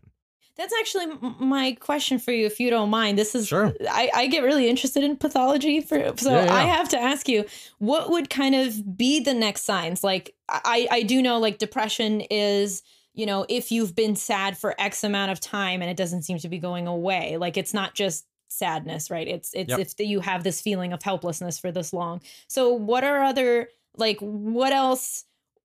That's 0.56 0.74
actually 0.80 1.06
my 1.38 1.76
question 1.78 2.18
for 2.18 2.32
you, 2.32 2.44
if 2.44 2.58
you 2.58 2.68
don't 2.68 2.90
mind. 2.90 3.16
This 3.16 3.36
is 3.36 3.46
Sure. 3.46 3.72
I, 3.88 4.10
I 4.12 4.26
get 4.26 4.42
really 4.42 4.68
interested 4.68 5.04
in 5.04 5.16
pathology, 5.16 5.80
for 5.80 6.16
so 6.16 6.32
Yeah, 6.32 6.46
yeah. 6.46 6.52
I 6.52 6.62
have 6.62 6.88
to 6.88 6.98
ask 6.98 7.28
you, 7.28 7.44
what 7.78 8.10
would 8.10 8.28
kind 8.28 8.56
of 8.56 8.96
be 8.96 9.20
the 9.20 9.34
next 9.34 9.64
signs? 9.64 10.02
Like 10.02 10.34
I 10.48 10.88
I 10.90 11.02
do 11.04 11.22
know 11.22 11.38
like 11.38 11.58
depression 11.58 12.22
is 12.22 12.82
you 13.18 13.26
know 13.26 13.44
if 13.48 13.70
you've 13.70 13.94
been 13.94 14.16
sad 14.16 14.56
for 14.56 14.74
X 14.80 15.04
amount 15.04 15.30
of 15.32 15.40
time 15.40 15.82
and 15.82 15.90
it 15.90 15.96
doesn't 15.96 16.22
seem 16.22 16.38
to 16.38 16.48
be 16.48 16.58
going 16.58 16.86
away. 16.86 17.36
Like 17.36 17.56
it's 17.56 17.74
not 17.74 17.94
just 17.94 18.26
sadness, 18.48 19.10
right? 19.10 19.28
It's 19.28 19.50
it's 19.54 19.70
Yep. 19.70 19.80
if 19.80 19.94
you 19.98 20.20
have 20.20 20.44
this 20.44 20.60
feeling 20.60 20.92
of 20.92 21.02
helplessness 21.02 21.58
for 21.58 21.70
this 21.70 21.92
long. 21.92 22.22
So 22.46 22.72
what 22.72 23.04
are 23.04 23.22
other 23.22 23.68
like 23.96 24.18
what 24.20 24.72
else? 24.72 25.24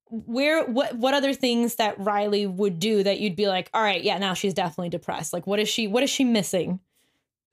where 0.10 0.63
what 0.66 0.96
what 0.96 1.16
other 1.16 1.34
things 1.34 1.76
that 1.76 2.00
Riley 2.00 2.46
would 2.46 2.78
do 2.78 3.02
that 3.02 3.20
you'd 3.20 3.36
be 3.36 3.48
like, 3.48 3.70
all 3.74 3.82
right, 3.82 4.04
yeah, 4.04 4.20
now 4.20 4.36
she's 4.36 4.54
definitely 4.54 4.89
depressed. 4.89 5.34
Like 5.34 5.48
what 5.48 5.60
is 5.60 5.68
she 5.68 5.88
what 5.88 6.04
is 6.04 6.10
she 6.10 6.24
missing? 6.24 6.80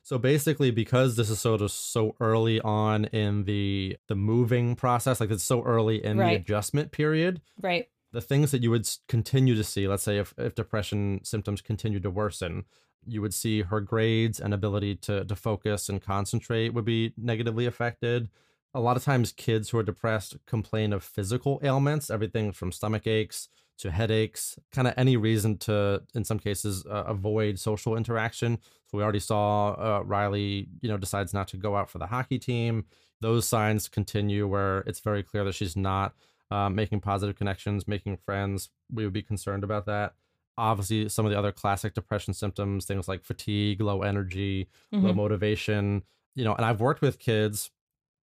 So 0.02 0.18
basically, 0.18 0.70
because 0.70 1.16
this 1.16 1.30
is 1.30 1.40
sort 1.40 1.62
of 1.62 1.70
so 1.70 2.16
early 2.20 2.60
on 2.60 3.06
in 3.06 3.44
the 3.44 3.96
the 4.08 4.14
moving 4.14 4.76
process, 4.76 5.20
like 5.20 5.30
it's 5.30 5.44
so 5.44 5.62
early 5.62 6.04
in 6.04 6.18
the 6.18 6.34
adjustment 6.34 6.90
period, 6.92 7.40
Right. 7.62 7.88
The 8.12 8.20
things 8.20 8.50
that 8.50 8.62
you 8.62 8.70
would 8.70 8.88
continue 9.08 9.54
to 9.54 9.64
see, 9.64 9.86
let's 9.86 10.02
say 10.02 10.18
if, 10.18 10.34
if 10.36 10.54
depression 10.54 11.20
symptoms 11.22 11.60
continue 11.60 12.00
to 12.00 12.10
worsen, 12.10 12.64
you 13.06 13.22
would 13.22 13.34
see 13.34 13.62
her 13.62 13.80
grades 13.80 14.40
and 14.40 14.52
ability 14.52 14.94
to, 14.96 15.24
to 15.24 15.36
focus 15.36 15.88
and 15.88 16.02
concentrate 16.02 16.74
would 16.74 16.84
be 16.84 17.14
negatively 17.16 17.66
affected. 17.66 18.28
A 18.74 18.80
lot 18.80 18.96
of 18.96 19.04
times, 19.04 19.32
kids 19.32 19.70
who 19.70 19.78
are 19.78 19.82
depressed 19.82 20.36
complain 20.46 20.92
of 20.92 21.02
physical 21.02 21.60
ailments, 21.62 22.10
everything 22.10 22.52
from 22.52 22.72
stomach 22.72 23.06
aches 23.06 23.48
to 23.78 23.90
headaches, 23.90 24.58
kind 24.72 24.86
of 24.86 24.94
any 24.96 25.16
reason 25.16 25.56
to, 25.58 26.02
in 26.14 26.24
some 26.24 26.38
cases, 26.38 26.84
uh, 26.86 27.04
avoid 27.06 27.58
social 27.58 27.96
interaction. 27.96 28.58
So 28.86 28.98
we 28.98 29.02
already 29.02 29.20
saw 29.20 29.70
uh, 29.70 30.02
Riley, 30.04 30.68
you 30.82 30.88
know, 30.88 30.98
decides 30.98 31.32
not 31.32 31.48
to 31.48 31.56
go 31.56 31.76
out 31.76 31.88
for 31.90 31.98
the 31.98 32.06
hockey 32.06 32.38
team. 32.38 32.84
Those 33.20 33.48
signs 33.48 33.88
continue 33.88 34.46
where 34.46 34.80
it's 34.80 35.00
very 35.00 35.22
clear 35.22 35.44
that 35.44 35.54
she's 35.54 35.76
not 35.76 36.14
uh, 36.50 36.68
making 36.70 37.00
positive 37.00 37.36
connections, 37.36 37.86
making 37.88 38.16
friends. 38.18 38.70
We 38.92 39.04
would 39.04 39.12
be 39.12 39.22
concerned 39.22 39.64
about 39.64 39.86
that. 39.86 40.14
Obviously, 40.58 41.08
some 41.08 41.24
of 41.24 41.32
the 41.32 41.38
other 41.38 41.52
classic 41.52 41.94
depression 41.94 42.34
symptoms, 42.34 42.84
things 42.84 43.08
like 43.08 43.24
fatigue, 43.24 43.80
low 43.80 44.02
energy, 44.02 44.68
low 45.00 45.12
Mhm. 45.12 45.16
motivation, 45.16 46.04
you 46.34 46.44
know, 46.44 46.54
and 46.54 46.64
I've 46.64 46.80
worked 46.80 47.02
with 47.02 47.18
kids 47.18 47.70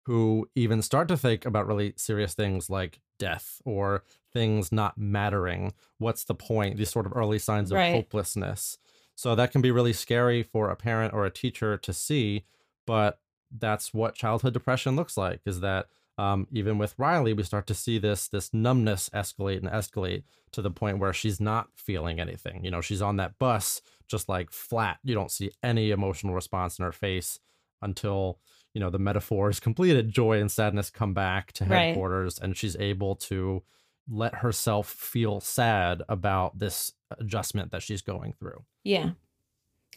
who 0.06 0.50
even 0.56 0.82
start 0.82 1.08
to 1.10 1.18
think 1.18 1.46
about 1.46 1.68
really 1.68 1.94
serious 1.98 2.34
things 2.34 2.70
like 2.70 3.02
death 3.20 3.62
or 3.66 4.04
things 4.32 4.72
not 4.72 4.98
mattering. 4.98 5.74
What's 5.98 6.24
the 6.24 6.36
point? 6.36 6.78
These 6.78 6.92
sort 6.92 7.06
of 7.06 7.14
early 7.16 7.40
signs 7.40 7.72
of 7.72 7.76
Right. 7.78 7.92
hopelessness. 7.92 8.78
So 9.16 9.36
that 9.36 9.52
can 9.52 9.62
be 9.62 9.72
really 9.72 9.94
scary 9.94 10.44
for 10.44 10.70
a 10.70 10.76
parent 10.76 11.14
or 11.14 11.26
a 11.26 11.32
teacher 11.32 11.78
to 11.78 11.94
see, 11.94 12.46
but 12.86 13.20
that's 13.52 13.94
what 13.94 14.16
childhood 14.16 14.54
depression 14.54 14.96
looks 14.96 15.18
like 15.18 15.42
is 15.46 15.60
that 15.62 15.88
um, 16.18 16.48
even 16.52 16.78
with 16.78 16.96
Riley, 16.98 17.34
we 17.34 17.44
start 17.44 17.68
to 17.68 17.74
see 17.74 17.98
this 18.00 18.28
this 18.28 18.54
numbness 18.54 19.10
escalate 19.10 19.58
and 19.58 19.68
escalate 19.70 20.24
to 20.52 20.62
the 20.62 20.72
point 20.72 21.00
where 21.00 21.14
she's 21.14 21.40
not 21.40 21.68
feeling 21.76 22.20
anything. 22.20 22.64
You 22.64 22.72
know, 22.72 22.82
she's 22.82 23.02
on 23.02 23.18
that 23.18 23.38
bus 23.38 23.82
just 24.08 24.28
like 24.30 24.52
flat. 24.52 24.98
You 25.04 25.14
don't 25.16 25.32
see 25.32 25.52
any 25.62 25.92
emotional 25.92 26.34
response 26.34 26.80
in 26.80 26.86
her 26.86 26.92
face 26.92 27.40
until 27.82 28.40
you 28.74 28.80
know 28.82 28.90
the 28.90 29.00
metaphor 29.00 29.50
is 29.50 29.60
completed. 29.68 30.10
Joy 30.12 30.40
and 30.40 30.52
sadness 30.52 30.90
come 30.90 31.14
back 31.14 31.52
to 31.54 31.66
Right. 31.66 31.88
headquarters, 31.88 32.40
and 32.40 32.58
she's 32.58 32.76
able 32.78 33.16
to 33.16 33.64
let 34.10 34.36
herself 34.36 34.88
feel 34.90 35.42
sad 35.42 36.02
about 36.08 36.58
this 36.58 36.94
adjustment 37.20 37.72
that 37.72 37.84
she's 37.84 38.02
going 38.02 38.34
through. 38.40 38.64
Yeah. 38.84 39.12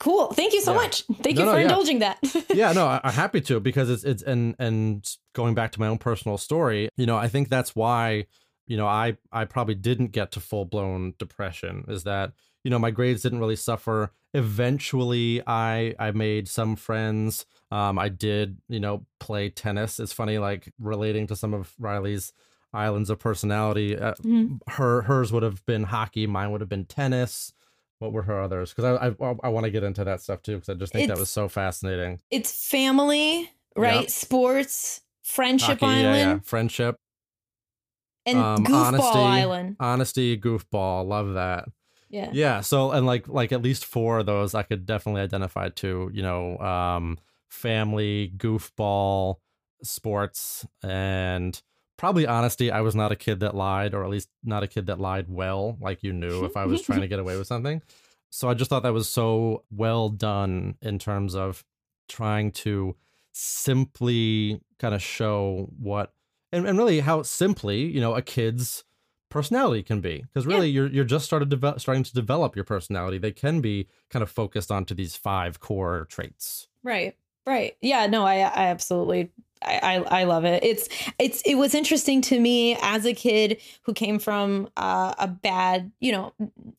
Cool. 0.01 0.33
Thank 0.33 0.53
you 0.55 0.61
so 0.63 0.73
Yeah. 0.73 0.79
much. 0.79 1.03
Thank 1.23 1.37
No, 1.37 1.43
you 1.43 1.47
no, 1.47 1.53
for 1.53 1.59
yeah. 1.59 1.63
indulging 1.65 1.99
that. 2.01 2.19
yeah, 2.55 2.73
no, 2.73 2.87
I, 2.87 3.01
I'm 3.05 3.13
happy 3.13 3.41
to 3.43 3.61
because 3.61 3.89
it's 3.91 4.03
it's 4.03 4.23
and 4.23 4.57
and 4.59 5.09
going 5.35 5.55
back 5.55 5.71
to 5.73 5.81
my 5.81 5.87
own 5.87 5.99
personal 5.99 6.39
story, 6.39 6.89
you 6.97 7.07
know, 7.07 7.17
I 7.17 7.29
think 7.29 7.49
that's 7.51 7.77
why, 7.77 8.27
you 8.67 8.77
know, 8.77 8.87
I 8.89 9.17
I 9.31 9.45
probably 9.45 9.75
didn't 9.77 10.09
get 10.13 10.33
to 10.33 10.41
full 10.41 10.65
blown 10.65 11.15
depression. 11.19 11.85
Is 11.87 12.05
that 12.05 12.33
you 12.65 12.71
know 12.71 12.79
my 12.79 12.91
grades 12.91 13.23
didn't 13.23 13.39
really 13.41 13.57
suffer. 13.57 14.11
Eventually, 14.65 15.43
I 15.47 15.95
I 15.99 16.11
made 16.13 16.49
some 16.49 16.77
friends. 16.77 17.47
Um, 17.71 17.99
I 17.99 18.09
did 18.09 18.59
you 18.69 18.81
know 18.81 19.07
play 19.19 19.49
tennis. 19.51 19.99
It's 20.01 20.13
funny, 20.13 20.39
like 20.39 20.73
relating 20.79 21.27
to 21.29 21.37
some 21.37 21.55
of 21.55 21.73
Riley's 21.79 22.33
islands 22.73 23.11
of 23.11 23.19
personality. 23.19 23.97
Uh, 23.99 24.15
Mhm. 24.23 24.61
her 24.69 25.03
hers 25.03 25.33
would 25.33 25.43
have 25.43 25.65
been 25.67 25.85
hockey. 25.85 26.27
Mine 26.27 26.53
would 26.53 26.61
have 26.61 26.69
been 26.71 26.85
tennis. 26.85 27.53
What 28.01 28.13
were 28.13 28.23
her 28.23 28.41
others? 28.41 28.75
Because 28.75 28.85
I 28.85 29.09
I, 29.25 29.35
I 29.45 29.49
want 29.51 29.65
to 29.65 29.71
get 29.71 29.85
into 29.85 30.03
that 30.05 30.21
stuff 30.21 30.43
too 30.43 30.57
because 30.57 30.71
I 30.71 30.75
just 30.75 30.93
think 30.93 31.09
that 31.09 31.19
was 31.19 31.31
so 31.31 31.49
fascinating. 31.49 32.19
It's 32.31 32.69
family, 32.69 33.49
right? 33.77 34.01
Yep. 34.01 34.11
Sports, 34.11 35.03
Friendship 35.23 35.81
Hockey, 35.81 35.87
Island, 35.87 36.17
yeah, 36.17 36.33
yeah. 36.33 36.39
Friendship, 36.43 36.97
and 38.27 38.39
um, 38.39 38.65
Goofball 38.65 38.75
honesty. 38.75 39.19
Island. 39.19 39.77
honesty, 39.79 40.39
goofball. 40.39 41.07
Love 41.07 41.35
that. 41.35 41.67
Yeah. 42.09 42.31
Yeah. 42.33 42.61
So 42.61 42.91
and 42.91 43.07
like 43.07 43.29
like 43.29 43.53
at 43.53 43.63
least 43.63 43.85
four 43.85 44.19
of 44.19 44.27
those 44.27 44.55
I 44.55 44.63
could 44.65 44.87
definitely 44.87 45.21
identify 45.23 45.69
to. 45.69 46.11
You 46.13 46.23
know, 46.23 46.59
um, 46.59 47.19
family, 47.49 48.33
goofball, 48.37 49.37
sports, 49.83 50.67
and 50.83 51.61
probably 52.01 52.27
honesty. 52.27 52.71
I 52.71 52.81
was 52.81 52.95
not 52.95 53.13
a 53.13 53.17
kid 53.17 53.41
that 53.41 53.55
lied, 53.55 53.95
or 53.95 54.03
at 54.03 54.11
least 54.11 54.31
not 54.43 54.63
a 54.63 54.67
kid 54.67 54.87
that 54.87 54.99
lied 54.99 55.27
well, 55.29 55.77
like 55.81 56.03
you 56.03 56.13
knew 56.13 56.45
if 56.45 56.57
I 56.57 56.65
was 56.65 56.81
trying 56.83 57.03
to 57.03 57.09
get 57.09 57.19
away 57.19 57.37
with 57.37 57.47
something. 57.55 57.83
So 58.31 58.49
I 58.49 58.55
just 58.55 58.71
thought 58.71 58.85
that 58.85 58.93
was 58.93 59.09
so 59.09 59.65
well 59.71 60.09
done 60.09 60.77
in 60.81 60.99
terms 60.99 61.35
of 61.35 61.65
trying 62.09 62.53
to 62.53 62.97
simply 63.33 64.61
kind 64.79 64.95
of 64.95 65.03
show 65.03 65.69
what 65.79 66.13
and, 66.53 66.67
and 66.67 66.79
really 66.79 67.01
how 67.01 67.23
simply 67.23 67.83
you 67.83 68.01
know 68.01 68.15
a 68.15 68.23
kid's 68.23 68.83
personality 69.29 69.85
can 69.85 70.01
be 70.01 70.19
because 70.23 70.45
really 70.45 70.69
you're 70.69 70.89
you're 70.89 71.05
just 71.05 71.25
started 71.25 71.49
develop, 71.49 71.79
starting 71.81 72.03
to 72.03 72.13
develop 72.13 72.57
your 72.57 72.65
personality 72.65 73.17
they 73.17 73.31
can 73.31 73.61
be 73.61 73.87
kind 74.11 74.25
of 74.25 74.29
focused 74.29 74.73
onto 74.73 74.93
these 74.93 75.15
five 75.15 75.61
core 75.61 76.09
traits 76.11 76.67
Right. 76.83 77.17
Right. 77.47 77.77
Yeah. 77.81 78.07
No. 78.07 78.25
I. 78.25 78.37
I 78.37 78.67
absolutely. 78.69 79.31
I, 79.62 80.05
I 80.11 80.25
love 80.25 80.44
it. 80.44 80.64
It's 80.64 80.88
it's 81.18 81.42
it 81.42 81.57
was 81.57 81.75
interesting 81.75 82.20
to 82.23 82.40
me 82.40 82.77
as 82.81 83.05
a 83.05 83.12
kid 83.12 83.61
who 83.83 83.92
came 83.92 84.18
from 84.18 84.68
uh, 84.77 85.14
a 85.18 85.29
bad. 85.29 85.92
You 86.01 86.12
know, 86.12 86.33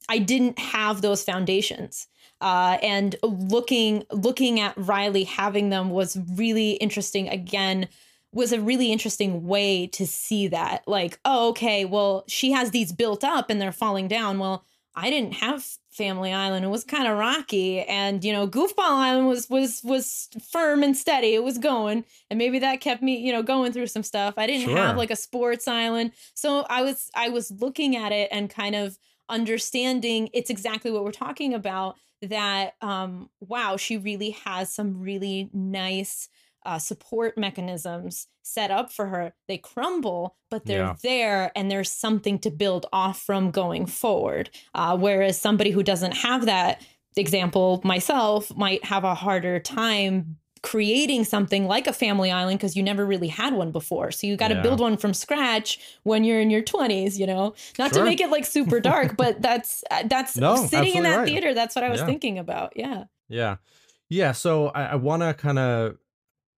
I 0.10 0.17
didn't 0.17 0.58
have 0.60 1.02
those 1.02 1.24
foundations. 1.24 2.08
Uh, 2.39 2.80
and 2.82 3.16
looking 3.22 4.03
looking 4.12 4.60
at 4.60 4.74
Riley 4.76 5.26
having 5.26 5.70
them 5.70 5.91
was 5.91 6.18
really 6.36 6.72
interesting. 6.72 7.30
Again, 7.30 7.88
was 8.34 8.51
a 8.51 8.60
really 8.62 8.91
interesting 8.91 9.45
way 9.45 9.88
to 9.88 10.08
see 10.08 10.47
that. 10.47 10.88
Like, 10.88 11.20
oh, 11.26 11.49
okay, 11.49 11.86
well, 11.86 12.24
she 12.28 12.51
has 12.51 12.72
these 12.72 12.91
built 12.91 13.24
up 13.24 13.49
and 13.49 13.62
they're 13.62 13.72
falling 13.72 14.08
down. 14.08 14.39
Well, 14.39 14.66
I 14.96 15.10
didn't 15.10 15.36
have 15.36 15.66
Family 15.89 16.34
Island. 16.34 16.66
It 16.66 16.70
was 16.70 16.84
kind 16.84 17.08
of 17.08 17.18
rocky, 17.18 17.82
and 17.82 18.24
you 18.24 18.34
know, 18.34 18.48
Goofball 18.48 18.80
Island 18.80 19.28
was 19.28 19.50
was 19.50 19.82
was 19.84 20.30
firm 20.52 20.84
and 20.84 20.96
steady. 20.98 21.34
It 21.34 21.44
was 21.44 21.58
going, 21.58 22.04
and 22.30 22.38
maybe 22.38 22.60
that 22.60 22.82
kept 22.82 23.02
me, 23.02 23.18
you 23.18 23.32
know, 23.32 23.44
going 23.44 23.72
through 23.72 23.88
some 23.88 24.04
stuff. 24.04 24.34
I 24.38 24.48
didn't 24.48 24.68
Sure. 24.68 24.78
have 24.78 24.98
like 24.98 25.12
a 25.12 25.16
sports 25.16 25.68
island, 25.68 26.12
so 26.34 26.66
I 26.70 26.82
was 26.82 27.10
I 27.16 27.30
was 27.30 27.52
looking 27.52 27.96
at 27.96 28.12
it 28.12 28.30
and 28.32 28.50
kind 28.50 28.76
of 28.76 28.98
understanding 29.30 30.30
it's 30.34 30.50
exactly 30.50 30.92
what 30.92 31.04
we're 31.04 31.12
talking 31.12 31.54
about. 31.54 31.96
That 32.22 32.76
um, 32.82 33.30
wow, 33.39 33.78
she 33.78 33.98
really 33.98 34.32
has 34.46 34.72
some 34.74 35.00
really 35.02 35.50
nice 35.54 36.30
uh, 36.66 36.80
support 36.80 37.38
mechanisms 37.38 38.28
set 38.43 38.72
up 38.72 38.91
for 38.91 39.07
her. 39.07 39.34
They 39.47 39.57
crumble, 39.57 40.36
but 40.49 40.66
they're 40.66 40.80
Yeah. 40.80 40.95
there 41.03 41.51
and 41.55 41.70
there's 41.72 41.91
something 41.91 42.39
to 42.39 42.51
build 42.51 42.86
off 42.91 43.22
from 43.22 43.51
going 43.51 43.86
forward. 43.86 44.49
Uh, 44.74 44.97
whereas 44.97 45.39
somebody 45.39 45.72
who 45.72 45.84
doesn't 45.84 46.14
have 46.18 46.45
that 46.45 46.82
example, 47.16 47.82
myself, 47.84 48.55
might 48.55 48.84
have 48.86 49.03
a 49.03 49.16
harder 49.16 49.59
time 49.59 50.38
creating 50.64 51.24
something 51.24 51.66
like 51.68 51.88
a 51.88 51.93
family 51.93 52.30
island 52.30 52.59
because 52.59 52.76
you 52.76 52.84
never 52.84 53.03
really 53.03 53.28
had 53.28 53.53
one 53.53 53.72
before. 53.72 54.12
So 54.12 54.28
you 54.28 54.38
got 54.38 54.49
to 54.49 54.55
Yeah. 54.55 54.62
build 54.62 54.80
one 54.80 54.95
from 54.95 55.12
scratch 55.14 55.80
when 56.03 56.24
you're 56.24 56.39
in 56.39 56.51
your 56.51 56.62
20s, 56.62 57.18
you 57.18 57.26
know. 57.26 57.55
Not 57.80 57.91
Sure. 57.93 58.03
to 58.03 58.05
make 58.09 58.22
it 58.22 58.30
like 58.30 58.45
super 58.45 58.80
dark, 58.80 59.18
but 59.18 59.41
that's 59.41 59.84
uh, 59.89 60.03
that's 60.05 60.36
No, 60.38 60.55
sitting 60.68 60.95
in 60.95 61.03
that 61.03 61.18
right. 61.18 61.28
theater. 61.28 61.55
That's 61.55 61.76
what 61.76 61.84
I 61.84 61.89
was 61.89 62.01
Yeah. 62.01 62.05
thinking 62.05 62.38
about. 62.38 62.74
Yeah. 62.76 63.05
Yeah. 63.28 63.55
Yeah. 64.09 64.34
So 64.34 64.68
I, 64.68 64.84
I 64.84 64.95
want 64.95 65.24
to 65.24 65.34
kind 65.34 65.57
of 65.57 65.97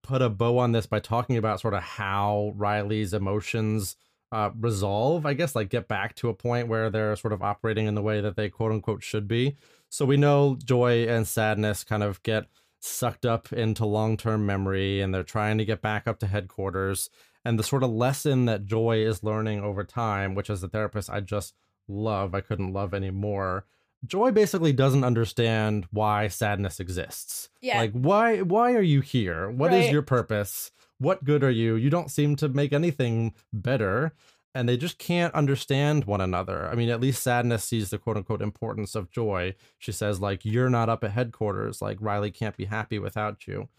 put 0.04 0.22
a 0.22 0.30
bow 0.30 0.58
on 0.60 0.74
this 0.74 0.86
by 0.86 1.00
talking 1.00 1.38
about 1.38 1.60
sort 1.62 1.74
of 1.74 1.82
how 1.82 2.54
Riley's 2.56 3.14
emotions 3.14 3.96
uh, 4.32 4.52
resolve, 4.60 5.26
I 5.26 5.34
guess, 5.34 5.56
like 5.56 5.70
get 5.70 5.88
back 5.88 6.16
to 6.16 6.30
a 6.30 6.34
point 6.34 6.68
where 6.68 6.90
they're 6.90 7.16
sort 7.16 7.34
of 7.34 7.42
operating 7.42 7.88
in 7.88 7.96
the 7.96 8.02
way 8.02 8.22
that 8.22 8.36
they 8.36 8.50
quote 8.50 8.72
unquote 8.72 9.04
should 9.04 9.28
be. 9.28 9.56
So 9.90 10.06
we 10.06 10.18
know 10.18 10.58
joy 10.64 11.08
and 11.08 11.28
sadness 11.28 11.84
kind 11.84 12.04
of 12.04 12.22
get 12.24 12.46
sucked 12.80 13.26
up 13.26 13.54
into 13.54 13.86
long 13.86 14.18
term 14.18 14.46
memory 14.46 15.02
and 15.02 15.14
they're 15.14 15.24
trying 15.24 15.58
to 15.58 15.66
get 15.66 15.82
back 15.82 16.08
up 16.08 16.20
to 16.20 16.28
headquarters. 16.28 17.10
And 17.46 17.60
the 17.60 17.64
sort 17.64 17.84
of 17.84 17.92
lesson 17.92 18.46
that 18.46 18.66
Joy 18.66 19.06
is 19.06 19.24
learning 19.24 19.62
over 19.62 19.84
time, 19.84 20.34
which 20.34 20.50
as 20.50 20.64
a 20.64 20.70
therapist, 20.70 21.10
I 21.10 21.20
just 21.20 21.54
love, 21.88 22.34
I 22.34 22.42
couldn't 22.42 22.74
love 22.74 22.94
anymore. 22.94 23.66
Joy 24.06 24.32
basically 24.32 24.74
doesn't 24.74 25.04
understand 25.04 25.88
why 25.92 26.28
sadness 26.28 26.80
exists. 26.80 27.50
Yeah. 27.62 27.78
Like 27.78 27.92
why 27.94 28.42
why 28.42 28.74
are 28.74 28.82
you 28.82 29.02
here? 29.02 29.50
What 29.50 29.74
is 29.74 29.86
Right. 29.86 29.92
your 29.94 30.02
purpose? 30.02 30.72
What 31.00 31.24
good 31.24 31.44
are 31.44 31.52
you? 31.52 31.76
You 31.76 31.90
don't 31.90 32.12
seem 32.12 32.36
to 32.38 32.50
make 32.50 32.74
anything 32.74 33.34
better. 33.52 34.14
And 34.56 34.70
they 34.70 34.78
just 34.78 35.00
can't 35.00 35.34
understand 35.34 36.06
one 36.06 36.22
another. 36.22 36.68
I 36.68 36.76
mean, 36.76 36.90
at 36.90 37.02
least 37.02 37.24
sadness 37.24 37.64
sees 37.64 37.90
the 37.90 37.98
quote 37.98 38.18
unquote 38.18 38.42
importance 38.42 38.94
of 38.94 39.10
joy. 39.10 39.56
She 39.80 39.92
says, 39.92 40.20
like, 40.20 40.46
you're 40.46 40.70
not 40.70 40.90
up 40.90 41.04
at 41.04 41.10
headquarters. 41.12 41.82
Like, 41.82 41.98
Riley 42.00 42.30
can't 42.30 42.56
be 42.56 42.66
happy 42.66 43.00
without 43.00 43.48
you. 43.48 43.70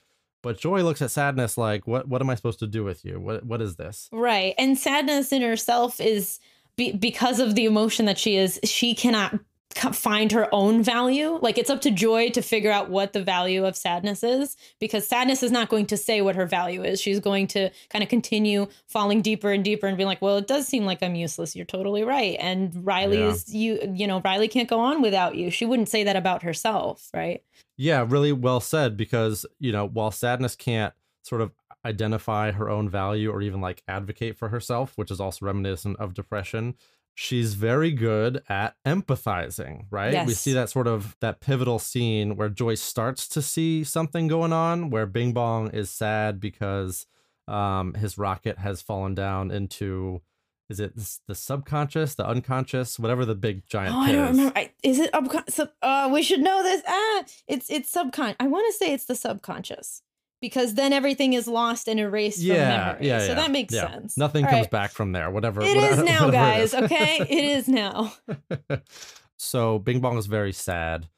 But 0.43 0.59
Joy 0.59 0.83
looks 0.83 1.01
at 1.01 1.11
sadness 1.13 1.57
like, 1.57 1.87
what 1.87 2.09
what 2.09 2.21
am 2.21 2.29
I 2.29 2.35
supposed 2.35 2.59
to 2.59 2.67
do 2.67 2.83
with 2.85 3.05
you? 3.05 3.21
What 3.21 3.47
what 3.47 3.63
is 3.63 3.77
this? 3.77 4.09
Right. 4.13 4.55
And 4.59 4.77
sadness 4.77 5.33
in 5.33 5.43
herself 5.43 6.01
is 6.01 6.41
be- 6.77 6.93
because 6.93 7.39
of 7.41 7.55
the 7.55 7.65
emotion 7.67 8.05
that 8.07 8.19
she 8.19 8.37
is, 8.37 8.59
she 8.65 8.95
cannot 8.97 9.39
find 9.93 10.31
her 10.33 10.49
own 10.55 10.83
value. 10.83 11.39
Like 11.43 11.59
it's 11.59 11.71
up 11.71 11.81
to 11.83 11.91
Joy 11.91 12.31
to 12.31 12.43
figure 12.43 12.71
out 12.71 12.91
what 12.91 13.13
the 13.13 13.23
value 13.23 13.65
of 13.65 13.77
sadness 13.77 14.23
is 14.23 14.57
because 14.79 15.07
sadness 15.07 15.43
is 15.43 15.51
not 15.51 15.69
going 15.69 15.87
to 15.87 15.97
say 15.97 16.21
what 16.21 16.37
her 16.37 16.47
value 16.47 16.83
is. 16.85 17.01
She's 17.01 17.19
going 17.21 17.49
to 17.49 17.71
kind 17.91 18.03
of 18.03 18.09
continue 18.09 18.69
falling 18.87 19.21
deeper 19.21 19.51
and 19.51 19.65
deeper 19.65 19.87
and 19.87 19.97
being 19.97 20.07
like, 20.07 20.23
"Well, 20.23 20.37
it 20.39 20.47
does 20.47 20.67
seem 20.69 20.85
like 20.85 21.03
I'm 21.03 21.17
useless. 21.17 21.57
You're 21.57 21.65
totally 21.67 22.05
right." 22.05 22.37
And 22.39 22.87
Riley 22.87 23.19
Yeah. 23.19 23.31
is 23.31 23.53
you 23.53 23.81
you 23.95 24.07
know, 24.07 24.21
Riley 24.21 24.49
can't 24.49 24.69
go 24.69 24.79
on 24.79 25.03
without 25.03 25.35
you. 25.35 25.51
She 25.51 25.67
wouldn't 25.67 25.89
say 25.89 26.05
that 26.05 26.17
about 26.17 26.43
herself, 26.45 27.11
right? 27.13 27.43
Yeah, 27.77 28.05
really 28.09 28.33
well 28.33 28.61
said 28.61 28.97
because, 28.97 29.45
you 29.59 29.73
know, 29.73 29.87
while 29.87 30.13
sadness 30.13 30.55
can't 30.55 30.95
sort 31.23 31.41
of 31.41 31.51
identify 31.85 32.53
her 32.53 32.71
own 32.71 32.89
value 32.89 33.31
or 33.31 33.43
even 33.43 33.61
like 33.61 33.83
advocate 33.89 34.37
for 34.37 34.49
herself, 34.51 34.93
which 34.97 35.11
is 35.11 35.21
also 35.21 35.45
reminiscent 35.45 35.99
of 35.99 36.15
depression, 36.15 36.75
she's 37.15 37.55
very 37.55 37.91
good 37.93 38.43
at 38.49 38.75
empathizing, 38.85 39.87
right? 39.91 40.27
We 40.27 40.35
see 40.35 40.53
that 40.53 40.69
sort 40.71 40.87
of 40.87 41.17
that 41.21 41.41
pivotal 41.41 41.79
scene 41.79 42.37
where 42.37 42.49
Joyce 42.49 42.81
starts 42.83 43.29
to 43.29 43.43
see 43.43 43.85
something 43.85 44.27
going 44.29 44.53
on 44.53 44.91
where 44.91 45.07
Bing 45.07 45.33
Bong 45.33 45.71
is 45.71 45.91
sad 45.91 46.41
because 46.41 47.07
um 47.47 47.95
his 47.95 48.17
rocket 48.19 48.59
has 48.59 48.81
fallen 48.83 49.15
down 49.15 49.51
into 49.51 50.23
is 50.71 50.81
it 50.81 50.93
the 51.27 51.35
subconscious, 51.35 52.15
the 52.15 52.27
unconscious, 52.27 52.99
whatever 52.99 53.27
the 53.27 53.35
big 53.35 53.67
giant 53.67 53.95
Oh, 53.95 53.99
I 53.99 54.13
don't 54.13 54.25
is. 54.25 54.31
remember. 54.39 54.59
I, 54.59 54.71
is 54.83 54.99
it 54.99 55.11
sub? 55.51 55.69
Uh, 55.83 56.09
we 56.11 56.23
should 56.23 56.41
know 56.41 56.63
this. 56.63 56.83
Ah, 56.89 57.25
it's 57.47 57.69
it's 57.71 57.95
subcon. 57.95 58.35
I 58.41 58.47
want 58.47 58.67
to 58.73 58.79
say 58.79 58.93
it's 58.95 59.05
the 59.05 59.15
subconscious 59.15 60.01
because 60.45 60.75
then 60.75 60.93
everything 60.93 61.33
is 61.33 61.49
lost 61.49 61.89
and 61.89 61.99
erased 61.99 62.41
from 62.41 62.49
memory. 62.49 63.07
Yeah, 63.07 63.19
so 63.21 63.29
yeah, 63.29 63.35
that 63.35 63.51
makes 63.51 63.73
yeah. 63.73 63.89
sense. 63.91 64.19
Nothing 64.19 64.45
All 64.45 64.51
comes 64.51 64.63
right. 64.65 64.71
back 64.71 64.91
from 64.91 65.13
there. 65.13 65.31
Whatever. 65.31 65.63
It 65.63 65.75
is 65.77 65.97
whatever- 65.99 66.05
now, 66.05 66.31
guys. 66.31 66.75
is. 66.75 66.81
Okay, 66.83 67.17
it 67.21 67.45
is 67.45 67.67
now. 67.67 68.13
so 69.37 69.79
Bing 69.79 70.01
Bong 70.01 70.19
is 70.19 70.27
very 70.27 70.53
sad, 70.53 71.09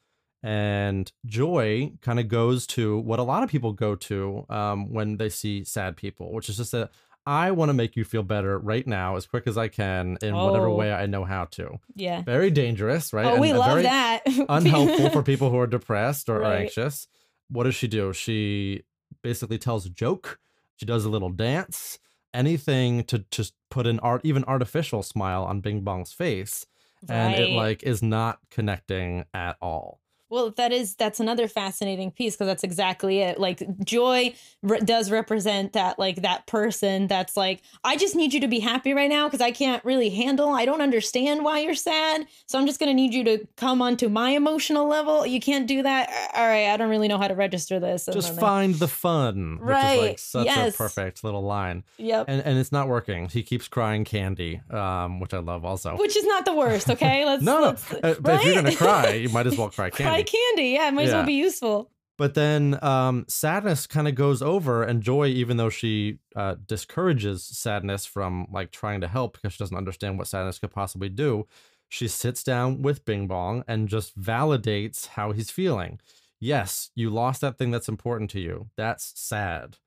and 0.43 1.11
Joy 1.25 1.91
kind 2.01 2.19
of 2.19 2.27
goes 2.29 2.65
to 2.67 2.99
what 2.99 3.19
a 3.19 3.23
lot 3.23 3.43
of 3.43 3.49
people 3.49 3.73
go 3.73 3.95
to 3.95 4.45
um, 4.49 4.93
when 4.93 5.17
they 5.17 5.29
see 5.29 5.63
sad 5.63 5.97
people, 5.97 6.31
which 6.33 6.47
is 6.49 6.57
just 6.57 6.71
that 6.71 6.91
I 7.25 7.51
want 7.51 7.67
to 7.67 7.73
make 7.73 7.97
you 7.97 8.05
feel 8.05 8.23
better 8.23 8.57
right 8.57 8.87
now, 8.87 9.17
as 9.17 9.25
quick 9.27 9.47
as 9.47 9.57
I 9.57 9.67
can, 9.67 10.17
in 10.21 10.33
whatever 10.33 10.67
Oh. 10.67 10.75
way 10.75 10.93
I 10.93 11.05
know 11.07 11.25
how 11.25 11.43
to. 11.51 11.77
Yeah. 11.95 12.21
Very 12.21 12.49
dangerous, 12.51 13.11
right? 13.11 13.25
Oh, 13.25 13.33
And 13.33 13.41
we 13.41 13.51
love 13.51 13.83
that. 13.83 14.21
unhelpful 14.47 15.09
for 15.09 15.21
people 15.23 15.49
who 15.49 15.59
are 15.59 15.67
depressed 15.67 16.29
or, 16.29 16.37
or 16.37 16.41
Right. 16.43 16.61
anxious. 16.61 17.07
What 17.49 17.63
does 17.65 17.75
she 17.75 17.87
do? 17.89 18.13
She 18.13 18.83
basically 19.21 19.57
tells 19.57 19.85
a 19.85 19.89
joke. 19.89 20.39
She 20.75 20.85
does 20.85 21.05
a 21.05 21.09
little 21.09 21.29
dance, 21.31 21.99
anything 22.33 23.03
to 23.05 23.25
just 23.31 23.53
put 23.69 23.87
an 23.87 23.99
art, 23.99 24.21
even 24.23 24.43
artificial 24.45 25.03
smile 25.03 25.43
on 25.43 25.61
Bing 25.61 25.81
Bong's 25.81 26.13
face, 26.13 26.65
and 27.09 27.35
it 27.35 27.49
like 27.49 27.83
is 27.83 28.01
not 28.01 28.39
connecting 28.49 29.25
at 29.33 29.57
all. 29.61 29.99
Well, 30.29 30.51
that 30.57 30.73
is 30.73 30.95
that's 30.95 31.19
another 31.19 31.47
fascinating 31.47 32.11
piece 32.11 32.35
because 32.35 32.47
that's 32.47 32.63
exactly 32.63 33.19
it. 33.21 33.39
Like 33.39 33.63
joy 33.83 34.33
re- 34.61 34.79
does 34.79 35.09
represent 35.09 35.71
that 35.73 35.97
like 35.97 36.21
that 36.23 36.45
person 36.47 37.07
that's 37.07 37.37
like 37.37 37.61
I 37.83 37.95
just 37.95 38.13
need 38.15 38.33
you 38.33 38.41
to 38.41 38.47
be 38.47 38.59
happy 38.59 38.93
right 38.93 39.09
now 39.09 39.27
because 39.27 39.39
I 39.39 39.51
can't 39.51 39.83
really 39.85 40.09
handle. 40.09 40.49
I 40.49 40.65
don't 40.65 40.81
understand 40.81 41.45
why 41.45 41.59
you're 41.59 41.75
sad, 41.75 42.27
so 42.45 42.59
I'm 42.59 42.65
just 42.65 42.77
gonna 42.79 42.93
need 42.93 43.13
you 43.13 43.23
to 43.23 43.47
come 43.55 43.81
onto 43.81 44.09
my 44.09 44.31
emotional 44.31 44.85
level. 44.87 45.25
You 45.25 45.39
can't 45.39 45.65
do 45.65 45.81
that. 45.83 46.09
All 46.35 46.45
right, 46.45 46.67
I 46.73 46.77
don't 46.77 46.89
really 46.89 47.07
know 47.07 47.17
how 47.17 47.29
to 47.29 47.35
register 47.35 47.79
this. 47.79 48.07
And 48.07 48.15
Just 48.15 48.35
they- 48.35 48.41
find 48.41 48.75
the 48.75 48.87
fun, 48.89 49.59
which 49.61 49.69
is 49.69 49.69
like 49.69 49.99
Right, 50.01 50.19
such 50.19 50.45
yes. 50.45 50.73
a 50.75 50.77
perfect 50.77 51.23
little 51.23 51.43
line, 51.43 51.83
Yep. 51.99 52.25
and 52.27 52.41
and 52.41 52.57
it's 52.57 52.71
not 52.73 52.89
working. 52.89 53.29
He 53.29 53.43
keeps 53.43 53.67
crying 53.69 54.03
candy, 54.03 54.59
um, 54.71 55.19
which 55.21 55.33
I 55.33 55.39
love 55.39 55.63
also. 55.63 55.95
Which 55.95 56.17
is 56.17 56.25
not 56.25 56.43
the 56.43 56.53
worst. 56.53 56.89
Okay, 56.89 57.23
let's 57.29 57.43
no, 57.43 57.59
no, 57.61 57.67
let's- 57.67 57.93
uh, 57.93 58.15
but 58.19 58.35
if 58.35 58.45
you're 58.45 58.55
gonna 58.55 58.75
cry, 58.75 59.13
you 59.13 59.29
might 59.29 59.47
as 59.47 59.57
well 59.57 59.69
cry 59.77 59.89
candy. 59.89 60.16
Cry 60.17 60.23
candy. 60.23 60.69
Yeah, 60.69 60.87
it 60.87 60.93
might 60.93 61.03
as 61.03 61.13
well 61.13 61.25
be 61.25 61.33
useful. 61.33 61.91
But 62.17 62.33
then 62.33 62.83
um, 62.83 63.25
sadness 63.27 63.85
kind 63.85 64.07
of 64.07 64.15
goes 64.15 64.41
over, 64.41 64.83
and 64.83 65.03
joy, 65.03 65.27
even 65.27 65.57
though 65.57 65.69
she 65.69 66.17
uh, 66.35 66.55
discourages 66.65 67.45
sadness 67.45 68.05
from 68.07 68.47
like 68.51 68.71
trying 68.71 69.01
to 69.01 69.07
help 69.07 69.33
because 69.33 69.53
she 69.53 69.59
doesn't 69.59 69.77
understand 69.77 70.17
what 70.17 70.27
sadness 70.27 70.57
could 70.57 70.71
possibly 70.71 71.09
do, 71.09 71.45
she 71.89 72.07
sits 72.07 72.43
down 72.43 72.81
with 72.81 73.05
Bing 73.05 73.27
Bong 73.27 73.63
and 73.67 73.87
just 73.87 74.19
validates 74.19 75.07
how 75.09 75.31
he's 75.31 75.51
feeling. 75.51 75.99
Yes, 76.39 76.89
you 76.95 77.09
lost 77.11 77.41
that 77.41 77.57
thing 77.57 77.71
that's 77.71 77.87
important 77.89 78.31
to 78.31 78.39
you. 78.39 78.69
That's 78.75 79.19
sad. 79.19 79.77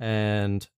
And 0.00 0.68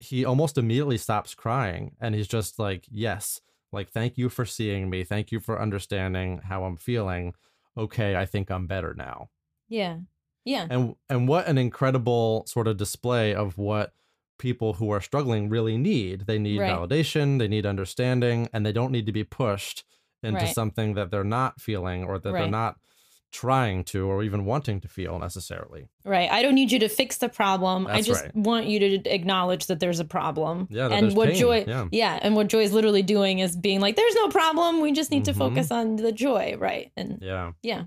he 0.00 0.24
almost 0.24 0.58
immediately 0.58 0.98
stops 0.98 1.34
crying 1.34 1.96
and 2.00 2.14
he's 2.14 2.28
just 2.28 2.58
like, 2.58 2.86
Yes, 2.90 3.40
like, 3.72 3.90
thank 3.90 4.18
you 4.18 4.28
for 4.28 4.44
seeing 4.44 4.90
me. 4.90 5.04
Thank 5.04 5.32
you 5.32 5.40
for 5.40 5.60
understanding 5.60 6.38
how 6.38 6.64
I'm 6.64 6.76
feeling. 6.76 7.34
Okay, 7.76 8.16
I 8.16 8.24
think 8.26 8.50
I'm 8.50 8.66
better 8.66 8.94
now 8.94 9.30
Yeah. 9.68 10.00
Yeah. 10.44 10.70
and 10.70 10.94
and 11.08 11.28
what 11.28 11.46
an 11.46 11.58
incredible 11.58 12.44
sort 12.46 12.68
of 12.68 12.76
display 12.76 13.34
of 13.34 13.58
what 13.58 13.92
people 14.38 14.74
who 14.74 14.90
are 14.90 15.00
struggling 15.00 15.48
really 15.48 15.76
need 15.78 16.22
they 16.22 16.38
need 16.38 16.60
Right. 16.60 16.66
validation 16.66 17.38
they 17.38 17.48
need 17.48 17.66
understanding 17.66 18.48
and 18.52 18.64
they 18.66 18.72
don't 18.72 18.92
need 18.92 19.06
to 19.06 19.12
be 19.12 19.24
pushed 19.24 19.84
into 20.22 20.46
Right. 20.46 20.48
something 20.48 20.94
that 20.94 21.10
they're 21.10 21.24
not 21.24 21.60
feeling 21.60 22.04
or 22.04 22.18
that 22.18 22.36
they're 22.36 22.46
not 22.46 22.76
trying 23.32 23.82
to 23.82 24.06
or 24.06 24.22
even 24.22 24.44
wanting 24.44 24.80
to 24.80 24.88
feel 24.88 25.18
necessarily 25.18 25.88
Right. 26.04 26.30
I 26.30 26.42
don't 26.42 26.54
need 26.54 26.70
you 26.70 26.78
to 26.80 26.88
fix 26.88 27.16
the 27.18 27.28
problem. 27.28 27.86
I 27.86 28.02
just 28.02 28.22
right. 28.22 28.36
want 28.36 28.66
you 28.66 28.78
to 28.80 29.08
acknowledge 29.12 29.66
that 29.66 29.80
there's 29.80 30.00
a 30.00 30.04
problem. 30.04 30.68
Yeah, 30.70 30.88
and 30.88 31.16
what 31.16 31.30
pain, 31.30 31.38
joy 31.38 31.88
yeah. 31.90 32.18
and 32.20 32.36
what 32.36 32.48
joy 32.48 32.62
is 32.62 32.72
literally 32.72 33.02
doing 33.02 33.38
is 33.38 33.56
being 33.56 33.80
like, 33.80 33.96
there's 33.96 34.14
no 34.14 34.28
problem. 34.28 34.80
We 34.80 34.92
just 34.92 35.10
need 35.10 35.22
Mhm. 35.22 35.32
to 35.32 35.34
focus 35.34 35.70
on 35.70 35.96
the 35.96 36.12
joy. 36.12 36.56
Right. 36.58 36.92
And 36.96 37.18
yeah 37.22 37.52
yeah. 37.62 37.84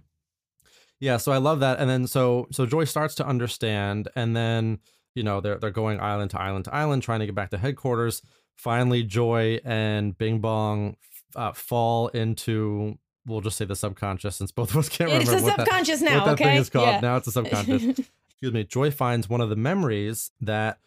Yeah, 1.00 1.18
so 1.18 1.32
I 1.32 1.38
love 1.38 1.60
that. 1.60 1.80
And 1.80 1.90
then 1.90 2.08
so 2.08 2.48
so 2.52 2.66
Joy 2.66 2.86
starts 2.86 3.16
to 3.16 3.28
understand, 3.28 4.08
and 4.16 4.36
then 4.36 4.80
you 5.14 5.24
know 5.24 5.42
they're 5.42 5.58
they're 5.58 5.70
going 5.70 6.00
island 6.00 6.32
to 6.32 6.42
island 6.42 6.66
to 6.66 6.74
island, 6.74 7.04
trying 7.04 7.20
to 7.20 7.26
get 7.26 7.36
back 7.36 7.50
to 7.52 7.58
headquarters. 7.58 8.22
Finally, 8.56 9.04
Joy 9.04 9.60
and 9.66 10.18
Bing 10.18 10.40
Bong 10.40 10.96
uh, 11.36 11.52
fall 11.52 12.08
into 12.08 12.98
we'll 13.26 13.42
just 13.42 13.58
say 13.58 13.66
the 13.66 13.76
subconscious 13.76 14.36
since 14.36 14.52
both 14.52 14.72
of 14.72 14.78
us 14.78 14.90
can't 14.90 15.12
It's 15.12 15.26
remember 15.30 15.40
a 15.40 15.44
what 15.50 15.58
that- 15.58 15.66
subconscious 15.66 16.02
what 16.02 16.10
that 16.10 16.28
okay? 16.34 16.44
thing 16.44 16.58
is 16.58 16.70
called. 16.70 16.88
Yeah. 16.88 17.00
Now 17.00 17.18
it's 17.18 17.28
a 17.28 17.32
subconscious. 17.32 17.84
Excuse 18.30 18.54
me. 18.54 18.64
Joy 18.64 18.92
finds 18.92 19.30
one 19.30 19.42
of 19.42 19.50
the 19.50 19.56
memories 19.56 20.32
that 20.42 20.80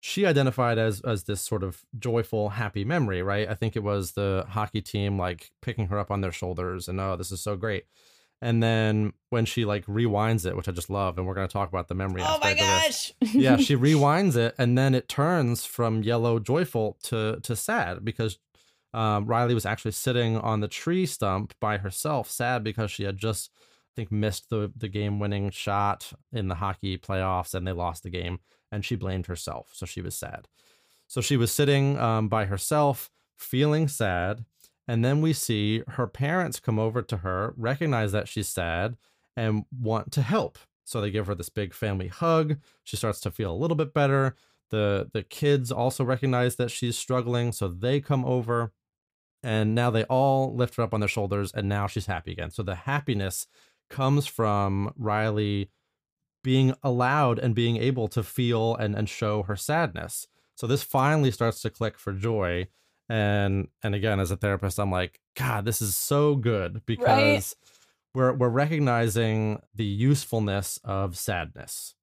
she 0.00 0.24
identified 0.24 0.78
as 0.78 1.00
as 1.02 1.24
this 1.24 1.40
sort 1.42 1.62
of 1.62 1.82
joyful, 1.98 2.50
happy 2.50 2.84
memory, 2.84 3.22
right? 3.22 3.48
I 3.48 3.54
think 3.54 3.76
it 3.76 3.82
was 3.82 4.12
the 4.12 4.46
hockey 4.48 4.80
team 4.80 5.18
like 5.18 5.50
picking 5.62 5.88
her 5.88 5.98
up 5.98 6.10
on 6.10 6.20
their 6.22 6.32
shoulders 6.32 6.88
and 6.88 6.98
oh, 7.00 7.16
this 7.16 7.30
is 7.32 7.40
so 7.40 7.56
great. 7.56 7.84
And 8.42 8.62
then 8.62 9.12
when 9.28 9.44
she 9.44 9.66
like 9.66 9.84
rewinds 9.84 10.46
it, 10.46 10.56
which 10.56 10.66
I 10.68 10.72
just 10.72 10.88
love, 10.88 11.18
and 11.18 11.26
we're 11.26 11.34
gonna 11.34 11.48
talk 11.48 11.68
about 11.68 11.88
the 11.88 11.94
memory. 11.94 12.22
oh 12.24 12.38
my 12.42 12.52
aspect 12.52 12.60
of 12.60 12.66
this 12.66 13.12
gosh. 13.20 13.34
yeah, 13.34 13.56
she 13.58 13.76
rewinds 13.88 14.36
it 14.36 14.54
and 14.56 14.78
then 14.78 14.94
it 14.94 15.08
turns 15.08 15.66
from 15.66 16.02
yellow 16.02 16.38
joyful 16.38 16.96
to 17.04 17.38
to 17.42 17.54
sad 17.54 18.02
because 18.04 18.38
um, 18.92 19.26
Riley 19.26 19.54
was 19.54 19.66
actually 19.66 19.92
sitting 19.92 20.36
on 20.38 20.60
the 20.60 20.68
tree 20.68 21.06
stump 21.06 21.54
by 21.60 21.78
herself, 21.78 22.30
sad 22.30 22.64
because 22.64 22.90
she 22.90 23.04
had 23.04 23.16
just 23.16 23.50
I 23.56 23.92
think 23.96 24.12
missed 24.12 24.50
the 24.50 24.72
the 24.76 24.88
game 24.88 25.18
winning 25.18 25.50
shot 25.50 26.12
in 26.32 26.48
the 26.48 26.56
hockey 26.56 26.98
playoffs 26.98 27.54
and 27.54 27.66
they 27.66 27.72
lost 27.72 28.02
the 28.02 28.10
game 28.10 28.40
and 28.72 28.84
she 28.84 28.96
blamed 28.96 29.26
herself, 29.26 29.70
so 29.72 29.86
she 29.86 30.00
was 30.00 30.14
sad. 30.14 30.48
So 31.06 31.20
she 31.20 31.36
was 31.36 31.50
sitting 31.50 31.98
um, 31.98 32.28
by 32.28 32.44
herself, 32.44 33.10
feeling 33.36 33.88
sad, 33.88 34.44
and 34.86 35.04
then 35.04 35.20
we 35.20 35.32
see 35.32 35.82
her 35.88 36.06
parents 36.06 36.60
come 36.60 36.78
over 36.78 37.02
to 37.02 37.18
her, 37.18 37.54
recognize 37.56 38.12
that 38.12 38.28
she's 38.28 38.48
sad, 38.48 38.96
and 39.36 39.64
want 39.76 40.12
to 40.12 40.22
help. 40.22 40.58
So 40.84 41.00
they 41.00 41.10
give 41.10 41.26
her 41.26 41.34
this 41.34 41.48
big 41.48 41.74
family 41.74 42.08
hug. 42.08 42.58
She 42.84 42.96
starts 42.96 43.20
to 43.20 43.30
feel 43.30 43.52
a 43.52 43.56
little 43.56 43.76
bit 43.76 43.94
better. 43.94 44.36
The 44.70 45.10
the 45.12 45.22
kids 45.22 45.72
also 45.72 46.04
recognize 46.04 46.56
that 46.56 46.70
she's 46.70 46.96
struggling, 46.96 47.52
so 47.52 47.68
they 47.68 48.00
come 48.00 48.24
over 48.24 48.72
and 49.42 49.74
now 49.74 49.90
they 49.90 50.04
all 50.04 50.54
lift 50.54 50.76
her 50.76 50.82
up 50.82 50.94
on 50.94 51.00
their 51.00 51.08
shoulders 51.08 51.52
and 51.52 51.68
now 51.68 51.86
she's 51.86 52.06
happy 52.06 52.32
again. 52.32 52.50
So 52.50 52.62
the 52.62 52.74
happiness 52.74 53.46
comes 53.88 54.26
from 54.26 54.92
Riley 54.96 55.70
being 56.42 56.74
allowed 56.82 57.38
and 57.38 57.54
being 57.54 57.76
able 57.76 58.08
to 58.08 58.22
feel 58.22 58.74
and 58.76 58.94
and 58.94 59.08
show 59.08 59.42
her 59.44 59.56
sadness. 59.56 60.26
So 60.54 60.66
this 60.66 60.82
finally 60.82 61.30
starts 61.30 61.60
to 61.62 61.70
click 61.70 61.98
for 61.98 62.12
Joy 62.12 62.68
and 63.10 63.66
and 63.82 63.94
again 63.94 64.20
as 64.20 64.30
a 64.30 64.36
therapist 64.36 64.78
I'm 64.78 64.92
like 64.92 65.20
god 65.36 65.64
this 65.64 65.82
is 65.82 65.96
so 65.96 66.36
good 66.36 66.86
because 66.86 67.56
we're 68.14 68.32
we're 68.32 68.48
recognizing 68.48 69.60
the 69.74 69.84
usefulness 69.84 70.78
of 70.84 71.18
sadness 71.18 71.96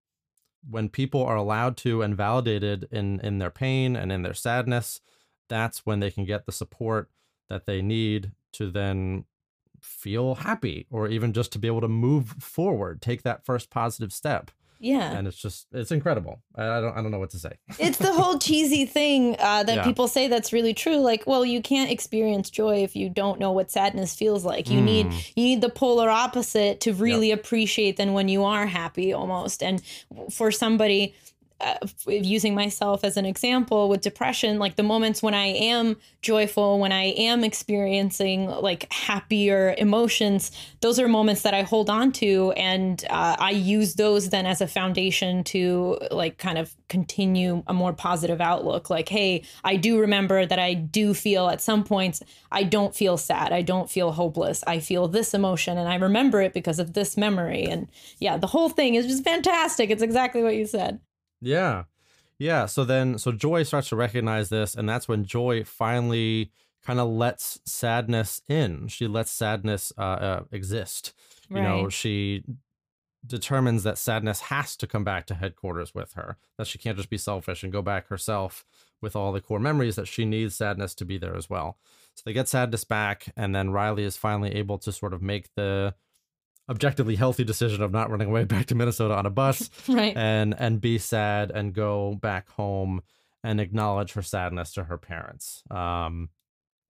when 0.70 0.90
people 0.90 1.24
are 1.24 1.38
allowed 1.38 1.78
to 1.78 2.02
and 2.02 2.16
validated 2.16 2.90
in 2.92 3.22
in 3.22 3.40
their 3.40 3.50
pain 3.50 3.96
and 3.96 4.12
in 4.12 4.22
their 4.22 4.34
sadness 4.34 5.00
that's 5.48 5.86
when 5.86 6.02
they 6.02 6.12
can 6.12 6.26
get 6.26 6.46
the 6.46 6.52
support 6.52 7.10
that 7.50 7.66
they 7.66 7.82
need 7.82 8.32
to 8.54 8.70
then 8.72 9.26
feel 9.82 10.36
happy 10.36 10.88
or 10.90 11.08
even 11.08 11.34
just 11.34 11.52
to 11.52 11.60
be 11.60 11.68
able 11.68 11.82
to 11.82 11.88
move 11.88 12.36
forward 12.40 13.02
take 13.02 13.22
that 13.24 13.46
first 13.46 13.70
positive 13.70 14.12
step 14.12 14.50
yeah. 14.80 15.12
and 15.12 15.28
it's 15.28 15.38
just 15.38 15.68
it's 15.72 15.92
incredible 15.92 16.42
i, 16.56 16.80
don't 16.82 16.98
i 16.98 17.02
don't 17.02 17.12
know 17.12 17.20
what 17.20 17.30
to 17.30 17.38
say 17.40 17.52
it's 17.80 17.98
the 18.00 18.12
whole 18.12 18.38
cheesy 18.40 18.86
thing 18.86 19.36
uh, 19.40 19.64
that 19.64 19.76
Yeah. 19.78 19.84
people 19.84 20.08
say 20.08 20.28
that's 20.28 20.52
really 20.52 20.74
true. 20.74 20.98
Like, 20.98 21.26
well, 21.28 21.46
you 21.46 21.62
can't 21.62 21.92
experience 21.92 22.50
joy 22.50 22.84
if 22.84 22.96
you 22.96 23.10
don't 23.10 23.40
know 23.40 23.52
what 23.52 23.70
sadness 23.72 24.16
feels 24.16 24.44
like. 24.44 24.70
You 24.70 24.82
need 24.82 25.08
Mm. 25.08 25.32
you 25.36 25.44
need 25.44 25.62
the 25.62 25.70
polar 25.70 26.10
opposite 26.10 26.80
to 26.82 26.94
really 26.94 27.32
appreciate 27.32 27.98
than 27.98 28.14
when 28.14 28.28
you 28.30 28.44
are 28.44 28.66
happy 28.66 29.14
almost. 29.14 29.62
And 29.62 29.82
for 30.32 30.52
somebody 30.52 31.14
uh, 31.60 31.76
using 32.08 32.54
myself 32.54 33.04
as 33.04 33.18
an 33.18 33.26
example 33.26 33.90
with 33.90 34.02
depression, 34.02 34.60
like 34.60 34.76
the 34.76 34.84
moments 34.84 35.24
when 35.24 35.34
I 35.34 35.48
am 35.48 35.98
joyful, 36.22 36.80
when 36.80 36.92
I 36.92 37.06
am 37.06 37.44
experiencing 37.44 38.48
like 38.48 38.92
happier 38.92 39.74
emotions, 39.78 40.52
those 40.82 41.00
are 41.00 41.08
moments 41.08 41.42
that 41.42 41.54
I 41.56 41.64
hold 41.64 41.90
on 41.90 42.12
to, 42.14 42.52
and 42.52 43.04
uh, 43.10 43.38
I 43.40 43.52
use 43.52 43.96
those 43.96 44.30
then 44.30 44.46
as 44.46 44.62
a 44.62 44.68
foundation 44.68 45.44
to 45.46 45.98
like 46.12 46.38
kind 46.38 46.58
of 46.58 46.76
continue 46.90 47.64
a 47.66 47.74
more 47.74 47.94
positive 47.94 48.40
outlook. 48.40 48.90
Like, 48.90 49.10
hey, 49.10 49.44
I 49.64 49.78
do 49.78 50.00
remember 50.00 50.46
that 50.46 50.60
I 50.60 50.76
do 50.76 51.14
feel 51.14 51.48
at 51.48 51.62
some 51.62 51.84
points 51.84 52.22
I 52.52 52.64
don't 52.64 52.96
feel 52.96 53.18
sad, 53.18 53.52
I 53.52 53.62
don't 53.62 53.90
feel 53.90 54.12
hopeless, 54.12 54.64
I 54.68 54.80
feel 54.80 55.08
this 55.08 55.34
emotion, 55.34 55.78
and 55.78 55.90
I 55.90 55.96
remember 55.96 56.42
it 56.42 56.54
because 56.54 56.80
of 56.80 56.94
this 56.94 57.18
memory. 57.18 57.64
And 57.64 57.88
yeah, 58.20 58.38
the 58.38 58.48
whole 58.48 58.70
thing 58.70 58.96
is 58.96 59.08
just 59.08 59.24
fantastic. 59.24 59.90
It's 59.90 60.04
exactly 60.04 60.44
what 60.44 60.56
you 60.56 60.66
said. 60.66 61.00
Yeah. 61.42 61.84
Yeah. 62.40 62.66
So 62.66 62.84
then, 62.84 63.18
so 63.18 63.32
Joy 63.32 63.64
starts 63.64 63.90
to 63.90 63.96
recognize 63.96 64.50
this, 64.50 64.76
and 64.76 64.88
that's 64.88 65.08
when 65.08 65.26
Joy 65.26 65.64
finally 65.64 66.52
kind 66.86 67.00
of 67.00 67.10
lets 67.10 67.60
sadness 67.66 68.42
in. 68.48 68.88
She 68.88 69.08
lets 69.08 69.32
sadness 69.32 69.92
uh, 69.98 70.02
uh, 70.02 70.44
exist. 70.52 71.14
You 71.50 71.62
know, 71.62 71.90
she 71.90 72.44
determines 73.26 73.84
that 73.84 73.98
sadness 73.98 74.42
has 74.42 74.76
to 74.78 74.88
come 74.88 75.04
back 75.04 75.26
to 75.28 75.34
headquarters 75.34 75.94
with 75.96 76.14
her, 76.14 76.38
that 76.58 76.68
she 76.68 76.78
can't 76.78 76.98
just 76.98 77.10
be 77.10 77.18
selfish 77.18 77.64
and 77.64 77.72
go 77.72 77.82
back 77.82 78.08
herself 78.08 78.66
with 79.02 79.16
all 79.16 79.32
the 79.32 79.42
core 79.42 79.60
memories, 79.60 79.96
that 79.96 80.08
she 80.08 80.26
needs 80.26 80.56
sadness 80.56 80.94
to 80.96 81.06
be 81.06 81.18
there 81.18 81.36
as 81.36 81.50
well. 81.50 81.78
So 82.16 82.24
they 82.26 82.34
get 82.34 82.48
sadness 82.48 82.84
back, 82.84 83.32
and 83.36 83.56
then 83.56 83.72
Riley 83.72 84.04
is 84.04 84.18
finally 84.18 84.56
able 84.56 84.78
to 84.80 84.92
sort 84.92 85.14
of 85.14 85.22
make 85.22 85.54
the 85.56 85.94
objectively 86.70 87.16
healthy 87.16 87.44
decision 87.44 87.82
of 87.82 87.92
not 87.92 88.10
running 88.10 88.28
away 88.28 88.44
back 88.44 88.66
to 88.68 88.76
Minnesota 88.76 89.14
on 89.16 89.26
a 89.26 89.30
bus 89.30 89.70
Right. 89.88 90.16
and 90.18 90.54
and 90.58 90.82
be 90.82 90.98
sad 90.98 91.52
and 91.52 91.74
go 91.74 92.16
back 92.22 92.50
home 92.50 93.02
and 93.44 93.62
acknowledge 93.62 94.14
her 94.14 94.22
sadness 94.22 94.74
to 94.74 94.84
her 94.86 94.98
parents. 94.98 95.64
Um, 95.72 96.30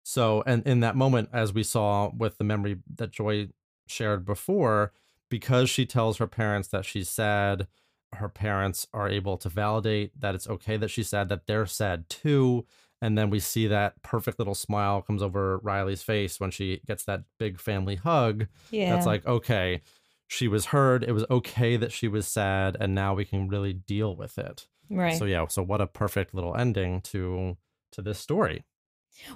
so 0.04 0.44
and 0.48 0.66
in 0.66 0.80
that 0.80 0.96
moment, 0.96 1.30
as 1.34 1.54
we 1.54 1.64
saw 1.64 2.10
with 2.16 2.38
the 2.38 2.44
memory 2.44 2.78
that 2.96 3.12
Joy 3.12 3.50
shared 3.88 4.26
before, 4.26 4.94
because 5.30 5.70
she 5.70 5.86
tells 5.86 6.18
her 6.18 6.28
parents 6.28 6.70
that 6.70 6.86
she's 6.86 7.10
sad, 7.10 7.68
her 8.14 8.30
parents 8.30 8.88
are 8.94 9.10
able 9.10 9.38
to 9.38 9.50
validate 9.50 10.18
that 10.20 10.34
it's 10.34 10.48
okay 10.48 10.78
that 10.78 10.90
she's 10.90 11.10
sad, 11.10 11.28
that 11.30 11.46
they're 11.46 11.66
sad 11.66 12.08
too. 12.10 12.66
And 13.02 13.18
then 13.18 13.30
we 13.30 13.40
see 13.40 13.68
that 13.68 14.02
perfect 14.02 14.40
little 14.40 14.56
smile 14.56 15.02
comes 15.02 15.22
over 15.22 15.60
Riley's 15.60 16.02
face 16.02 16.40
when 16.40 16.52
she 16.52 16.82
gets 16.88 17.04
that 17.06 17.24
big 17.38 17.60
family 17.60 17.96
hug 17.96 18.48
yeah. 18.72 18.94
that's 18.94 19.06
like 19.06 19.26
okay 19.26 19.82
she 20.28 20.48
was 20.48 20.68
heard 20.68 21.04
it 21.04 21.14
was 21.14 21.26
okay 21.30 21.78
that 21.78 21.92
she 21.92 22.08
was 22.08 22.28
sad 22.28 22.76
and 22.80 22.94
now 22.94 23.14
we 23.14 23.26
can 23.26 23.48
really 23.48 23.74
deal 23.74 24.16
with 24.16 24.38
it 24.38 24.68
right. 24.90 25.18
so 25.18 25.26
yeah 25.26 25.46
so 25.48 25.64
what 25.64 25.82
a 25.82 25.88
perfect 25.88 26.34
little 26.34 26.56
ending 26.56 27.02
to 27.02 27.58
to 27.92 28.02
this 28.02 28.20
story 28.20 28.66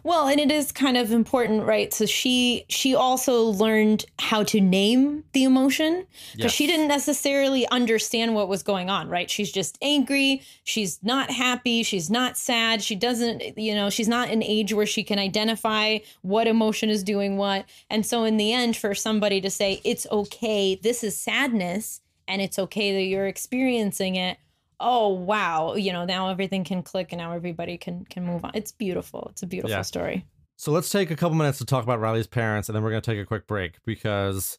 Well, 0.03 0.27
and 0.27 0.39
it 0.39 0.51
is 0.51 0.71
kind 0.71 0.97
of 0.97 1.11
important, 1.11 1.65
right? 1.65 1.93
So 1.93 2.05
she 2.05 2.65
she 2.69 2.95
also 2.95 3.43
learned 3.43 4.05
how 4.19 4.43
to 4.43 4.61
name 4.61 5.23
the 5.34 5.43
emotion 5.43 6.05
because 6.36 6.51
she 6.51 6.67
didn't 6.67 6.88
necessarily 6.88 7.67
understand 7.67 8.36
what 8.36 8.47
was 8.47 8.63
going 8.63 8.89
on, 8.89 9.09
right? 9.09 9.29
She's 9.29 9.51
just 9.51 9.77
angry, 9.82 10.41
she's 10.63 10.99
not 11.03 11.32
happy, 11.32 11.84
she's 11.84 12.09
not 12.09 12.38
sad, 12.38 12.82
she 12.82 12.95
doesn't, 12.95 13.57
you 13.57 13.75
know, 13.75 13.89
she's 13.89 14.07
not 14.07 14.29
an 14.29 14.43
age 14.43 14.73
where 14.73 14.86
she 14.86 15.03
can 15.03 15.19
identify 15.19 15.99
what 16.21 16.47
emotion 16.47 16.89
is 16.89 17.03
doing 17.03 17.38
what. 17.38 17.65
And 17.89 18.05
so 18.05 18.23
in 18.23 18.38
the 18.38 18.53
end 18.53 18.77
for 18.77 18.95
somebody 18.95 19.41
to 19.41 19.49
say 19.49 19.82
it's 19.84 20.07
okay, 20.11 20.75
this 20.75 21.03
is 21.03 21.17
sadness 21.17 22.01
and 22.27 22.41
it's 22.41 22.57
okay 22.57 22.93
that 22.93 23.03
you're 23.03 23.27
experiencing 23.27 24.15
it 24.15 24.38
oh 24.82 25.09
wow 25.09 25.75
you 25.75 25.93
know 25.93 26.03
now 26.05 26.29
everything 26.29 26.63
can 26.63 26.82
click 26.84 27.07
and 27.11 27.19
now 27.19 27.32
everybody 27.34 27.77
can 27.77 28.03
can 28.05 28.25
move 28.25 28.43
on 28.43 28.51
it's 28.53 28.71
beautiful 28.71 29.27
it's 29.32 29.43
a 29.43 29.47
beautiful 29.47 29.71
Yeah. 29.77 29.82
story 29.84 30.25
so 30.57 30.71
let's 30.71 30.89
take 30.89 31.09
a 31.11 31.15
couple 31.15 31.38
minutes 31.38 31.57
to 31.59 31.65
talk 31.65 31.84
about 31.84 31.99
riley's 31.99 32.27
parents 32.27 32.67
and 32.69 32.75
then 32.75 32.84
we're 32.84 32.89
going 32.91 33.01
to 33.01 33.11
take 33.11 33.19
a 33.19 33.25
quick 33.25 33.47
break 33.47 33.77
because 33.86 34.57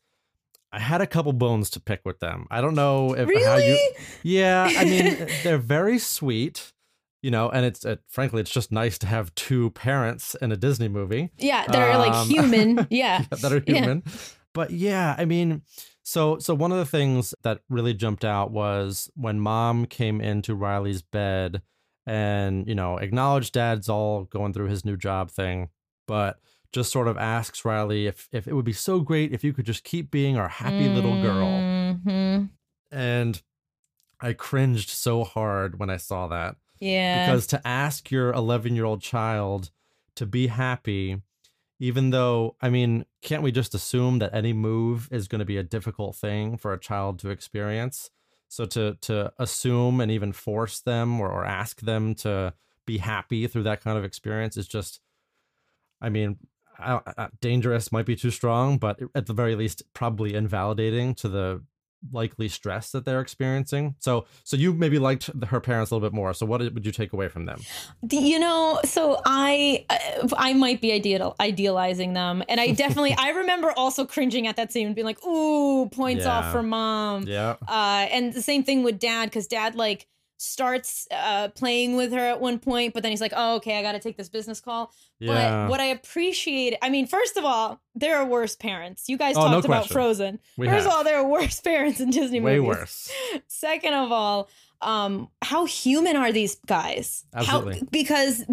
i 0.72 0.78
had 0.78 1.00
a 1.00 1.06
couple 1.06 1.32
bones 1.32 1.68
to 1.70 1.80
pick 1.80 2.00
with 2.04 2.20
them 2.20 2.46
i 2.50 2.60
don't 2.60 2.74
know 2.74 3.14
if 3.14 3.28
how 3.44 3.56
you 3.56 3.72
Really? 3.74 3.96
yeah 4.22 4.70
i 4.76 4.84
mean 4.84 5.28
they're 5.42 5.58
very 5.58 5.98
sweet 5.98 6.72
you 7.22 7.30
know 7.30 7.48
and 7.50 7.64
it's 7.66 7.84
uh, 7.84 7.96
frankly 8.08 8.40
it's 8.40 8.50
just 8.52 8.72
nice 8.72 8.98
to 8.98 9.06
have 9.06 9.34
two 9.34 9.70
parents 9.70 10.34
in 10.40 10.50
a 10.52 10.56
disney 10.56 10.88
movie 10.88 11.30
yeah 11.38 11.66
they're 11.70 11.96
like 11.98 12.12
Um, 12.12 12.28
human 12.34 12.86
yeah 12.90 13.24
that 13.30 13.52
are 13.52 13.62
Yeah. 13.66 13.74
human. 13.74 14.02
But 14.54 14.70
yeah, 14.70 15.14
I 15.16 15.24
mean, 15.24 15.62
so 16.03 16.38
so 16.38 16.55
one 16.55 16.72
of 16.72 16.78
the 16.78 16.84
things 16.86 17.34
that 17.42 17.61
really 17.68 17.94
jumped 17.94 18.24
out 18.24 18.50
was 18.50 19.11
when 19.14 19.40
mom 19.40 19.86
came 19.86 20.20
into 20.20 20.55
Riley's 20.55 21.03
bed 21.03 21.62
and, 22.07 22.66
you 22.66 22.74
know, 22.74 22.96
acknowledged 22.98 23.53
dad's 23.55 23.88
all 23.88 24.24
going 24.24 24.53
through 24.53 24.66
his 24.66 24.84
new 24.84 24.96
job 24.96 25.30
thing, 25.30 25.68
but 26.09 26.40
just 26.72 26.90
sort 26.90 27.07
of 27.07 27.16
asks 27.18 27.64
Riley 27.64 28.07
if 28.07 28.28
if 28.32 28.48
it 28.48 28.55
would 28.55 28.64
be 28.64 28.72
so 28.72 29.00
great 29.00 29.32
if 29.32 29.44
you 29.44 29.53
could 29.53 29.66
just 29.66 29.84
keep 29.84 30.11
being 30.11 30.36
our 30.36 30.48
happy 30.48 30.88
little 30.88 31.20
girl. 31.22 31.46
Mhm. 31.46 32.50
And 32.90 33.42
I 34.20 34.32
cringed 34.32 34.88
so 34.90 35.24
hard 35.24 35.78
when 35.78 35.90
I 35.90 35.96
saw 35.98 36.28
that 36.28 36.57
yeah 36.80 37.26
because 37.26 37.46
to 37.48 37.66
ask 37.66 38.11
your 38.11 38.32
11 38.32 38.74
year 38.74 38.84
old 38.84 39.00
child 39.03 39.70
to 40.16 40.26
be 40.26 40.48
happy 40.48 41.22
even 41.83 42.11
though 42.11 42.57
i 42.62 42.70
mean 42.70 43.05
can't 43.22 43.43
we 43.43 43.51
just 43.51 43.74
assume 43.74 44.20
that 44.20 44.33
any 44.33 44.53
move 44.53 45.09
is 45.11 45.26
going 45.26 45.41
to 45.41 45.45
be 45.45 45.57
a 45.57 45.64
difficult 45.64 46.14
thing 46.14 46.57
for 46.57 46.72
a 46.72 46.80
child 46.80 47.18
to 47.18 47.30
experience? 47.30 48.11
So 48.49 48.66
to 48.66 48.97
to 49.03 49.33
assume 49.39 50.01
and 50.01 50.11
even 50.11 50.33
force 50.33 50.80
them 50.80 51.20
or, 51.20 51.30
or 51.30 51.45
ask 51.45 51.80
them 51.80 52.14
to 52.16 52.55
be 52.87 52.99
happy 52.99 53.47
through 53.47 53.64
that 53.64 53.83
kind 53.83 53.99
of 53.99 54.05
experience 54.05 54.57
is 54.57 54.68
just 54.68 55.01
i 56.01 56.09
mean 56.09 56.37
uh, 56.78 57.01
uh, 57.16 57.28
dangerous 57.41 57.93
might 57.93 58.07
be 58.07 58.16
too 58.16 58.30
strong, 58.30 58.78
but 58.78 58.99
at 59.14 59.26
the 59.26 59.33
very 59.33 59.55
least, 59.55 59.83
probably 59.95 60.35
invalidating 60.35 61.14
to 61.14 61.28
the 61.28 61.62
likely 62.11 62.48
stress 62.48 62.90
that 62.90 63.05
they're 63.05 63.20
experiencing. 63.20 63.94
So, 63.98 64.26
so 64.44 64.57
you 64.57 64.72
maybe 64.72 64.98
liked 64.98 65.30
the, 65.38 65.46
her 65.46 65.61
parents 65.61 65.90
a 65.90 65.94
little 65.94 66.09
bit 66.09 66.14
more. 66.14 66.34
So, 66.34 66.46
what 66.46 66.59
did, 66.59 66.74
would 66.74 66.84
you 66.86 66.92
take 66.92 67.12
away 67.12 67.28
from 67.28 67.46
them? 67.46 67.61
you 68.11 68.38
know 68.38 68.80
so 68.84 69.20
i 69.24 69.84
uh, 69.90 70.28
i 70.36 70.53
might 70.53 70.80
be 70.80 70.92
ideal 70.92 71.34
idealizing 71.40 72.12
them 72.14 72.42
and 72.48 72.61
i 72.61 72.72
definitely 72.72 73.14
i 73.18 73.30
remember 73.30 73.72
also 73.76 74.05
cringing 74.05 74.46
at 74.46 74.57
that 74.57 74.72
scene 74.72 74.86
and 74.86 74.94
being 74.94 75.07
like 75.07 75.24
ooh 75.24 75.88
points 75.90 76.26
off 76.26 76.50
for 76.53 76.62
mom 76.62 77.22
Yeah, 77.26 77.57
uh 77.68 78.07
and 78.11 78.32
the 78.32 78.42
same 78.42 78.64
thing 78.64 78.82
with 78.82 78.98
dad 78.98 79.26
because 79.26 79.46
dad 79.46 79.74
like 79.74 80.07
starts 80.43 81.07
uh 81.12 81.49
playing 81.49 81.95
with 81.95 82.12
her 82.12 82.18
at 82.18 82.40
one 82.40 82.59
point 82.59 82.93
but 82.93 83.03
then 83.03 83.12
he's 83.12 83.20
like 83.20 83.32
oh 83.36 83.57
okay 83.57 83.78
i 83.78 83.82
gotta 83.82 84.01
take 84.01 84.16
this 84.16 84.28
business 84.28 84.61
call 84.61 84.93
yeah. 85.20 85.32
but 85.32 85.70
what 85.70 85.78
i 85.80 85.84
appreciate 85.86 86.76
i 86.82 86.90
mean 86.90 87.07
first 87.07 87.36
of 87.36 87.45
all 87.45 87.80
there 87.95 88.16
are 88.16 88.24
worse 88.24 88.57
parents 88.57 89.09
you 89.09 89.16
guys 89.16 89.36
Oh, 89.36 89.47
no 89.47 89.53
talked 89.55 89.66
about 89.66 89.76
question. 89.82 89.95
frozen 89.95 90.38
we 90.57 90.66
first 90.66 90.78
have 90.78 90.86
of 90.86 90.93
all 90.93 91.05
there 91.05 91.18
are 91.18 91.26
worse 91.28 91.61
parents 91.72 92.01
in 92.01 92.11
disney 92.11 92.40
way 92.40 92.59
movies 92.59 92.76
worse. 92.76 93.12
Second 93.47 93.95
of 93.95 94.11
all, 94.11 94.49
um, 94.80 95.28
how 95.43 95.64
human 95.64 96.16
are 96.16 96.32
these 96.32 96.57
guys? 96.66 97.24
Absolutely. 97.34 97.78
How, 97.78 97.86
because 97.93 98.45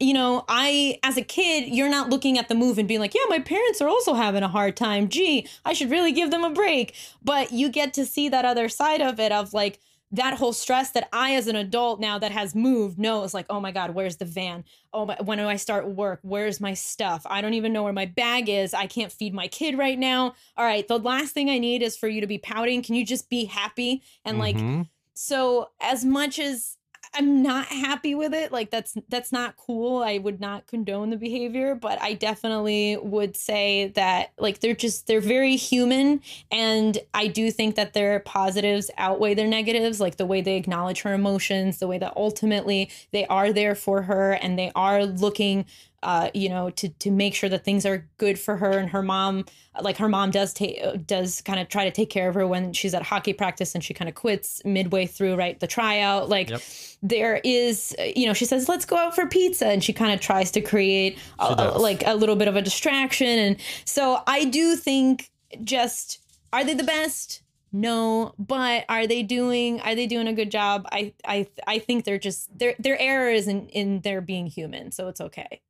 you 0.00 0.12
know, 0.12 0.44
I 0.48 0.98
as 1.02 1.16
a 1.16 1.22
kid, 1.22 1.74
you're 1.74 1.88
not 1.88 2.10
looking 2.10 2.36
at 2.36 2.48
the 2.48 2.54
movie 2.54 2.82
and 2.82 2.88
being 2.88 3.00
like, 3.00 3.14
"Yeah, 3.14 3.22
my 3.28 3.38
parents 3.38 3.80
are 3.80 3.88
also 3.88 4.12
having 4.12 4.42
a 4.42 4.48
hard 4.48 4.76
time. 4.76 5.08
Gee, 5.08 5.48
I 5.64 5.72
should 5.72 5.90
really 5.90 6.12
give 6.12 6.30
them 6.30 6.44
a 6.44 6.50
break." 6.50 6.94
But 7.22 7.52
you 7.52 7.70
get 7.70 7.94
to 7.94 8.04
see 8.04 8.28
that 8.28 8.44
other 8.44 8.68
side 8.68 9.00
of 9.00 9.18
it, 9.18 9.32
of 9.32 9.54
like 9.54 9.80
that 10.10 10.34
whole 10.38 10.52
stress 10.52 10.90
that 10.92 11.08
I, 11.12 11.34
as 11.34 11.46
an 11.48 11.56
adult 11.56 12.00
now 12.00 12.18
that 12.18 12.32
has 12.32 12.54
moved, 12.54 12.98
knows 12.98 13.34
like, 13.34 13.46
"Oh 13.50 13.60
my 13.60 13.72
God, 13.72 13.90
where's 13.94 14.16
the 14.16 14.24
van? 14.24 14.64
Oh 14.92 15.04
my, 15.06 15.16
when 15.22 15.38
do 15.38 15.46
I 15.46 15.56
start 15.56 15.86
work? 15.88 16.20
Where's 16.22 16.60
my 16.60 16.74
stuff? 16.74 17.22
I 17.26 17.40
don't 17.42 17.54
even 17.54 17.72
know 17.72 17.82
where 17.82 17.92
my 17.92 18.06
bag 18.06 18.48
is. 18.48 18.72
I 18.72 18.86
can't 18.86 19.12
feed 19.12 19.34
my 19.34 19.48
kid 19.48 19.76
right 19.76 19.98
now. 19.98 20.34
All 20.56 20.64
right, 20.64 20.86
the 20.88 20.98
last 20.98 21.32
thing 21.34 21.50
I 21.50 21.58
need 21.58 21.82
is 21.82 21.96
for 21.96 22.08
you 22.08 22.20
to 22.22 22.26
be 22.26 22.38
pouting. 22.38 22.82
Can 22.82 22.94
you 22.94 23.04
just 23.04 23.28
be 23.28 23.44
happy 23.44 24.02
and 24.24 24.38
like." 24.38 24.56
Mhm. 24.56 24.88
so 25.14 25.70
as 25.80 26.04
much 26.04 26.38
as 26.38 26.76
i'm 27.14 27.42
not 27.42 27.66
happy 27.66 28.14
with 28.14 28.34
it 28.34 28.52
like 28.52 28.70
that's 28.70 28.96
that's 29.08 29.32
not 29.32 29.56
cool 29.56 30.02
i 30.02 30.18
would 30.18 30.40
not 30.40 30.66
condone 30.66 31.10
the 31.10 31.16
behavior 31.16 31.74
but 31.74 32.00
i 32.02 32.12
definitely 32.14 32.96
would 32.98 33.36
say 33.36 33.88
that 33.94 34.32
like 34.38 34.60
they're 34.60 34.74
just 34.74 35.06
they're 35.06 35.20
very 35.20 35.56
human 35.56 36.20
and 36.50 36.98
i 37.14 37.26
do 37.26 37.50
think 37.50 37.74
that 37.76 37.92
their 37.92 38.20
positives 38.20 38.90
outweigh 38.98 39.34
their 39.34 39.48
negatives 39.48 40.00
like 40.00 40.16
the 40.16 40.26
way 40.26 40.40
they 40.40 40.56
acknowledge 40.56 41.02
her 41.02 41.14
emotions 41.14 41.78
the 41.78 41.86
way 41.86 41.98
that 41.98 42.12
ultimately 42.16 42.90
they 43.12 43.26
are 43.26 43.52
there 43.52 43.74
for 43.74 44.02
her 44.02 44.32
and 44.32 44.58
they 44.58 44.70
are 44.74 45.04
looking 45.04 45.64
uh, 46.02 46.30
you 46.34 46.48
know, 46.48 46.70
to 46.70 46.88
to 46.88 47.10
make 47.10 47.34
sure 47.34 47.48
that 47.50 47.64
things 47.64 47.84
are 47.84 48.08
good 48.18 48.38
for 48.38 48.56
her 48.56 48.78
and 48.78 48.90
her 48.90 49.02
mom. 49.02 49.44
Like 49.80 49.96
her 49.98 50.08
mom 50.08 50.30
does 50.30 50.52
take 50.52 50.80
does 51.06 51.40
kind 51.42 51.58
of 51.60 51.68
try 51.68 51.84
to 51.84 51.90
take 51.90 52.10
care 52.10 52.28
of 52.28 52.34
her 52.34 52.46
when 52.46 52.72
she's 52.72 52.94
at 52.94 53.02
hockey 53.02 53.32
practice 53.32 53.74
and 53.74 53.82
she 53.82 53.94
kind 53.94 54.08
of 54.08 54.14
quits 54.14 54.62
midway 54.64 55.06
through 55.06 55.36
right 55.36 55.58
the 55.58 55.66
tryout. 55.66 56.28
Like 56.28 56.50
Yep. 56.50 56.62
there 57.02 57.40
is, 57.44 57.94
uh, 57.98 58.04
you 58.14 58.26
know, 58.26 58.32
she 58.32 58.44
says 58.44 58.68
let's 58.68 58.84
go 58.84 58.96
out 58.96 59.14
for 59.14 59.26
pizza 59.26 59.66
and 59.66 59.82
she 59.82 59.92
kind 59.92 60.12
of 60.12 60.20
tries 60.20 60.50
to 60.52 60.60
create 60.60 61.18
a, 61.38 61.54
a- 61.58 61.78
like 61.78 62.06
a 62.06 62.14
little 62.14 62.36
bit 62.36 62.48
of 62.48 62.56
a 62.56 62.62
distraction. 62.62 63.26
And 63.26 63.56
so 63.84 64.22
I 64.26 64.44
do 64.44 64.76
think 64.76 65.30
just 65.64 66.20
are 66.52 66.64
they 66.64 66.74
the 66.74 66.84
best? 66.84 67.42
No, 67.70 68.34
but 68.38 68.84
are 68.88 69.06
they 69.06 69.22
doing 69.22 69.80
are 69.82 69.94
they 69.94 70.06
doing 70.06 70.26
a 70.26 70.32
good 70.32 70.50
job? 70.50 70.86
I 70.90 71.12
I 71.24 71.46
I 71.66 71.78
think 71.78 72.04
they're 72.04 72.18
just 72.18 72.56
their 72.58 72.74
their 72.78 72.98
error 73.00 73.30
is 73.30 73.46
in 73.46 73.68
in 73.68 74.00
their 74.00 74.20
being 74.22 74.46
human, 74.46 74.90
so 74.90 75.08
it's 75.08 75.20
okay. 75.20 75.60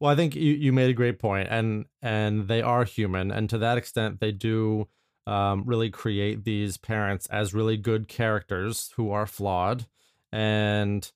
Well, 0.00 0.10
I 0.10 0.16
think 0.16 0.34
you, 0.34 0.52
you 0.54 0.72
made 0.72 0.88
a 0.90 0.94
great 0.94 1.18
point, 1.18 1.48
and 1.50 1.84
and 2.02 2.48
they 2.48 2.62
are 2.62 2.84
human, 2.84 3.30
and 3.30 3.48
to 3.50 3.58
that 3.58 3.76
extent, 3.78 4.18
they 4.20 4.32
do 4.32 4.88
um, 5.26 5.62
really 5.66 5.90
create 5.90 6.44
these 6.44 6.76
parents 6.78 7.26
as 7.26 7.52
really 7.54 7.76
good 7.76 8.08
characters 8.08 8.92
who 8.96 9.10
are 9.10 9.26
flawed, 9.26 9.86
and 10.32 11.12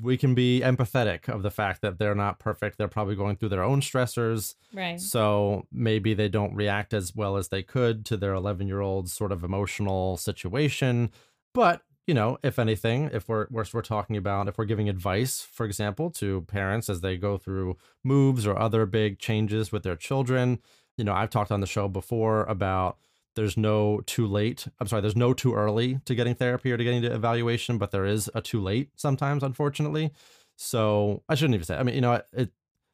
we 0.00 0.16
can 0.16 0.34
be 0.34 0.60
empathetic 0.60 1.28
of 1.28 1.42
the 1.42 1.50
fact 1.50 1.80
that 1.82 1.98
they're 1.98 2.14
not 2.14 2.38
perfect. 2.38 2.76
They're 2.78 2.88
probably 2.88 3.16
going 3.16 3.36
through 3.36 3.48
their 3.50 3.64
own 3.64 3.80
stressors, 3.80 4.54
Right. 4.72 5.00
so 5.00 5.66
maybe 5.72 6.14
they 6.14 6.28
don't 6.28 6.54
react 6.54 6.92
as 6.94 7.14
well 7.16 7.36
as 7.36 7.48
they 7.48 7.62
could 7.62 8.04
to 8.06 8.16
their 8.16 8.34
11 8.34 8.66
year 8.68 8.80
old 8.80 9.08
sort 9.10 9.32
of 9.32 9.42
emotional 9.44 10.16
situation. 10.16 11.10
But, 11.54 11.82
you 12.08 12.14
know, 12.14 12.38
if 12.42 12.58
anything, 12.58 13.10
if 13.12 13.28
we're, 13.28 13.46
we're, 13.50 13.66
we're 13.72 13.82
talking 13.82 14.16
about, 14.16 14.48
if 14.48 14.56
we're 14.56 14.64
giving 14.64 14.88
advice, 14.88 15.42
for 15.42 15.66
example, 15.66 16.10
to 16.10 16.40
parents 16.48 16.88
as 16.88 17.02
they 17.02 17.18
go 17.18 17.36
through 17.36 17.76
moves 18.02 18.46
or 18.46 18.58
other 18.58 18.86
big 18.86 19.18
changes 19.18 19.70
with 19.70 19.82
their 19.82 19.94
children, 19.94 20.58
you 20.96 21.04
know, 21.04 21.12
I've 21.12 21.28
talked 21.28 21.52
on 21.52 21.60
the 21.60 21.66
show 21.66 21.86
before 21.86 22.44
about 22.44 22.96
there's 23.36 23.58
no 23.58 24.00
too 24.06 24.26
late. 24.26 24.66
I'm 24.80 24.86
sorry, 24.86 25.02
there's 25.02 25.14
no 25.16 25.34
too 25.34 25.54
early 25.54 26.00
to 26.06 26.14
getting 26.14 26.34
therapy 26.34 26.72
or 26.72 26.78
to 26.78 26.82
getting 26.82 27.02
to 27.02 27.14
evaluation, 27.14 27.76
but 27.76 27.90
there 27.90 28.06
is 28.06 28.30
a 28.34 28.40
too 28.40 28.60
late 28.60 28.88
sometimes, 28.96 29.42
unfortunately. 29.42 30.10
So 30.56 31.22
I 31.28 31.34
shouldn't 31.34 31.56
even 31.56 31.66
say. 31.66 31.76
I 31.76 31.82
mean, 31.82 31.94
you 31.94 32.00
know, 32.00 32.22
it, 32.32 32.50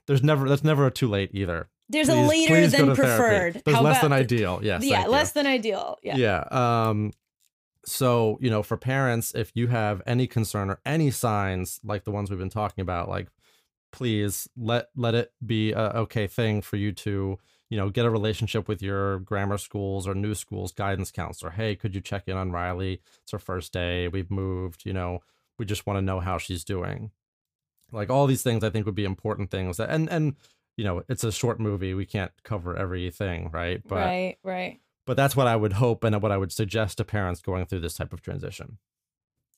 there's 0.07 0.23
never 0.25 0.49
that's 0.49 0.65
never 0.65 0.87
a 0.87 0.91
too 0.91 1.09
late 1.09 1.31
either. 1.33 1.69
There's 1.89 2.09
a 2.09 2.12
Please- 2.12 2.51
later 2.51 2.67
than 2.67 2.95
therapy. 2.95 2.95
preferred. 3.01 3.62
There's 3.65 3.77
How 3.77 3.83
less 3.83 3.99
about 3.99 4.03
than 4.03 4.12
ideal. 4.12 4.61
Yes. 4.62 4.83
yeah, 4.85 4.97
thank 4.97 5.07
you. 5.07 5.12
less 5.12 5.33
than 5.33 5.47
ideal. 5.47 5.99
Yeah. 6.03 6.17
Yeah. 6.17 6.89
Um, 6.89 7.12
so 7.87 8.39
you 8.41 8.51
know, 8.51 8.62
for 8.62 8.76
parents, 8.76 9.32
if 9.35 9.53
you 9.55 9.68
have 9.68 10.03
any 10.07 10.26
concern 10.26 10.70
or 10.70 10.80
any 10.85 11.11
signs 11.11 11.80
like 11.85 12.05
the 12.05 12.11
ones 12.11 12.30
we've 12.30 12.39
been 12.39 12.51
talking 12.51 12.82
about, 12.82 13.09
like 13.09 13.28
please 13.93 14.49
let 14.57 14.89
let 14.97 15.14
it 15.14 15.32
be 15.47 15.70
a 15.70 15.91
okay 15.91 16.26
thing 16.26 16.61
for 16.61 16.76
you 16.76 16.91
to 16.91 17.39
you 17.70 17.76
know 17.76 17.91
get 17.91 18.05
a 18.05 18.11
relationship 18.11 18.66
with 18.66 18.82
your 18.82 19.20
grammar 19.20 19.57
schools 19.57 20.09
or 20.09 20.14
new 20.14 20.35
schools 20.35 20.72
guidance 20.72 21.11
counselor. 21.11 21.53
Hey, 21.53 21.76
could 21.76 21.95
you 21.95 22.01
check 22.01 22.24
in 22.26 22.37
on 22.37 22.51
Riley? 22.51 23.01
It's 23.22 23.32
her 23.32 23.39
first 23.39 23.72
day. 23.72 24.09
We've 24.09 24.30
moved. 24.30 24.85
You 24.85 24.93
know, 24.93 25.20
we 25.59 25.64
just 25.64 25.87
want 25.87 25.99
to 25.99 26.03
know 26.03 26.20
how 26.20 26.39
she's 26.39 26.64
doing. 26.64 27.12
Like 27.93 28.11
all 28.11 28.26
these 28.26 28.43
things, 28.43 28.64
I 28.64 28.70
think 28.70 28.87
would 28.87 28.95
be 28.95 29.05
important 29.05 29.51
things. 29.51 29.76
That, 29.76 29.91
and 29.91 30.11
and 30.11 30.35
you 30.76 30.85
know, 30.85 31.03
it's 31.09 31.22
a 31.22 31.30
short 31.30 31.61
movie. 31.61 31.95
We 31.95 32.07
can't 32.07 32.32
cover 32.43 32.76
everything, 32.76 33.51
right? 33.53 33.80
But 33.87 33.97
right. 33.97 34.37
Right. 34.43 34.80
But 35.07 35.17
that's 35.17 35.37
what 35.37 35.47
I 35.47 35.57
would 35.57 35.75
hope 35.75 36.05
and 36.05 36.21
what 36.23 36.33
I 36.33 36.37
would 36.37 36.53
suggest 36.53 36.99
to 36.99 37.05
parents 37.05 37.41
going 37.41 37.67
through 37.67 37.81
this 37.81 37.95
type 37.95 38.13
of 38.13 38.23
transition. 38.23 38.79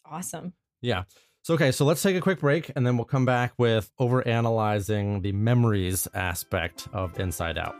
Awesome. 0.04 0.54
Yeah. 0.80 1.04
So 1.42 1.54
okay, 1.54 1.70
so 1.70 1.84
let's 1.84 2.02
take 2.02 2.16
a 2.16 2.20
quick 2.20 2.40
break 2.40 2.70
and 2.74 2.86
then 2.86 2.96
we'll 2.96 3.04
come 3.04 3.24
back 3.24 3.52
with 3.56 3.92
over 3.98 4.26
analyzing 4.26 5.22
the 5.22 5.32
memories 5.32 6.08
aspect 6.12 6.88
of 6.92 7.18
Inside 7.20 7.58
Out. 7.58 7.76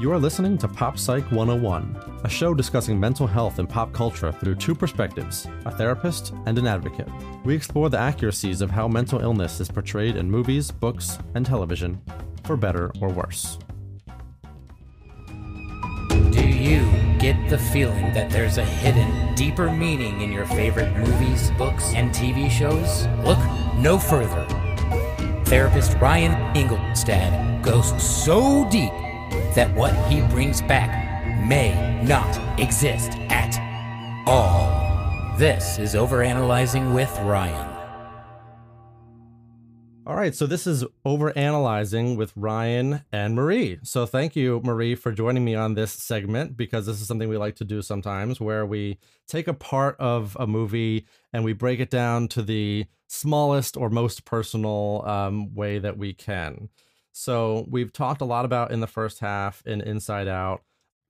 You 0.00 0.10
are 0.10 0.18
listening 0.18 0.58
to 0.58 0.66
Pop 0.66 0.98
Psych 0.98 1.30
101, 1.30 2.20
a 2.24 2.28
show 2.28 2.54
discussing 2.54 2.98
mental 2.98 3.26
health 3.26 3.60
and 3.60 3.68
pop 3.68 3.92
culture 3.92 4.32
through 4.32 4.56
two 4.56 4.74
perspectives 4.74 5.46
a 5.64 5.70
therapist 5.70 6.32
and 6.46 6.58
an 6.58 6.66
advocate. 6.66 7.08
We 7.44 7.54
explore 7.54 7.88
the 7.88 7.98
accuracies 7.98 8.62
of 8.62 8.70
how 8.70 8.88
mental 8.88 9.20
illness 9.20 9.60
is 9.60 9.68
portrayed 9.68 10.16
in 10.16 10.28
movies, 10.30 10.70
books, 10.70 11.18
and 11.34 11.46
television, 11.46 12.00
for 12.44 12.56
better 12.56 12.90
or 13.00 13.10
worse. 13.10 13.58
Get 17.22 17.48
the 17.48 17.56
feeling 17.56 18.12
that 18.12 18.28
there's 18.30 18.58
a 18.58 18.64
hidden, 18.64 19.32
deeper 19.36 19.70
meaning 19.70 20.22
in 20.22 20.32
your 20.32 20.44
favorite 20.44 20.92
movies, 20.96 21.52
books, 21.52 21.94
and 21.94 22.10
TV 22.10 22.50
shows? 22.50 23.06
Look 23.24 23.38
no 23.76 23.96
further. 23.96 24.44
Therapist 25.44 25.96
Ryan 26.00 26.32
Ingolstad 26.56 27.62
goes 27.62 27.90
so 28.02 28.68
deep 28.70 28.90
that 29.54 29.72
what 29.76 29.94
he 30.10 30.20
brings 30.22 30.62
back 30.62 31.46
may 31.46 32.02
not 32.02 32.40
exist 32.58 33.12
at 33.30 33.56
all. 34.26 35.36
This 35.38 35.78
is 35.78 35.94
Overanalyzing 35.94 36.92
with 36.92 37.16
Ryan. 37.20 37.71
All 40.04 40.16
right, 40.16 40.34
so 40.34 40.48
this 40.48 40.66
is 40.66 40.84
over 41.04 41.36
analyzing 41.38 42.16
with 42.16 42.32
Ryan 42.34 43.04
and 43.12 43.36
Marie. 43.36 43.78
So 43.84 44.04
thank 44.04 44.34
you, 44.34 44.60
Marie, 44.64 44.96
for 44.96 45.12
joining 45.12 45.44
me 45.44 45.54
on 45.54 45.74
this 45.74 45.92
segment 45.92 46.56
because 46.56 46.86
this 46.86 47.00
is 47.00 47.06
something 47.06 47.28
we 47.28 47.36
like 47.36 47.54
to 47.56 47.64
do 47.64 47.82
sometimes 47.82 48.40
where 48.40 48.66
we 48.66 48.98
take 49.28 49.46
a 49.46 49.54
part 49.54 49.94
of 50.00 50.36
a 50.40 50.46
movie 50.46 51.06
and 51.32 51.44
we 51.44 51.52
break 51.52 51.78
it 51.78 51.88
down 51.88 52.26
to 52.28 52.42
the 52.42 52.86
smallest 53.06 53.76
or 53.76 53.90
most 53.90 54.24
personal 54.24 55.04
um, 55.06 55.54
way 55.54 55.78
that 55.78 55.96
we 55.96 56.12
can. 56.12 56.68
So 57.12 57.64
we've 57.70 57.92
talked 57.92 58.22
a 58.22 58.24
lot 58.26 58.44
about 58.44 58.72
in 58.72 58.80
the 58.80 58.88
first 58.88 59.20
half 59.20 59.62
in 59.64 59.80
Inside 59.80 60.26
Out 60.26 60.62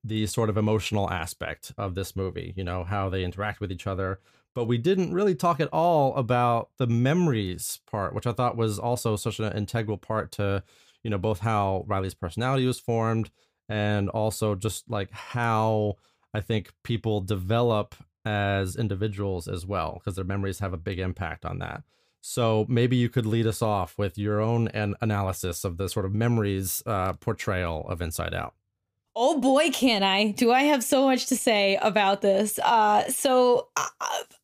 the 0.03 0.27
sort 0.27 0.49
of 0.49 0.57
emotional 0.57 1.09
aspect 1.09 1.71
of 1.77 1.95
this 1.95 2.15
movie, 2.15 2.53
you 2.55 2.63
know, 2.63 2.83
how 2.83 3.09
they 3.09 3.23
interact 3.23 3.59
with 3.59 3.71
each 3.71 3.87
other. 3.87 4.19
But 4.55 4.65
we 4.65 4.77
didn't 4.77 5.13
really 5.13 5.35
talk 5.35 5.59
at 5.59 5.69
all 5.69 6.15
about 6.15 6.69
the 6.77 6.87
memories 6.87 7.79
part, 7.89 8.13
which 8.13 8.27
I 8.27 8.33
thought 8.33 8.55
was 8.57 8.77
also 8.77 9.15
such 9.15 9.39
an 9.39 9.51
integral 9.57 9.97
part 9.97 10.31
to, 10.33 10.63
you 11.03 11.09
know, 11.09 11.17
both 11.17 11.39
how 11.39 11.85
Riley's 11.87 12.13
personality 12.13 12.65
was 12.65 12.79
formed 12.79 13.31
and 13.67 14.09
also 14.09 14.55
just 14.55 14.89
like 14.89 15.11
how 15.11 15.95
I 16.33 16.41
think 16.41 16.71
people 16.83 17.21
develop 17.21 17.95
as 18.25 18.75
individuals 18.75 19.47
as 19.47 19.65
well, 19.65 19.99
because 19.99 20.15
their 20.15 20.25
memories 20.25 20.59
have 20.59 20.73
a 20.73 20.77
big 20.77 20.99
impact 20.99 21.45
on 21.45 21.59
that. 21.59 21.83
So 22.21 22.65
maybe 22.69 22.95
you 22.95 23.09
could 23.09 23.25
lead 23.25 23.47
us 23.47 23.61
off 23.61 23.97
with 23.97 24.17
your 24.17 24.39
own 24.39 24.69
an- 24.69 24.95
analysis 25.01 25.65
of 25.65 25.77
the 25.77 25.89
sort 25.89 26.05
of 26.05 26.13
memories 26.13 26.81
uh, 26.85 27.13
portrayal 27.13 27.85
of 27.89 28.01
Inside 28.01 28.33
Out. 28.33 28.53
Oh 29.15 29.39
boy, 29.39 29.69
can 29.69 30.01
I? 30.01 30.31
Do 30.31 30.51
I 30.51 30.63
have 30.63 30.83
so 30.83 31.05
much 31.05 31.27
to 31.27 31.35
say 31.35 31.77
about 31.81 32.21
this? 32.21 32.57
Uh, 32.59 33.07
so 33.09 33.67
uh, 33.75 33.87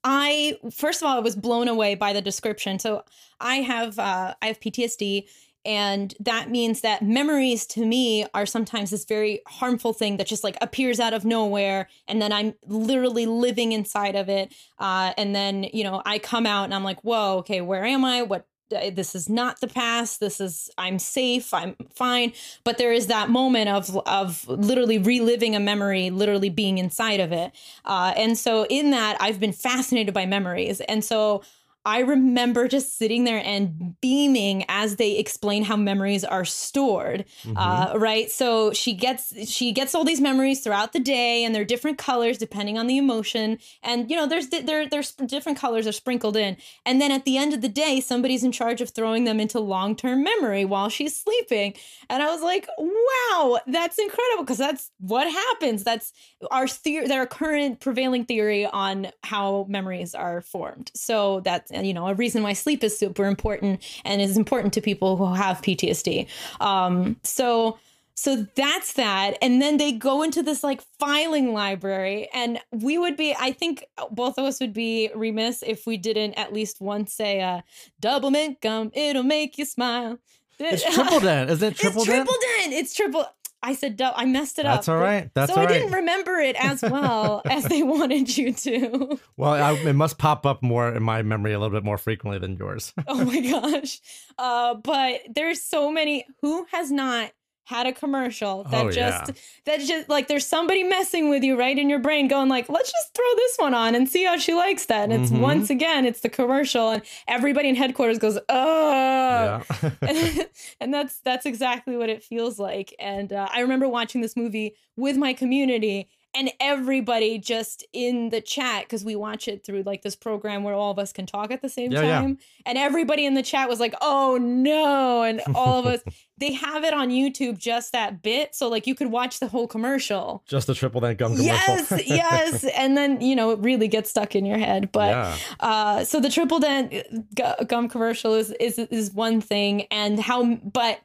I 0.03 0.57
first 0.72 1.01
of 1.01 1.07
all, 1.07 1.17
I 1.17 1.22
was 1.22 1.36
blown 1.36 1.67
away 1.67 1.95
by 1.95 2.13
the 2.13 2.22
description. 2.22 2.78
So 2.78 3.03
I 3.39 3.57
have 3.57 3.97
uh, 3.97 4.36
I 4.41 4.45
have 4.45 4.59
PTSD, 4.59 5.28
and 5.65 6.13
that 6.20 6.51
means 6.51 6.82
that 6.82 7.01
memories 7.01 7.65
to 7.67 7.84
me 7.84 8.28
are 8.36 8.45
sometimes 8.45 8.91
this 8.91 9.05
very 9.05 9.41
harmful 9.47 9.91
thing 9.91 10.17
that 10.17 10.28
just 10.28 10.43
like 10.43 10.57
appears 10.61 10.99
out 10.99 11.15
of 11.15 11.26
nowhere, 11.26 11.88
and 12.07 12.22
then 12.22 12.32
I'm 12.32 12.53
literally 12.67 13.26
living 13.26 13.72
inside 13.72 14.15
of 14.15 14.30
it. 14.30 14.53
Uh, 14.78 15.13
and 15.17 15.36
then 15.36 15.63
you 15.74 15.84
know 15.84 16.03
I 16.05 16.20
come 16.20 16.45
out 16.45 16.65
and 16.65 16.76
I'm 16.76 16.84
like, 16.84 17.03
whoa, 17.03 17.38
okay, 17.39 17.61
where 17.61 17.86
am 17.86 18.05
I? 18.05 18.22
What 18.22 18.45
this 18.70 19.15
is 19.15 19.30
not 19.30 19.59
the 19.61 19.67
past. 19.67 20.20
This 20.20 20.39
is 20.39 20.70
i'm 20.78 20.99
safe. 20.99 21.53
I'm 21.53 21.76
fine. 21.93 22.34
But 22.63 22.78
there 22.78 22.91
is 22.91 23.07
that 23.07 23.30
moment 23.30 23.70
of 23.70 23.95
of 24.07 24.47
literally 24.47 24.97
reliving 24.97 25.55
a 25.55 25.59
memory 25.59 26.09
literally 26.09 26.49
being 26.49 26.78
inside 26.78 27.20
of 27.20 27.32
it. 27.32 27.51
Uh, 27.86 28.13
and 28.15 28.38
so 28.38 28.65
in 28.70 28.91
that 28.91 29.17
i've 29.20 29.39
been 29.39 29.53
fascinated 29.53 30.13
by 30.13 30.26
memories. 30.26 30.82
And 30.82 31.03
so 31.03 31.43
I 31.86 31.99
remember 31.99 32.67
just 32.67 32.97
sitting 32.97 33.23
there 33.23 33.41
and 33.43 33.99
beaming 34.01 34.65
as 34.67 34.97
they 34.97 35.17
explain 35.17 35.63
how 35.63 35.77
memories 35.77 36.25
are 36.25 36.43
stored. 36.43 37.25
Mm-hmm. 37.43 37.57
Uh, 37.57 37.97
right. 37.97 38.30
So 38.30 38.73
she 38.73 38.93
gets 38.93 39.34
she 39.49 39.71
gets 39.71 39.95
all 39.95 40.03
these 40.03 40.19
memories 40.19 40.61
throughout 40.61 40.91
the 40.91 40.99
day, 40.99 41.43
and 41.43 41.55
they're 41.55 41.65
different 41.65 41.97
colors 41.97 42.38
depending 42.38 42.77
on 42.77 42.88
the 42.88 42.97
emotion. 42.97 43.59
And 43.82 44.09
you 44.09 44.17
know, 44.17 44.27
there's 44.27 44.49
there 44.49 44.88
there's 44.88 45.13
different 45.13 45.57
colors 45.57 45.88
are 45.88 45.93
sprinkled 45.93 46.36
in. 46.36 46.57
And 46.86 47.01
then 47.01 47.11
at 47.11 47.23
the 47.25 47.38
end 47.38 47.53
of 47.53 47.61
the 47.61 47.69
day, 47.69 48.01
somebody's 48.01 48.43
in 48.43 48.51
charge 48.51 48.82
of 48.82 48.89
throwing 48.89 49.23
them 49.23 49.39
into 49.39 49.59
long 49.59 49.95
term 49.95 50.23
memory 50.23 50.65
while 50.65 50.89
she's 50.89 51.15
sleeping. 51.15 51.73
And 52.09 52.21
I 52.21 52.27
was 52.27 52.41
like, 52.41 52.67
wow, 52.77 53.59
that's 53.67 53.97
incredible 53.97 54.43
because 54.43 54.57
that's 54.57 54.91
what 54.99 55.32
happens. 55.32 55.84
That's 55.84 56.11
our 56.51 56.67
theory, 56.67 57.09
our 57.11 57.25
current 57.25 57.80
prevailing 57.80 58.25
theory 58.25 58.65
on 58.65 59.07
how 59.23 59.65
memories 59.69 60.13
are 60.13 60.41
formed. 60.41 60.91
So 60.93 61.39
that's 61.39 61.68
you 61.72 61.93
know 61.93 62.07
a 62.07 62.13
reason 62.13 62.43
why 62.43 62.53
sleep 62.53 62.84
is 62.84 62.97
super 62.97 63.26
important 63.26 63.82
and 64.05 64.22
is 64.22 64.38
important 64.38 64.74
to 64.74 64.82
people 64.82 65.17
who 65.17 65.34
have 65.34 65.61
PTSD. 65.61 66.28
Um, 66.59 67.17
so 67.24 67.78
so 68.15 68.45
that's 68.55 68.93
that. 68.93 69.38
And 69.41 69.61
then 69.61 69.78
they 69.78 69.93
go 69.93 70.24
into 70.24 70.43
this 70.43 70.61
like 70.61 70.82
filing 70.99 71.53
library 71.53 72.28
and 72.34 72.59
we 72.72 72.97
would 72.97 73.15
be 73.15 73.34
i 73.39 73.53
think 73.53 73.86
both 74.11 74.38
of 74.38 74.43
us 74.43 74.59
would 74.59 74.74
be 74.74 75.09
remiss 75.15 75.63
if 75.65 75.88
we 75.88 75.95
didn't 75.95 76.34
at 76.34 76.51
least 76.51 76.82
once 76.82 77.13
say 77.13 77.39
uh 77.39 77.61
double 78.01 78.30
mint 78.30 78.59
gum 78.59 78.91
it'll 78.93 79.24
make 79.24 79.57
you 79.57 79.63
smile. 79.63 80.20
It's 80.59 80.84
triple 80.93 81.22
dent. 81.22 81.49
Is 81.49 81.63
it 81.63 81.76
triple 81.78 82.01
it's 82.01 82.09
dent? 82.09 82.28
triple 82.28 82.41
dent. 82.57 82.74
It's 82.74 82.93
triple 82.93 83.26
I 83.62 83.76
said 83.76 84.01
I 84.01 84.26
messed 84.26 84.57
it 84.60 84.64
That's 84.64 84.74
up. 84.74 84.78
That's 84.78 84.89
all 84.89 84.97
right. 84.97 85.30
That's 85.34 85.53
so 85.53 85.60
all 85.60 85.68
I 85.68 85.72
didn't 85.72 85.91
remember 85.91 86.39
it 86.39 86.55
as 86.57 86.82
well 86.82 87.41
as 87.49 87.66
they 87.66 87.84
wanted 87.84 88.36
you 88.38 88.53
to. 88.53 89.20
Well, 89.36 89.51
I, 89.51 89.74
it 89.74 89.93
must 89.93 90.18
pop 90.18 90.45
up 90.45 90.64
more 90.64 90.93
in 90.93 91.03
my 91.03 91.22
memory 91.24 91.53
a 91.53 91.60
little 91.60 91.76
bit 91.76 91.84
more 91.84 91.97
frequently 91.97 92.39
than 92.39 92.55
yours. 92.55 92.93
oh 93.07 93.26
my 93.26 93.39
gosh. 93.82 93.99
Uh, 94.38 94.76
but 94.76 95.22
there's 95.30 95.62
so 95.62 95.91
many. 95.91 96.26
Who 96.41 96.66
has 96.72 96.89
not 96.91 97.32
had 97.70 97.86
a 97.86 97.93
commercial 97.93 98.63
that 98.63 98.86
oh, 98.88 98.91
just 98.91 99.28
yeah. 99.28 99.34
that 99.65 99.80
just 99.80 100.09
like 100.09 100.28
there's 100.28 100.45
somebody 100.47 100.82
messing 100.84 101.30
with 101.30 101.43
you 101.43 101.55
right 101.55 101.78
in 101.78 101.88
your 101.88 101.99
brain 101.99 102.28
going 102.28 102.49
like 102.49 102.67
let's 102.67 102.91
just 102.91 103.13
throw 103.13 103.32
this 103.36 103.57
one 103.57 103.76
on 103.76 103.93
and 103.93 104.09
see 104.09 104.24
how 104.24 104.36
she 104.38 104.55
likes 104.55 104.88
that 104.88 105.03
and 105.11 105.13
it's 105.22 105.32
Mhm. 105.32 105.39
once 105.41 105.70
again 105.70 106.03
it's 106.03 106.22
the 106.22 106.30
commercial 106.30 106.89
and 106.89 107.03
everybody 107.28 107.70
in 107.70 107.76
headquarters 107.76 108.17
goes 108.17 108.39
oh 108.49 108.91
Yeah. 108.91 109.89
and, 110.01 110.47
and 110.82 110.91
that's 110.91 111.20
that's 111.20 111.45
exactly 111.45 111.95
what 111.95 112.09
it 112.09 112.24
feels 112.24 112.57
like 112.57 112.93
and 112.99 113.32
uh, 113.32 113.47
i 113.53 113.59
remember 113.61 113.88
watching 113.88 114.22
this 114.22 114.36
movie 114.36 114.74
with 114.97 115.15
my 115.15 115.34
community 115.34 116.09
and 116.36 116.51
everybody 116.59 117.38
just 117.39 117.84
in 117.91 118.30
the 118.30 118.39
chat 118.41 118.84
because 118.84 119.03
we 119.03 119.15
watch 119.15 119.47
it 119.47 119.65
through 119.65 119.82
like 119.84 120.01
this 120.03 120.15
program 120.15 120.63
where 120.63 120.73
all 120.75 120.91
of 120.91 120.99
us 120.99 121.11
can 121.11 121.25
talk 121.25 121.49
at 121.51 121.61
the 121.61 121.69
same 121.69 121.91
Yeah, 121.91 122.01
yeah. 122.03 122.19
time 122.21 122.38
and 122.65 122.77
everybody 122.77 123.25
in 123.25 123.34
the 123.34 123.41
chat 123.43 123.67
was 123.67 123.80
like 123.80 123.95
oh 124.01 124.38
no 124.39 125.23
and 125.23 125.41
all 125.55 125.80
of 125.80 125.86
us 125.88 126.01
they 126.38 126.53
have 126.53 126.84
it 126.84 126.93
on 126.93 127.09
youtube 127.09 127.57
just 127.57 127.91
that 127.93 128.21
bit 128.21 128.53
so 128.53 128.69
like 128.69 128.86
you 128.86 128.93
could 128.95 129.09
watch 129.11 129.39
the 129.39 129.47
whole 129.47 129.67
commercial 129.67 130.43
Just 130.47 130.67
the 130.67 130.75
triple 130.75 131.01
dent 131.01 131.17
gum 131.17 131.36
commercial. 131.36 131.45
yes 131.47 132.07
yes 132.07 132.63
and 132.77 132.95
then 132.95 133.21
you 133.21 133.36
know 133.36 133.49
it 133.51 133.59
really 133.59 133.88
gets 133.88 134.09
stuck 134.09 134.36
in 134.36 134.45
your 134.45 134.57
head 134.59 134.91
but 134.91 135.09
yeah. 135.09 135.38
uh, 135.59 136.03
so 136.03 136.19
the 136.19 136.30
triple 136.30 136.59
dent 136.59 136.93
gu- 137.36 137.65
gum 137.65 137.89
commercial 137.89 138.36
is 138.36 138.51
is 138.59 138.77
is 138.80 139.11
one 139.11 139.41
thing, 139.41 139.84
and 139.91 140.19
how. 140.19 140.55
But 140.55 140.99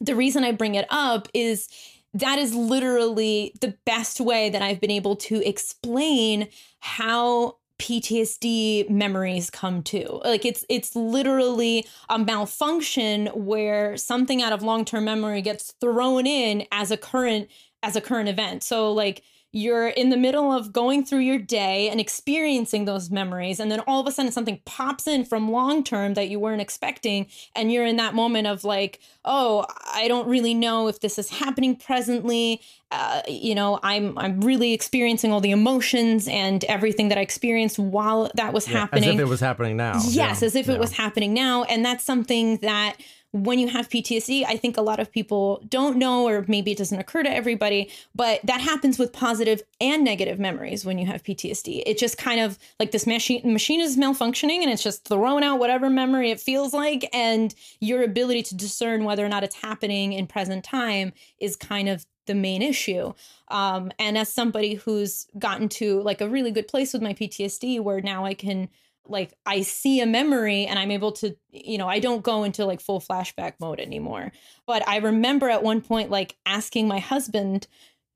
the 0.00 0.14
reason 0.14 0.44
I 0.44 0.52
bring 0.52 0.74
it 0.74 0.86
up 0.90 1.28
is 1.34 1.68
that 2.14 2.38
is 2.38 2.54
literally 2.54 3.54
the 3.60 3.76
best 3.84 4.20
way 4.20 4.50
that 4.50 4.62
I've 4.62 4.80
been 4.80 4.90
able 4.90 5.16
to 5.16 5.46
explain 5.48 6.48
how 6.80 7.56
PTSD 7.80 8.90
memories 8.90 9.48
come 9.48 9.82
to. 9.84 10.20
Like 10.24 10.44
it's 10.44 10.64
it's 10.68 10.94
literally 10.94 11.86
a 12.10 12.18
malfunction 12.18 13.28
where 13.28 13.96
something 13.96 14.42
out 14.42 14.52
of 14.52 14.62
long-term 14.62 15.04
memory 15.04 15.40
gets 15.40 15.72
thrown 15.80 16.26
in 16.26 16.66
as 16.72 16.90
a 16.90 16.96
current 16.98 17.48
as 17.82 17.96
a 17.96 18.00
current 18.00 18.28
event. 18.28 18.62
So 18.62 18.92
like 18.92 19.22
you're 19.52 19.88
in 19.88 20.10
the 20.10 20.16
middle 20.16 20.52
of 20.52 20.72
going 20.72 21.04
through 21.04 21.18
your 21.18 21.38
day 21.38 21.88
and 21.88 21.98
experiencing 22.00 22.84
those 22.84 23.10
memories 23.10 23.58
and 23.58 23.70
then 23.70 23.80
all 23.80 24.00
of 24.00 24.06
a 24.06 24.12
sudden 24.12 24.30
something 24.30 24.60
pops 24.64 25.06
in 25.08 25.24
from 25.24 25.50
long 25.50 25.82
term 25.82 26.14
that 26.14 26.28
you 26.28 26.38
weren't 26.38 26.60
expecting 26.60 27.26
and 27.56 27.72
you're 27.72 27.84
in 27.84 27.96
that 27.96 28.14
moment 28.14 28.46
of 28.46 28.62
like 28.62 29.00
oh 29.24 29.64
i 29.92 30.06
don't 30.06 30.28
really 30.28 30.54
know 30.54 30.86
if 30.86 31.00
this 31.00 31.18
is 31.18 31.28
happening 31.30 31.74
presently 31.74 32.60
uh, 32.92 33.22
you 33.28 33.54
know 33.54 33.80
i'm 33.82 34.16
i'm 34.18 34.40
really 34.40 34.72
experiencing 34.72 35.32
all 35.32 35.40
the 35.40 35.50
emotions 35.50 36.28
and 36.28 36.64
everything 36.64 37.08
that 37.08 37.18
i 37.18 37.20
experienced 37.20 37.78
while 37.78 38.30
that 38.34 38.52
was 38.52 38.68
Yeah, 38.68 38.78
happening 38.80 39.08
As 39.08 39.14
if 39.14 39.20
it 39.20 39.24
was 39.28 39.40
happening 39.40 39.76
now. 39.76 39.94
Yes, 39.94 40.14
Yeah. 40.42 40.46
as 40.46 40.54
if 40.54 40.68
it 40.68 40.78
was 40.78 40.92
happening 40.92 41.34
now. 41.34 41.64
And 41.64 41.84
that's 41.84 42.04
something 42.04 42.58
that 42.58 42.96
when 43.32 43.60
you 43.60 43.68
have 43.68 43.88
PTSD, 43.88 44.44
I 44.46 44.56
think 44.56 44.76
a 44.76 44.82
lot 44.82 44.98
of 44.98 45.12
people 45.12 45.62
don't 45.68 45.96
know, 45.96 46.26
or 46.26 46.44
maybe 46.48 46.72
it 46.72 46.78
doesn't 46.78 46.98
occur 46.98 47.22
to 47.22 47.30
everybody, 47.30 47.90
but 48.14 48.40
that 48.44 48.60
happens 48.60 48.98
with 48.98 49.12
positive 49.12 49.62
and 49.80 50.04
negative 50.04 50.40
memories 50.40 50.84
when 50.84 50.98
you 50.98 51.06
have 51.06 51.22
PTSD. 51.22 51.84
It 51.86 51.96
just 51.96 52.18
kind 52.18 52.40
of 52.40 52.58
like 52.80 52.90
this 52.90 53.06
machine 53.06 53.52
machine 53.52 53.80
is 53.80 53.96
malfunctioning 53.96 54.62
and 54.62 54.70
it's 54.70 54.82
just 54.82 55.04
throwing 55.04 55.44
out 55.44 55.60
whatever 55.60 55.88
memory 55.88 56.30
it 56.32 56.40
feels 56.40 56.74
like. 56.74 57.08
And 57.12 57.54
your 57.80 58.02
ability 58.02 58.42
to 58.44 58.56
discern 58.56 59.04
whether 59.04 59.24
or 59.24 59.28
not 59.28 59.44
it's 59.44 59.56
happening 59.56 60.12
in 60.12 60.26
present 60.26 60.64
time 60.64 61.12
is 61.38 61.54
kind 61.54 61.88
of 61.88 62.04
the 62.26 62.34
main 62.34 62.62
issue. 62.62 63.12
Um, 63.48 63.92
and 63.98 64.18
as 64.18 64.32
somebody 64.32 64.74
who's 64.74 65.26
gotten 65.38 65.68
to 65.70 66.02
like 66.02 66.20
a 66.20 66.28
really 66.28 66.50
good 66.50 66.68
place 66.68 66.92
with 66.92 67.02
my 67.02 67.14
PTSD, 67.14 67.80
where 67.80 68.00
now 68.00 68.24
I 68.24 68.34
can 68.34 68.68
like 69.06 69.34
I 69.46 69.62
see 69.62 70.00
a 70.00 70.06
memory 70.06 70.66
and 70.66 70.78
I'm 70.78 70.90
able 70.90 71.12
to, 71.12 71.36
you 71.50 71.78
know, 71.78 71.88
I 71.88 71.98
don't 71.98 72.22
go 72.22 72.44
into 72.44 72.64
like 72.64 72.80
full 72.80 73.00
flashback 73.00 73.54
mode 73.60 73.80
anymore. 73.80 74.30
But 74.66 74.86
I 74.88 74.98
remember 74.98 75.48
at 75.50 75.62
one 75.62 75.80
point 75.80 76.10
like 76.10 76.36
asking 76.46 76.86
my 76.86 76.98
husband, 77.00 77.66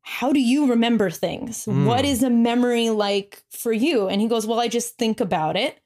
how 0.03 0.32
do 0.32 0.41
you 0.41 0.68
remember 0.68 1.11
things? 1.11 1.64
Mm. 1.64 1.87
What 1.87 2.05
is 2.05 2.22
a 2.22 2.30
memory 2.30 2.91
like 2.91 3.43
for 3.51 3.72
you? 3.72 4.09
And 4.09 4.20
he 4.20 4.28
goes, 4.28 4.47
Well, 4.47 4.61
I 4.61 4.68
just 4.68 4.97
think 4.99 5.20
about 5.20 5.57
it 5.57 5.78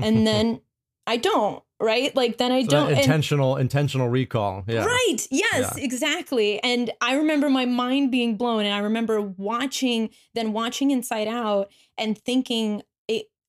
and 0.00 0.26
then 0.26 0.60
I 1.06 1.16
don't, 1.16 1.62
right? 1.80 2.14
Like 2.14 2.36
then 2.36 2.52
I 2.52 2.62
So 2.62 2.68
don't. 2.68 2.88
and- 2.90 2.98
intentional 3.00 3.56
intentional 3.56 4.08
recall. 4.08 4.64
Yeah. 4.66 4.84
Right. 4.84 5.16
Yes, 5.30 5.74
Yeah. 5.76 5.82
exactly. 5.84 6.62
And 6.62 6.90
I 7.00 7.14
remember 7.16 7.48
my 7.48 7.64
mind 7.64 8.10
being 8.10 8.36
blown 8.36 8.64
and 8.66 8.74
I 8.74 8.80
remember 8.80 9.20
watching 9.22 10.10
then 10.34 10.52
watching 10.52 10.90
Inside 10.90 11.28
Out 11.28 11.70
and 11.96 12.18
thinking 12.18 12.82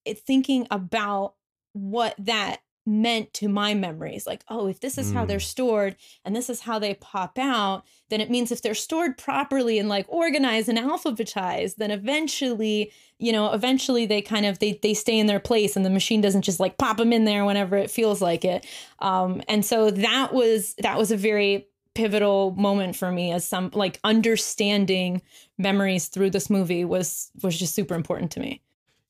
thinking 0.06 0.66
about 0.70 1.34
what 1.72 2.14
that 2.18 2.60
meant 2.84 3.32
to 3.32 3.46
my 3.46 3.74
memories 3.74 4.26
like 4.26 4.42
oh 4.48 4.66
if 4.66 4.80
this 4.80 4.98
is 4.98 5.12
how 5.12 5.24
Mm. 5.24 5.28
they're 5.28 5.38
stored 5.38 5.94
and 6.24 6.34
this 6.34 6.50
is 6.50 6.62
how 6.62 6.80
they 6.80 6.94
pop 6.94 7.38
out 7.38 7.84
then 8.08 8.20
it 8.20 8.28
means 8.28 8.50
if 8.50 8.60
they're 8.60 8.74
stored 8.74 9.16
properly 9.16 9.78
and 9.78 9.88
like 9.88 10.04
organized 10.08 10.68
and 10.68 10.76
alphabetized 10.78 11.76
then 11.76 11.92
eventually 11.92 12.90
you 13.20 13.30
know 13.30 13.52
eventually 13.52 14.04
they 14.04 14.20
kind 14.20 14.44
of 14.44 14.58
they 14.58 14.80
they 14.82 14.94
stay 14.94 15.16
in 15.16 15.28
their 15.28 15.38
place 15.38 15.76
and 15.76 15.86
the 15.86 15.90
machine 15.90 16.20
doesn't 16.20 16.42
just 16.42 16.58
like 16.58 16.76
pop 16.76 16.96
them 16.96 17.12
in 17.12 17.24
there 17.24 17.44
whenever 17.44 17.76
it 17.76 17.88
feels 17.88 18.20
like 18.20 18.44
it 18.44 18.66
um 18.98 19.40
and 19.48 19.64
so 19.64 19.92
that 19.92 20.34
was 20.34 20.74
that 20.80 20.98
was 20.98 21.12
a 21.12 21.16
very 21.16 21.68
pivotal 21.94 22.50
moment 22.56 22.96
for 22.96 23.12
me 23.12 23.30
as 23.30 23.46
some 23.46 23.70
like 23.74 24.00
understanding 24.02 25.22
memories 25.56 26.08
through 26.08 26.30
this 26.30 26.50
movie 26.50 26.84
was 26.84 27.30
was 27.44 27.56
just 27.56 27.76
super 27.76 27.94
important 27.94 28.32
to 28.32 28.40
me 28.40 28.60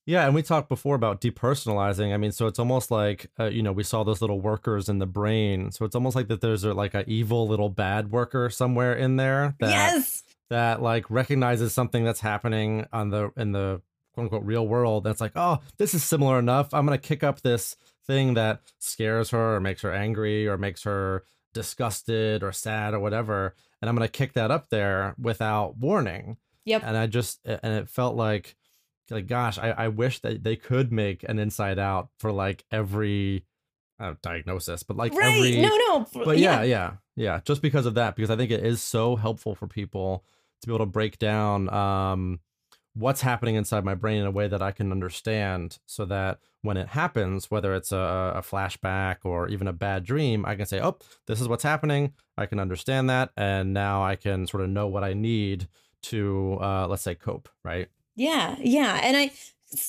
Yeah, 0.04 0.26
and 0.26 0.34
we 0.34 0.42
talked 0.42 0.68
before 0.68 0.94
about 0.96 1.20
depersonalizing. 1.20 2.12
I 2.12 2.16
mean, 2.16 2.32
so 2.32 2.46
it's 2.46 2.58
almost 2.58 2.90
like 2.90 3.30
uh, 3.38 3.44
you 3.44 3.62
know 3.62 3.72
we 3.72 3.82
saw 3.84 4.02
those 4.02 4.20
little 4.20 4.40
workers 4.40 4.88
in 4.88 4.98
the 4.98 5.06
brain. 5.06 5.70
So 5.70 5.84
it's 5.84 5.94
almost 5.94 6.16
like 6.16 6.28
that 6.28 6.40
there's 6.40 6.64
a, 6.64 6.74
like 6.74 6.94
a 6.94 7.08
evil 7.08 7.46
little 7.46 7.68
bad 7.68 8.10
worker 8.10 8.50
somewhere 8.50 8.94
in 8.94 9.16
there 9.16 9.54
that 9.60 9.70
yes 9.70 10.22
that 10.50 10.82
like 10.82 11.08
recognizes 11.10 11.72
something 11.72 12.04
that's 12.04 12.20
happening 12.20 12.86
on 12.92 13.10
the 13.10 13.30
in 13.36 13.52
the 13.52 13.80
quote 14.12 14.24
unquote 14.24 14.44
real 14.44 14.66
world. 14.66 15.04
That's 15.04 15.20
like, 15.20 15.32
oh, 15.36 15.60
this 15.78 15.94
is 15.94 16.02
similar 16.04 16.38
enough. 16.38 16.74
I'm 16.74 16.84
gonna 16.84 16.98
kick 16.98 17.22
up 17.22 17.40
this 17.42 17.76
thing 18.04 18.34
that 18.34 18.60
scares 18.80 19.30
her 19.30 19.54
or 19.56 19.60
makes 19.60 19.82
her 19.82 19.92
angry 19.94 20.48
or 20.48 20.58
makes 20.58 20.82
her 20.82 21.22
disgusted 21.54 22.42
or 22.42 22.50
sad 22.50 22.94
or 22.94 22.98
whatever 22.98 23.54
and 23.80 23.88
i'm 23.88 23.94
going 23.94 24.08
to 24.08 24.10
kick 24.10 24.32
that 24.32 24.50
up 24.50 24.70
there 24.70 25.14
without 25.20 25.76
warning 25.76 26.36
Yep. 26.64 26.82
and 26.84 26.96
i 26.96 27.06
just 27.06 27.40
and 27.44 27.74
it 27.74 27.88
felt 27.88 28.16
like 28.16 28.56
like 29.10 29.26
gosh 29.26 29.58
i, 29.58 29.70
I 29.70 29.88
wish 29.88 30.20
that 30.20 30.44
they 30.44 30.56
could 30.56 30.92
make 30.92 31.24
an 31.28 31.38
inside 31.38 31.78
out 31.78 32.08
for 32.18 32.32
like 32.32 32.64
every 32.70 33.44
uh, 34.02 34.14
diagnosis 34.22 34.82
but 34.82 34.96
like 34.96 35.14
right. 35.14 35.36
every 35.36 35.60
no, 35.60 35.68
no. 35.68 36.06
but 36.24 36.38
yeah, 36.38 36.62
yeah, 36.62 36.94
yeah. 37.16 37.40
Just 37.44 37.62
because 37.62 37.86
of 37.86 37.94
that, 37.94 38.16
because 38.16 38.30
I 38.30 38.36
think 38.36 38.50
it 38.50 38.64
is 38.64 38.82
so 38.82 39.16
helpful 39.16 39.54
for 39.54 39.66
people 39.66 40.24
to 40.60 40.66
be 40.66 40.72
able 40.74 40.84
to 40.84 40.90
break 40.90 41.18
down 41.18 41.72
um, 41.72 42.40
what's 42.94 43.20
happening 43.20 43.54
inside 43.54 43.84
my 43.84 43.94
brain 43.94 44.20
in 44.20 44.26
a 44.26 44.30
way 44.30 44.48
that 44.48 44.60
I 44.60 44.72
can 44.72 44.90
understand, 44.90 45.78
so 45.86 46.04
that 46.06 46.38
when 46.62 46.76
it 46.76 46.88
happens, 46.88 47.50
whether 47.50 47.74
it's 47.74 47.92
a, 47.92 48.32
a 48.36 48.42
flashback 48.42 49.18
or 49.24 49.48
even 49.48 49.68
a 49.68 49.72
bad 49.72 50.04
dream, 50.04 50.44
I 50.44 50.56
can 50.56 50.66
say, 50.66 50.80
"Oh, 50.80 50.98
this 51.26 51.40
is 51.40 51.48
what's 51.48 51.64
happening." 51.64 52.14
I 52.36 52.46
can 52.46 52.58
understand 52.58 53.08
that, 53.10 53.30
and 53.36 53.72
now 53.72 54.02
I 54.02 54.16
can 54.16 54.46
sort 54.46 54.64
of 54.64 54.70
know 54.70 54.88
what 54.88 55.04
I 55.04 55.14
need 55.14 55.68
to, 56.04 56.58
uh, 56.60 56.86
let's 56.88 57.02
say, 57.02 57.14
cope. 57.14 57.48
Right? 57.64 57.88
Yeah, 58.14 58.56
yeah, 58.60 59.00
and 59.02 59.16
I, 59.16 59.30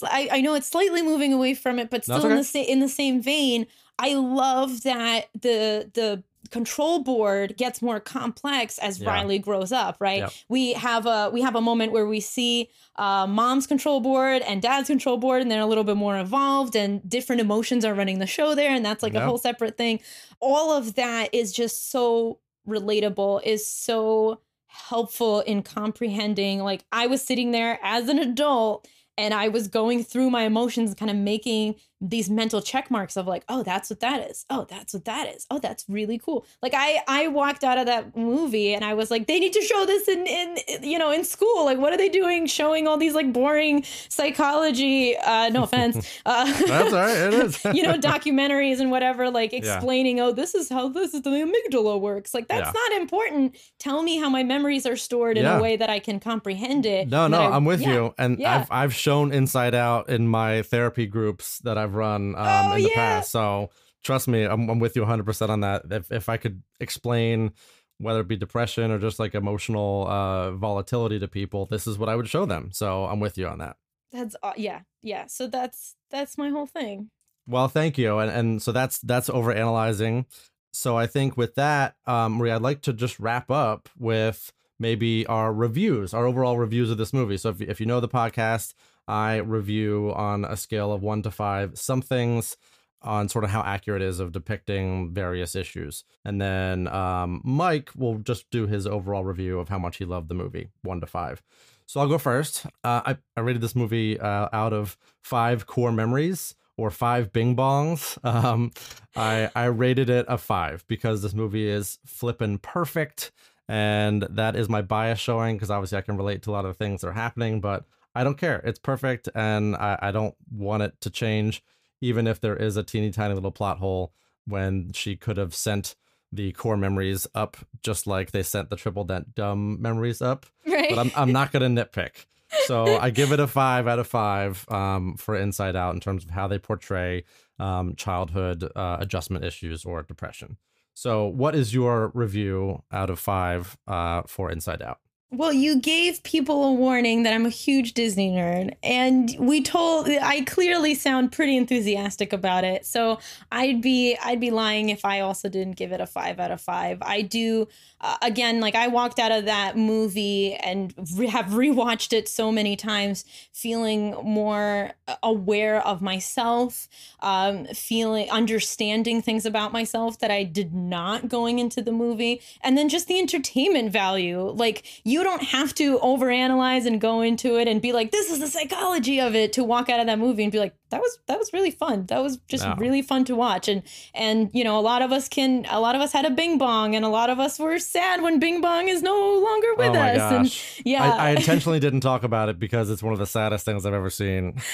I, 0.04 0.30
I 0.34 0.42
know 0.42 0.54
it's 0.56 0.68
slightly 0.68 1.02
moving 1.02 1.34
away 1.34 1.54
from 1.54 1.80
it, 1.80 1.90
but 1.90 2.04
still 2.04 2.18
it's 2.18 2.26
in 2.26 2.36
the 2.38 2.44
same 2.44 2.66
in 2.66 2.80
the 2.80 2.90
same 2.90 3.22
vein. 3.22 3.68
I 4.00 4.14
love 4.16 4.84
that 4.84 5.28
the 5.34 5.90
the 5.94 6.24
control 6.52 7.00
board 7.00 7.58
gets 7.58 7.82
more 7.82 8.00
complex 8.00 8.78
as 8.78 9.00
Yeah. 9.00 9.10
Riley 9.10 9.40
grows 9.40 9.72
up. 9.72 9.98
Right? 10.00 10.20
Yep. 10.20 10.32
We 10.50 10.74
have 10.74 11.06
a 11.06 11.30
we 11.34 11.42
have 11.42 11.56
a 11.56 11.62
moment 11.62 11.92
where 11.92 12.06
we 12.06 12.20
see 12.20 12.70
uh, 12.96 13.26
mom's 13.28 13.66
control 13.68 14.00
board 14.02 14.42
and 14.44 14.62
dad's 14.62 14.88
control 14.88 15.18
board, 15.18 15.42
and 15.42 15.50
they're 15.52 15.60
a 15.62 15.66
little 15.66 15.84
bit 15.84 15.98
more 15.98 16.16
involved, 16.18 16.76
and 16.76 17.08
different 17.10 17.42
emotions 17.42 17.84
are 17.84 17.94
running 17.94 18.20
the 18.20 18.28
show 18.28 18.56
there, 18.56 18.72
and 18.72 18.86
that's 18.86 19.04
like 19.04 19.16
a 19.16 19.26
whole 19.26 19.38
separate 19.38 19.78
thing. 19.78 20.00
All 20.40 20.72
of 20.72 20.96
that 20.96 21.30
is 21.34 21.52
just 21.52 21.92
so 21.92 22.40
relatable. 22.68 23.42
Is 23.44 23.66
so 23.68 24.40
helpful 24.74 25.42
in 25.42 25.62
comprehending 25.62 26.60
like 26.60 26.84
i 26.92 27.06
was 27.06 27.24
sitting 27.24 27.52
there 27.52 27.80
as 27.84 28.10
an 28.10 28.18
adult 28.18 28.88
and 29.18 29.34
i 29.34 29.48
was 29.48 29.68
going 29.68 30.04
through 30.04 30.30
my 30.30 30.44
emotions 30.44 30.96
kind 30.96 31.12
of 31.12 31.18
making 31.18 31.76
these 32.06 32.30
mental 32.30 32.62
check 32.62 32.92
marks 32.92 33.16
of 33.16 33.26
like 33.28 33.44
oh 33.48 33.64
that's 33.64 33.90
what 33.90 34.02
that 34.02 34.30
is 34.30 34.46
oh 34.50 34.68
that's 34.70 34.94
what 34.94 35.06
that 35.06 35.34
is 35.34 35.48
oh 35.50 35.58
that's 35.58 35.86
really 35.88 36.18
cool 36.18 36.46
like 36.62 36.74
i 36.76 37.00
i 37.08 37.28
walked 37.30 37.64
out 37.64 37.78
of 37.78 37.86
that 37.86 38.16
movie 38.18 38.74
and 38.74 38.84
i 38.84 38.94
was 38.94 39.10
like 39.10 39.26
they 39.28 39.40
need 39.40 39.54
to 39.54 39.62
show 39.62 39.86
this 39.86 40.08
in 40.10 40.28
in 40.28 40.58
you 40.84 41.00
know 41.00 41.12
in 41.12 41.24
school 41.24 41.64
like 41.64 41.78
what 41.78 41.94
are 41.94 41.98
they 41.98 42.10
doing 42.10 42.46
showing 42.46 42.88
all 42.90 42.98
these 42.98 43.14
like 43.16 43.32
boring 43.32 43.84
psychology 44.10 45.16
uh 45.18 45.50
no 45.50 45.64
offense 45.64 45.96
uh 46.26 46.46
That's 46.68 46.94
all 46.94 47.00
right. 47.00 47.18
It 47.18 47.34
is. 47.34 47.64
you 47.74 47.84
know 47.84 47.94
documentaries 47.98 48.80
and 48.80 48.90
whatever 48.92 49.30
like 49.30 49.52
Yeah. 49.52 49.60
explaining 49.60 50.20
oh 50.20 50.32
this 50.32 50.56
is 50.56 50.70
how 50.70 50.90
this 50.90 51.14
is 51.14 51.22
the 51.22 51.30
amygdala 51.30 52.00
works 52.00 52.34
like 52.34 52.48
that's 52.48 52.66
Yeah. 52.68 52.72
not 52.90 53.02
important 53.02 53.56
tell 53.80 54.02
me 54.04 54.18
how 54.18 54.30
my 54.30 54.44
memories 54.44 54.86
are 54.86 54.96
stored 54.96 55.38
in 55.38 55.44
Yeah. 55.46 55.58
a 55.60 55.62
way 55.62 55.76
that 55.78 55.90
i 55.90 56.00
can 56.00 56.20
comprehend 56.20 56.86
it 56.86 57.08
No, 57.10 57.28
no, 57.28 57.40
I- 57.42 57.56
I'm 57.56 57.66
with 57.66 57.82
yeah. 57.82 57.94
you, 57.94 58.14
and 58.18 58.40
yeah. 58.40 58.56
I've 58.60 58.68
I've 58.72 58.94
shown 58.94 59.32
Inside 59.32 59.76
Out 59.76 60.10
in 60.10 60.28
my 60.28 60.62
therapy 60.64 61.06
groups 61.06 61.60
that 61.60 61.78
I've 61.78 61.93
run 61.94 62.36
um, 62.36 62.46
Oh, 62.46 62.76
in 62.76 62.84
the 62.84 62.90
yeah. 62.90 62.96
past. 62.96 63.32
So 63.32 63.70
trust 64.04 64.28
me, 64.28 64.44
I'm, 64.44 64.70
I'm 64.70 64.80
with 64.80 64.96
you 64.96 65.02
100 65.04 65.24
percent 65.26 65.52
on 65.52 65.62
that. 65.62 65.84
If 65.90 66.12
if 66.12 66.30
I 66.30 66.38
could 66.38 66.62
explain 66.80 67.52
whether 68.00 68.20
it 68.22 68.28
be 68.28 68.36
depression 68.36 68.92
or 68.92 69.00
just 69.00 69.20
like 69.20 69.36
emotional 69.36 70.08
uh, 70.10 70.52
volatility 70.52 71.20
to 71.20 71.28
people, 71.28 71.66
this 71.68 71.88
is 71.88 71.98
what 71.98 72.10
I 72.10 72.16
would 72.16 72.28
show 72.28 72.46
them. 72.46 72.70
So 72.74 73.06
I'm 73.06 73.20
with 73.20 73.38
you 73.38 73.48
on 73.48 73.60
that. 73.60 73.78
that's 74.12 74.36
uh, 74.44 74.54
yeah 74.58 74.82
yeah 75.02 75.26
so 75.28 75.48
that's 75.48 75.96
that's 76.12 76.38
my 76.38 76.50
whole 76.50 76.68
thing 76.68 77.10
Well, 77.48 77.68
thank 77.68 77.98
you, 77.98 78.20
and 78.20 78.32
and 78.32 78.62
so 78.62 78.72
that's 78.72 79.00
that's 79.00 79.30
over 79.30 79.52
analyzing. 79.52 80.26
So 80.74 80.98
I 80.98 81.08
think 81.08 81.38
with 81.38 81.54
that, 81.56 81.96
um, 82.08 82.34
Maria, 82.38 82.56
I'd 82.56 82.62
like 82.64 82.82
to 82.84 82.94
just 82.94 83.20
wrap 83.20 83.52
up 83.52 83.90
with 83.98 84.52
maybe 84.80 85.26
our 85.28 85.54
reviews, 85.54 86.14
our 86.14 86.26
overall 86.26 86.58
reviews 86.58 86.90
of 86.90 86.98
this 86.98 87.14
movie. 87.14 87.38
So 87.38 87.50
if 87.50 87.62
if 87.62 87.80
you 87.80 87.86
know 87.86 88.00
the 88.00 88.08
podcast, 88.10 88.74
I 89.08 89.38
review 89.38 90.14
on 90.16 90.46
a 90.46 90.58
scale 90.58 90.92
of 90.92 91.02
one 91.02 91.22
to 91.24 91.32
five 91.32 91.78
some 91.78 92.02
things 92.02 92.58
on 93.02 93.28
sort 93.28 93.44
of 93.44 93.50
how 93.50 93.62
accurate 93.62 94.02
is 94.02 94.20
of 94.20 94.32
depicting 94.32 95.14
various 95.14 95.56
issues, 95.56 96.06
and 96.24 96.42
then 96.42 96.88
um, 96.88 97.42
Mike 97.44 97.92
will 97.96 98.20
just 98.20 98.50
do 98.50 98.66
his 98.66 98.88
overall 98.88 99.26
review 99.26 99.60
of 99.60 99.70
how 99.70 99.78
much 99.78 99.98
he 99.98 100.06
loved 100.06 100.30
the 100.30 100.36
movie, 100.36 100.70
one 100.84 101.02
to 101.02 101.08
five. 101.08 101.42
So 101.86 102.00
I'll 102.00 102.08
go 102.08 102.18
first. 102.18 102.66
Uh, 102.84 103.02
I, 103.06 103.18
I 103.36 103.42
rated 103.42 103.62
this 103.62 103.76
movie 103.76 104.20
uh, 104.20 104.50
out 104.54 104.74
of 104.74 104.98
five 105.22 105.68
core 105.68 105.92
memories 105.92 106.56
or 106.78 106.90
five 106.90 107.32
bing 107.32 107.56
bongs. 107.56 108.18
Um, 108.24 108.72
I, 109.16 109.50
I 109.56 109.66
rated 109.66 110.10
it 110.10 110.26
a 110.28 110.38
five 110.38 110.84
because 110.88 111.22
this 111.22 111.34
movie 111.34 111.68
is 111.68 112.00
flippin' 112.06 112.58
perfect. 112.58 113.32
And 113.68 114.24
that 114.30 114.56
is 114.56 114.70
my 114.70 114.82
bias 114.82 115.20
showing 115.20 115.56
because 115.56 115.70
obviously 115.70 115.98
I 115.98 116.02
can 116.02 116.18
relate 116.18 116.42
to 116.44 116.50
a 116.50 116.54
lot 116.54 116.66
of 116.66 116.72
the 116.72 116.84
things 116.84 117.02
that 117.02 117.08
are 117.08 117.14
happening, 117.14 117.62
but 117.62 117.86
I 118.16 118.24
don't 118.24 118.38
care. 118.38 118.62
It's 118.64 118.80
perfect 118.80 119.30
and 119.36 119.76
I, 119.76 119.98
I 120.02 120.12
don't 120.12 120.36
want 120.52 120.84
it 120.84 121.00
to 121.02 121.10
change, 121.10 121.64
even 122.02 122.28
if 122.28 122.40
there 122.40 122.56
is 122.56 122.78
a 122.78 122.84
teeny 122.84 123.12
tiny 123.12 123.34
little 123.34 123.52
plot 123.52 123.80
hole 123.80 124.14
when 124.46 124.92
she 124.94 125.16
could 125.16 125.38
have 125.38 125.56
sent 125.56 125.96
the 126.32 126.52
core 126.54 126.78
memories 126.78 127.28
up 127.36 127.58
just 127.84 128.08
like 128.08 128.32
they 128.32 128.42
sent 128.42 128.70
the 128.70 128.76
triple 128.76 129.04
dent 129.04 129.36
dumb 129.36 129.80
memories 129.80 130.20
up 130.20 130.48
right 130.68 130.90
but 130.90 130.98
I'm 130.98 131.12
I'm 131.16 131.32
not 131.32 131.52
gonna 131.52 131.68
nitpick. 131.68 132.26
So 132.66 132.98
I 132.98 133.10
give 133.10 133.32
it 133.32 133.40
a 133.40 133.48
five 133.48 133.88
out 133.88 134.00
of 134.00 134.08
five 134.08 134.66
um, 134.70 135.16
for 135.18 135.36
Inside 135.36 135.76
Out 135.76 135.94
in 135.96 136.00
terms 136.00 136.24
of 136.24 136.30
how 136.30 136.48
they 136.48 136.60
portray 136.60 137.24
um, 137.60 137.96
childhood 137.96 138.70
uh, 138.76 138.98
adjustment 139.00 139.44
issues 139.44 139.86
or 139.86 140.04
depression. 140.04 140.58
So, 140.94 141.26
what 141.26 141.56
is 141.56 141.74
your 141.74 142.12
review 142.14 142.84
out 142.92 143.10
of 143.10 143.20
five 143.20 143.78
uh, 143.88 144.24
for 144.28 144.52
Inside 144.52 144.82
Out? 144.82 145.00
Well, 145.36 145.52
you 145.52 145.80
gave 145.80 146.22
people 146.22 146.64
a 146.64 146.74
warning 146.74 147.24
that 147.24 147.34
I'm 147.34 147.48
a 147.48 147.50
huge 147.50 147.96
Disney 147.96 148.30
nerd, 148.30 148.76
and 148.84 149.36
we 149.40 149.64
told 149.64 150.08
I 150.08 150.42
clearly 150.42 150.94
sound 150.94 151.32
pretty 151.32 151.58
enthusiastic 151.58 152.34
about 152.34 152.64
it. 152.64 152.86
So 152.86 153.18
I'd 153.52 153.82
be 153.82 154.16
I'd 154.24 154.40
be 154.40 154.52
lying 154.52 154.90
if 154.90 155.04
I 155.04 155.22
also 155.22 155.50
didn't 155.50 155.76
give 155.76 155.92
it 155.92 156.00
a 156.00 156.06
five 156.06 156.40
out 156.40 156.52
of 156.52 156.62
five. 156.62 157.00
I 157.02 157.24
do 157.24 157.68
uh, 158.00 158.18
again, 158.22 158.60
like 158.60 158.76
I 158.76 158.88
walked 158.90 159.18
out 159.18 159.32
of 159.32 159.46
that 159.46 159.76
movie 159.76 160.54
and 160.54 160.94
re- 161.16 161.28
have 161.28 161.48
rewatched 161.48 162.14
it 162.14 162.30
so 162.30 162.52
many 162.52 162.76
times, 162.76 163.26
feeling 163.52 164.12
more 164.24 164.92
aware 165.24 165.82
of 165.88 166.04
myself, 166.04 166.88
um, 167.22 167.66
feeling 167.68 168.30
understanding 168.30 169.24
things 169.24 169.48
about 169.48 169.72
myself 169.72 170.20
that 170.20 170.30
I 170.30 170.44
did 170.44 170.76
not 170.76 171.28
going 171.28 171.58
into 171.58 171.82
the 171.82 171.92
movie, 171.92 172.40
and 172.62 172.78
then 172.78 172.88
just 172.88 173.08
the 173.08 173.18
entertainment 173.18 173.92
value. 173.92 174.42
Like 174.52 174.86
you 175.04 175.23
don't 175.24 175.44
have 175.44 175.74
to 175.76 176.00
overanalyze 176.00 176.86
and 176.86 177.00
go 177.00 177.22
into 177.22 177.58
it 177.58 177.68
and 177.68 177.82
be 177.82 177.92
like, 177.92 178.12
"This 178.12 178.32
is 178.32 178.40
the 178.40 178.48
psychology 178.48 179.20
of 179.20 179.36
it." 179.36 179.54
To 179.54 179.64
walk 179.64 179.90
out 179.90 180.00
of 180.00 180.08
that 180.08 180.20
movie 180.20 180.44
and 180.44 180.52
be 180.52 180.60
like, 180.60 180.76
"That 180.94 181.02
was 181.02 181.18
that 181.28 181.40
was 181.40 181.52
really 181.54 181.72
fun. 181.72 182.06
That 182.08 182.22
was 182.22 182.38
just 182.48 182.64
Yeah. 182.64 182.76
really 182.78 183.02
fun 183.02 183.26
to 183.26 183.36
watch." 183.36 183.68
And 183.68 183.82
and 184.14 184.50
you 184.54 184.64
know, 184.64 184.78
a 184.80 184.86
lot 184.92 185.02
of 185.02 185.12
us 185.12 185.28
can, 185.28 185.66
a 185.70 185.80
lot 185.80 185.96
of 185.96 186.02
us 186.02 186.12
had 186.14 186.26
a 186.26 186.30
Bing 186.30 186.58
Bong, 186.58 186.96
and 186.96 187.04
a 187.04 187.10
lot 187.10 187.30
of 187.30 187.40
us 187.40 187.58
were 187.60 187.80
sad 187.80 188.22
when 188.22 188.40
Bing 188.40 188.62
Bong 188.62 188.88
is 188.90 189.02
no 189.02 189.16
longer 189.48 189.68
oh 189.72 189.76
with 189.78 189.88
oh 189.90 189.94
my 189.94 190.12
us. 190.12 190.18
gosh. 190.18 190.78
And 190.78 190.86
yeah, 190.86 191.04
I, 191.04 191.28
I 191.28 191.30
intentionally 191.40 191.80
didn't 191.80 192.02
talk 192.02 192.24
about 192.24 192.50
it 192.50 192.60
because 192.60 192.90
it's 192.90 193.02
one 193.02 193.14
of 193.14 193.20
the 193.20 193.26
saddest 193.28 193.66
things 193.66 193.86
I've 193.86 193.94
ever 193.94 194.10
seen. 194.10 194.62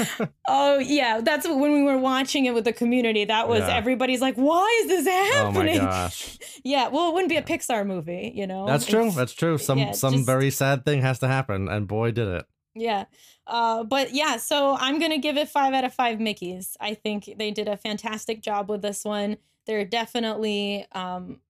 Oh 0.51 0.79
yeah, 0.79 1.21
that's 1.21 1.47
when 1.47 1.73
we 1.73 1.83
were 1.83 1.97
watching 1.97 2.45
it 2.45 2.53
with 2.55 2.63
the 2.65 2.73
community. 2.73 3.23
That 3.25 3.47
was 3.47 3.59
Yeah. 3.59 3.75
everybody's 3.75 4.21
like, 4.21 4.35
"Why 4.35 4.67
is 4.83 4.87
this 4.89 5.07
oh 5.07 5.11
my 5.11 5.35
happening?" 5.35 5.77
gosh. 5.79 6.37
yeah, 6.63 6.87
well, 6.89 7.09
it 7.09 7.13
wouldn't 7.13 7.29
be 7.29 7.37
a 7.37 7.43
Pixar 7.43 7.85
movie, 7.85 8.31
you 8.35 8.47
know. 8.47 8.65
That's 8.65 8.85
true. 8.85 9.01
It's- 9.01 9.15
That's 9.15 9.33
true. 9.33 9.57
Some 9.57 9.77
yeah, 9.79 9.91
some 9.91 10.13
just- 10.13 10.25
very 10.25 10.49
sad 10.49 10.85
thing 10.85 11.01
has 11.01 11.19
to 11.19 11.27
happen, 11.27 11.67
and 11.69 11.87
boy 11.87 12.11
did 12.11 12.27
it. 12.27 12.45
yeah. 12.75 13.05
Uh, 13.49 13.83
but 13.83 14.13
yeah, 14.13 14.37
so 14.37 14.77
I'm 14.79 14.99
gonna 14.99 15.17
give 15.17 15.35
it 15.35 15.49
five 15.49 15.73
out 15.73 15.83
of 15.83 15.93
five 15.93 16.19
Mickeys. 16.19 16.77
I 16.79 16.93
think 16.93 17.33
they 17.37 17.51
did 17.51 17.67
a 17.67 17.75
fantastic 17.75 18.41
job 18.41 18.69
with 18.69 18.81
this 18.81 19.03
one. 19.03 19.37
They're 19.65 19.85
definitely. 19.85 20.85
Um, 20.93 21.41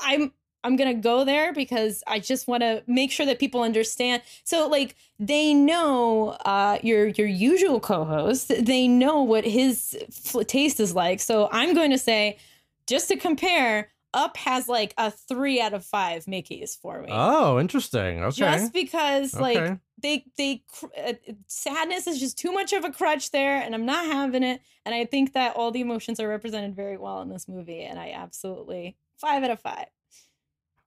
I'm. 0.00 0.32
I'm 0.64 0.74
gonna 0.74 0.94
go 0.94 1.24
there 1.24 1.52
because 1.52 2.02
I 2.08 2.18
just 2.18 2.48
want 2.48 2.62
to 2.62 2.82
make 2.88 3.12
sure 3.12 3.24
that 3.24 3.38
people 3.38 3.62
understand. 3.62 4.22
So, 4.42 4.66
like, 4.68 4.96
they 5.18 5.54
know 5.54 6.30
uh, 6.44 6.78
your 6.82 7.06
your 7.06 7.28
usual 7.28 7.78
co-host. 7.78 8.48
They 8.48 8.88
know 8.88 9.22
what 9.22 9.44
his 9.44 9.96
taste 10.48 10.80
is 10.80 10.92
like. 10.92 11.20
So, 11.20 11.48
I'm 11.52 11.72
going 11.72 11.92
to 11.92 11.98
say, 11.98 12.38
just 12.88 13.06
to 13.08 13.16
compare, 13.16 13.90
Up 14.14 14.36
has 14.38 14.68
like 14.68 14.94
a 14.96 15.10
three 15.10 15.60
out 15.60 15.74
of 15.74 15.84
five 15.84 16.24
Mickeys 16.24 16.76
for 16.80 17.02
me. 17.02 17.08
Oh, 17.10 17.58
interesting. 17.60 18.22
Okay. 18.22 18.30
Just 18.36 18.72
because, 18.72 19.34
like, 19.34 19.58
Okay. 19.58 19.76
they 20.02 20.24
they 20.38 20.62
cr- 20.68 20.86
uh, 20.96 21.12
sadness 21.48 22.06
is 22.06 22.18
just 22.18 22.38
too 22.38 22.52
much 22.52 22.72
of 22.72 22.84
a 22.84 22.90
crutch 22.90 23.30
there, 23.30 23.60
and 23.60 23.74
I'm 23.74 23.84
not 23.84 24.06
having 24.06 24.42
it. 24.42 24.60
And 24.86 24.94
I 24.94 25.04
think 25.04 25.34
that 25.34 25.56
all 25.56 25.70
the 25.70 25.80
emotions 25.80 26.18
are 26.20 26.28
represented 26.28 26.74
very 26.74 26.96
well 26.96 27.20
in 27.20 27.28
this 27.28 27.46
movie, 27.48 27.82
and 27.82 27.98
I 27.98 28.12
absolutely 28.12 28.96
five 29.18 29.42
out 29.42 29.50
of 29.50 29.60
five. 29.60 29.86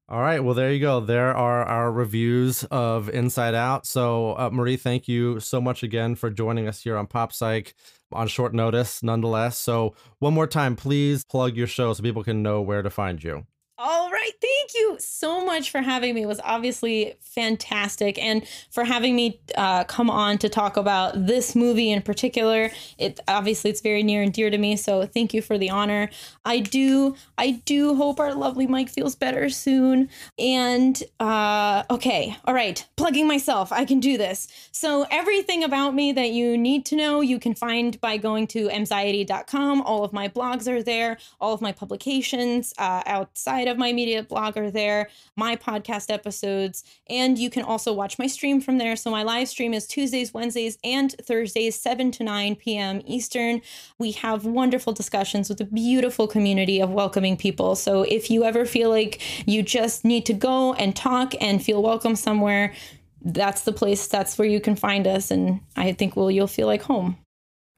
All 0.07 0.21
right. 0.21 0.39
Well, 0.43 0.55
there 0.55 0.73
you 0.73 0.79
go. 0.79 0.99
There 1.01 1.35
are 1.35 1.63
our 1.65 1.91
reviews 1.91 2.63
of 2.71 3.09
Inside 3.09 3.53
Out. 3.53 3.85
So, 3.85 4.31
uh, 4.39 4.49
Marie, 4.51 4.75
thank 4.75 5.07
you 5.07 5.39
so 5.39 5.61
much 5.61 5.83
again 5.83 6.15
for 6.15 6.31
joining 6.31 6.67
us 6.67 6.81
here 6.81 6.97
on 6.97 7.05
Pop 7.05 7.31
Psych 7.31 7.75
on 8.11 8.27
short 8.27 8.53
notice, 8.53 9.03
nonetheless. 9.03 9.57
So, 9.57 9.95
one 10.19 10.33
more 10.33 10.47
time, 10.47 10.75
please 10.75 11.23
plug 11.23 11.55
your 11.55 11.67
show 11.67 11.93
so 11.93 12.03
people 12.03 12.23
can 12.23 12.41
know 12.41 12.61
where 12.61 12.81
to 12.81 12.89
find 12.89 13.23
you. 13.23 13.45
All 13.77 14.08
right. 14.11 14.31
Thank 14.41 14.71
you 14.75 14.97
so 14.99 15.45
much 15.45 15.71
for 15.71 15.81
having 15.81 16.15
me. 16.15 16.23
It 16.23 16.27
was 16.27 16.41
obviously 16.43 17.15
fantastic. 17.21 18.21
And 18.21 18.47
for 18.69 18.83
having 18.83 19.15
me 19.15 19.39
uh, 19.55 19.83
come 19.83 20.09
on 20.09 20.37
to 20.39 20.49
talk 20.49 20.77
about 20.77 21.25
this 21.27 21.55
movie 21.55 21.91
in 21.91 22.01
particular. 22.01 22.71
It 22.97 23.19
obviously 23.27 23.69
it's 23.71 23.81
very 23.81 24.03
near 24.03 24.21
and 24.21 24.33
dear 24.33 24.49
to 24.49 24.57
me. 24.57 24.75
So 24.75 25.05
thank 25.05 25.33
you 25.33 25.41
for 25.41 25.57
the 25.57 25.69
honor. 25.69 26.09
I 26.45 26.59
do, 26.59 27.15
I 27.37 27.61
do 27.65 27.95
hope 27.95 28.19
our 28.19 28.33
lovely 28.33 28.67
Mike 28.67 28.89
feels 28.89 29.15
better 29.15 29.49
soon. 29.49 30.09
And 30.37 31.01
uh, 31.19 31.83
okay, 31.89 32.37
all 32.45 32.53
right, 32.53 32.85
plugging 32.95 33.27
myself. 33.27 33.71
I 33.71 33.85
can 33.85 33.99
do 33.99 34.17
this. 34.17 34.47
So 34.71 35.05
everything 35.11 35.63
about 35.63 35.93
me 35.93 36.11
that 36.13 36.31
you 36.31 36.57
need 36.57 36.85
to 36.87 36.95
know, 36.95 37.21
you 37.21 37.39
can 37.39 37.55
find 37.55 37.99
by 38.01 38.17
going 38.17 38.47
to 38.47 38.69
anxiety.com. 38.69 39.81
All 39.81 40.03
of 40.03 40.13
my 40.13 40.27
blogs 40.27 40.67
are 40.67 40.83
there, 40.83 41.17
all 41.39 41.53
of 41.53 41.61
my 41.61 41.71
publications 41.71 42.73
uh, 42.77 43.03
outside 43.05 43.67
of 43.67 43.77
my 43.77 43.91
media 43.99 44.23
blogger 44.23 44.71
there, 44.71 45.09
my 45.35 45.55
podcast 45.55 46.09
episodes, 46.09 46.83
and 47.09 47.37
you 47.37 47.49
can 47.49 47.63
also 47.63 47.91
watch 47.91 48.17
my 48.17 48.27
stream 48.27 48.61
from 48.61 48.77
there. 48.77 48.95
So 48.95 49.11
my 49.11 49.23
live 49.23 49.49
stream 49.49 49.73
is 49.73 49.85
Tuesdays, 49.85 50.33
Wednesdays, 50.33 50.77
and 50.83 51.11
Thursdays, 51.21 51.75
7 51.79 52.11
to 52.11 52.23
9 52.23 52.55
p.m. 52.55 53.01
Eastern. 53.05 53.61
We 53.97 54.11
have 54.13 54.45
wonderful 54.45 54.93
discussions 54.93 55.49
with 55.49 55.59
a 55.61 55.65
beautiful 55.65 56.27
community 56.27 56.79
of 56.79 56.91
welcoming 56.91 57.35
people. 57.35 57.75
So 57.75 58.03
if 58.03 58.31
you 58.31 58.43
ever 58.43 58.65
feel 58.65 58.89
like 58.89 59.21
you 59.45 59.63
just 59.63 60.05
need 60.05 60.25
to 60.27 60.33
go 60.33 60.73
and 60.75 60.95
talk 60.95 61.33
and 61.41 61.63
feel 61.63 61.81
welcome 61.83 62.15
somewhere, 62.15 62.73
that's 63.21 63.63
the 63.63 63.73
place 63.73 64.07
that's 64.07 64.37
where 64.37 64.47
you 64.47 64.61
can 64.61 64.75
find 64.75 65.05
us 65.05 65.29
and 65.31 65.59
i 65.75 65.91
think 65.91 66.15
well 66.15 66.31
you'll 66.31 66.47
feel 66.47 66.67
like 66.67 66.81
home 66.83 67.17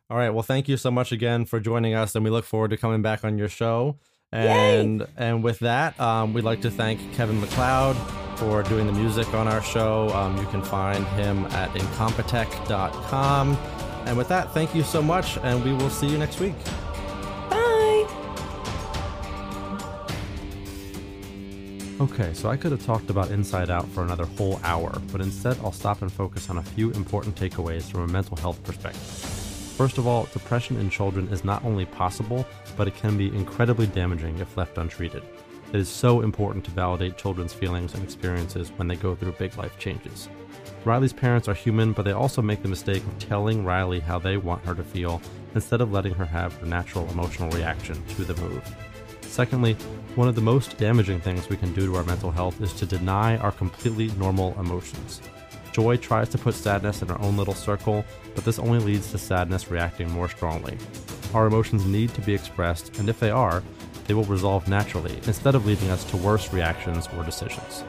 all 0.09 0.17
right 0.17 0.29
well 0.29 0.43
thank 0.43 0.67
you 0.67 0.77
so 0.77 0.91
much 0.91 1.11
again 1.11 1.45
for 1.45 1.59
joining 1.59 1.93
us 1.93 2.15
and 2.15 2.23
we 2.23 2.29
look 2.29 2.45
forward 2.45 2.69
to 2.69 2.77
coming 2.77 3.01
back 3.01 3.23
on 3.23 3.37
your 3.37 3.49
show 3.49 3.97
and 4.31 5.01
Yay! 5.01 5.07
and 5.17 5.43
with 5.43 5.59
that, 5.59 5.99
um, 5.99 6.33
we'd 6.33 6.43
like 6.43 6.61
to 6.61 6.71
thank 6.71 6.99
Kevin 7.13 7.39
MacLeod 7.41 7.97
for 8.37 8.63
doing 8.63 8.87
the 8.87 8.93
music 8.93 9.33
on 9.33 9.47
our 9.47 9.61
show. 9.61 10.09
Um, 10.09 10.37
you 10.37 10.45
can 10.47 10.63
find 10.63 11.05
him 11.09 11.45
at 11.47 11.69
incompetech.com. 11.71 13.57
And 14.05 14.17
with 14.17 14.29
that, 14.29 14.51
thank 14.53 14.73
you 14.73 14.81
so 14.81 15.01
much, 15.01 15.37
and 15.43 15.63
we 15.63 15.73
will 15.73 15.89
see 15.89 16.07
you 16.07 16.17
next 16.17 16.39
week. 16.39 16.55
Bye. 17.51 18.07
Okay, 21.99 22.33
so 22.33 22.49
I 22.49 22.57
could 22.57 22.71
have 22.71 22.83
talked 22.83 23.11
about 23.11 23.29
Inside 23.29 23.69
Out 23.69 23.87
for 23.89 24.03
another 24.03 24.25
whole 24.25 24.59
hour, 24.63 24.99
but 25.11 25.21
instead 25.21 25.59
I'll 25.59 25.71
stop 25.71 26.01
and 26.01 26.11
focus 26.11 26.49
on 26.49 26.57
a 26.57 26.63
few 26.63 26.89
important 26.93 27.35
takeaways 27.35 27.83
from 27.83 28.01
a 28.01 28.07
mental 28.07 28.37
health 28.37 28.63
perspective. 28.63 29.30
First 29.81 29.97
of 29.97 30.05
all, 30.05 30.29
depression 30.31 30.77
in 30.77 30.91
children 30.91 31.27
is 31.29 31.43
not 31.43 31.65
only 31.65 31.85
possible, 31.85 32.45
but 32.77 32.87
it 32.87 32.95
can 32.95 33.17
be 33.17 33.35
incredibly 33.35 33.87
damaging 33.87 34.37
if 34.37 34.55
left 34.55 34.77
untreated. 34.77 35.23
It 35.73 35.75
is 35.75 35.89
so 35.89 36.21
important 36.21 36.63
to 36.65 36.71
validate 36.71 37.17
children's 37.17 37.51
feelings 37.51 37.95
and 37.95 38.03
experiences 38.03 38.71
when 38.75 38.87
they 38.87 38.95
go 38.95 39.15
through 39.15 39.31
big 39.31 39.57
life 39.57 39.79
changes. 39.79 40.29
Riley's 40.85 41.13
parents 41.13 41.47
are 41.47 41.55
human, 41.55 41.93
but 41.93 42.03
they 42.03 42.11
also 42.11 42.43
make 42.43 42.61
the 42.61 42.67
mistake 42.67 43.01
of 43.01 43.17
telling 43.17 43.65
Riley 43.65 43.99
how 43.99 44.19
they 44.19 44.37
want 44.37 44.63
her 44.65 44.75
to 44.75 44.83
feel 44.83 45.19
instead 45.55 45.81
of 45.81 45.91
letting 45.91 46.13
her 46.13 46.25
have 46.25 46.53
her 46.57 46.67
natural 46.67 47.09
emotional 47.09 47.49
reaction 47.49 48.05
to 48.09 48.23
the 48.23 48.39
move. 48.39 48.63
Secondly, 49.21 49.73
one 50.13 50.27
of 50.27 50.35
the 50.35 50.41
most 50.41 50.77
damaging 50.77 51.19
things 51.21 51.49
we 51.49 51.57
can 51.57 51.73
do 51.73 51.87
to 51.87 51.95
our 51.95 52.03
mental 52.03 52.29
health 52.29 52.61
is 52.61 52.71
to 52.73 52.85
deny 52.85 53.35
our 53.37 53.51
completely 53.51 54.09
normal 54.19 54.55
emotions. 54.59 55.21
Joy 55.71 55.97
tries 55.97 56.29
to 56.29 56.37
put 56.37 56.53
sadness 56.53 57.01
in 57.01 57.07
her 57.07 57.21
own 57.21 57.37
little 57.37 57.53
circle, 57.53 58.03
but 58.35 58.43
this 58.43 58.59
only 58.59 58.79
leads 58.79 59.11
to 59.11 59.17
sadness 59.17 59.71
reacting 59.71 60.11
more 60.11 60.27
strongly. 60.27 60.77
Our 61.33 61.47
emotions 61.47 61.85
need 61.85 62.13
to 62.15 62.21
be 62.21 62.33
expressed, 62.33 62.97
and 62.99 63.07
if 63.07 63.19
they 63.19 63.31
are, 63.31 63.63
they 64.05 64.13
will 64.13 64.25
resolve 64.25 64.67
naturally 64.67 65.15
instead 65.25 65.55
of 65.55 65.65
leading 65.65 65.89
us 65.89 66.03
to 66.05 66.17
worse 66.17 66.51
reactions 66.51 67.07
or 67.15 67.23
decisions. 67.23 67.83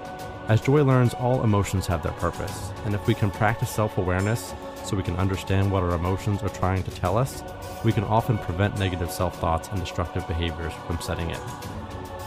As 0.49 0.61
Joy 0.61 0.85
learns, 0.85 1.15
all 1.15 1.43
emotions 1.43 1.87
have 1.87 2.03
their 2.03 2.13
purpose, 2.13 2.71
and 2.85 2.95
if 2.95 3.07
we 3.07 3.15
can 3.15 3.31
practice 3.31 3.71
self 3.71 3.99
awareness 3.99 4.55
so 4.85 4.97
we 4.97 5.03
can 5.03 5.17
understand 5.17 5.71
what 5.71 5.83
our 5.83 5.95
emotions 5.95 6.43
are 6.43 6.49
trying 6.49 6.83
to 6.83 6.91
tell 6.93 7.17
us, 7.17 7.43
we 7.85 7.93
can 7.93 8.05
often 8.05 8.39
prevent 8.39 8.79
negative 8.79 9.11
self 9.11 9.41
thoughts 9.41 9.69
and 9.69 9.81
destructive 9.81 10.27
behaviors 10.29 10.73
from 10.87 11.01
setting 11.01 11.31
in. 11.31 11.41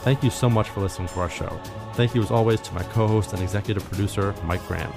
Thank 0.02 0.22
you 0.22 0.30
so 0.30 0.48
much 0.48 0.68
for 0.68 0.80
listening 0.80 1.08
to 1.08 1.20
our 1.20 1.30
show. 1.30 1.60
Thank 1.94 2.14
you 2.14 2.22
as 2.22 2.30
always 2.30 2.60
to 2.62 2.74
my 2.74 2.82
co 2.84 3.06
host 3.06 3.32
and 3.32 3.42
executive 3.42 3.84
producer, 3.84 4.34
Mike 4.44 4.66
Graham. 4.66 4.92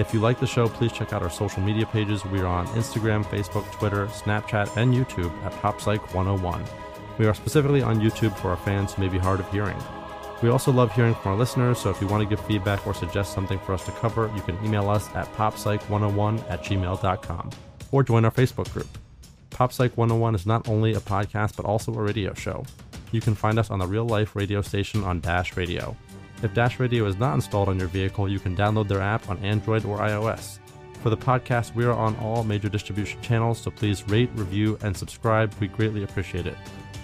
If 0.00 0.14
you 0.14 0.20
like 0.20 0.40
the 0.40 0.46
show, 0.46 0.66
please 0.66 0.92
check 0.92 1.12
out 1.12 1.22
our 1.22 1.28
social 1.28 1.62
media 1.62 1.84
pages. 1.84 2.24
We 2.24 2.40
are 2.40 2.46
on 2.46 2.66
Instagram, 2.68 3.22
Facebook, 3.22 3.70
Twitter, 3.70 4.06
Snapchat, 4.06 4.74
and 4.78 4.94
YouTube 4.94 5.30
at 5.44 5.52
PopPsych101. 5.52 6.66
We 7.18 7.26
are 7.26 7.34
specifically 7.34 7.82
on 7.82 8.00
YouTube 8.00 8.34
for 8.38 8.48
our 8.48 8.56
fans 8.56 8.94
who 8.94 9.02
may 9.02 9.08
be 9.10 9.18
hard 9.18 9.40
of 9.40 9.52
hearing. 9.52 9.76
We 10.42 10.48
also 10.48 10.72
love 10.72 10.90
hearing 10.94 11.14
from 11.14 11.32
our 11.32 11.38
listeners, 11.38 11.78
so 11.78 11.90
if 11.90 12.00
you 12.00 12.06
want 12.06 12.22
to 12.22 12.28
give 12.34 12.42
feedback 12.46 12.86
or 12.86 12.94
suggest 12.94 13.34
something 13.34 13.58
for 13.58 13.74
us 13.74 13.84
to 13.84 13.92
cover, 13.92 14.32
you 14.34 14.40
can 14.40 14.56
email 14.64 14.88
us 14.88 15.06
at 15.14 15.30
poppsych101 15.34 16.50
at 16.50 16.64
gmail.com 16.64 17.50
or 17.92 18.02
join 18.02 18.24
our 18.24 18.30
Facebook 18.30 18.72
group. 18.72 18.88
PopPsych 19.50 19.98
101 19.98 20.34
is 20.34 20.46
not 20.46 20.66
only 20.66 20.94
a 20.94 21.00
podcast, 21.00 21.56
but 21.56 21.66
also 21.66 21.92
a 21.92 22.00
radio 22.00 22.32
show. 22.32 22.64
You 23.12 23.20
can 23.20 23.34
find 23.34 23.58
us 23.58 23.70
on 23.70 23.80
the 23.80 23.86
real 23.86 24.06
life 24.06 24.34
radio 24.34 24.62
station 24.62 25.04
on 25.04 25.20
Dash 25.20 25.58
Radio. 25.58 25.94
If 26.42 26.54
Dash 26.54 26.80
Radio 26.80 27.04
is 27.04 27.18
not 27.18 27.34
installed 27.34 27.68
on 27.68 27.78
your 27.78 27.88
vehicle, 27.88 28.26
you 28.26 28.40
can 28.40 28.56
download 28.56 28.88
their 28.88 29.02
app 29.02 29.28
on 29.28 29.38
Android 29.44 29.84
or 29.84 29.98
iOS. 29.98 30.58
For 31.02 31.10
the 31.10 31.16
podcast, 31.16 31.74
we 31.74 31.84
are 31.84 31.92
on 31.92 32.16
all 32.16 32.44
major 32.44 32.68
distribution 32.68 33.20
channels, 33.20 33.58
so 33.58 33.70
please 33.70 34.06
rate, 34.08 34.30
review, 34.34 34.78
and 34.82 34.96
subscribe. 34.96 35.52
We 35.60 35.68
greatly 35.68 36.02
appreciate 36.02 36.46
it. 36.46 36.56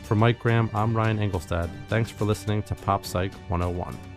For 0.05 0.15
Mike 0.15 0.39
Graham, 0.39 0.71
I'm 0.73 0.97
Ryan 0.97 1.19
Engelstad. 1.19 1.69
Thanks 1.89 2.11
for 2.11 2.25
listening 2.25 2.63
to 2.65 2.75
Pop 2.75 3.05
Psych 3.05 3.35
101. 3.49 4.16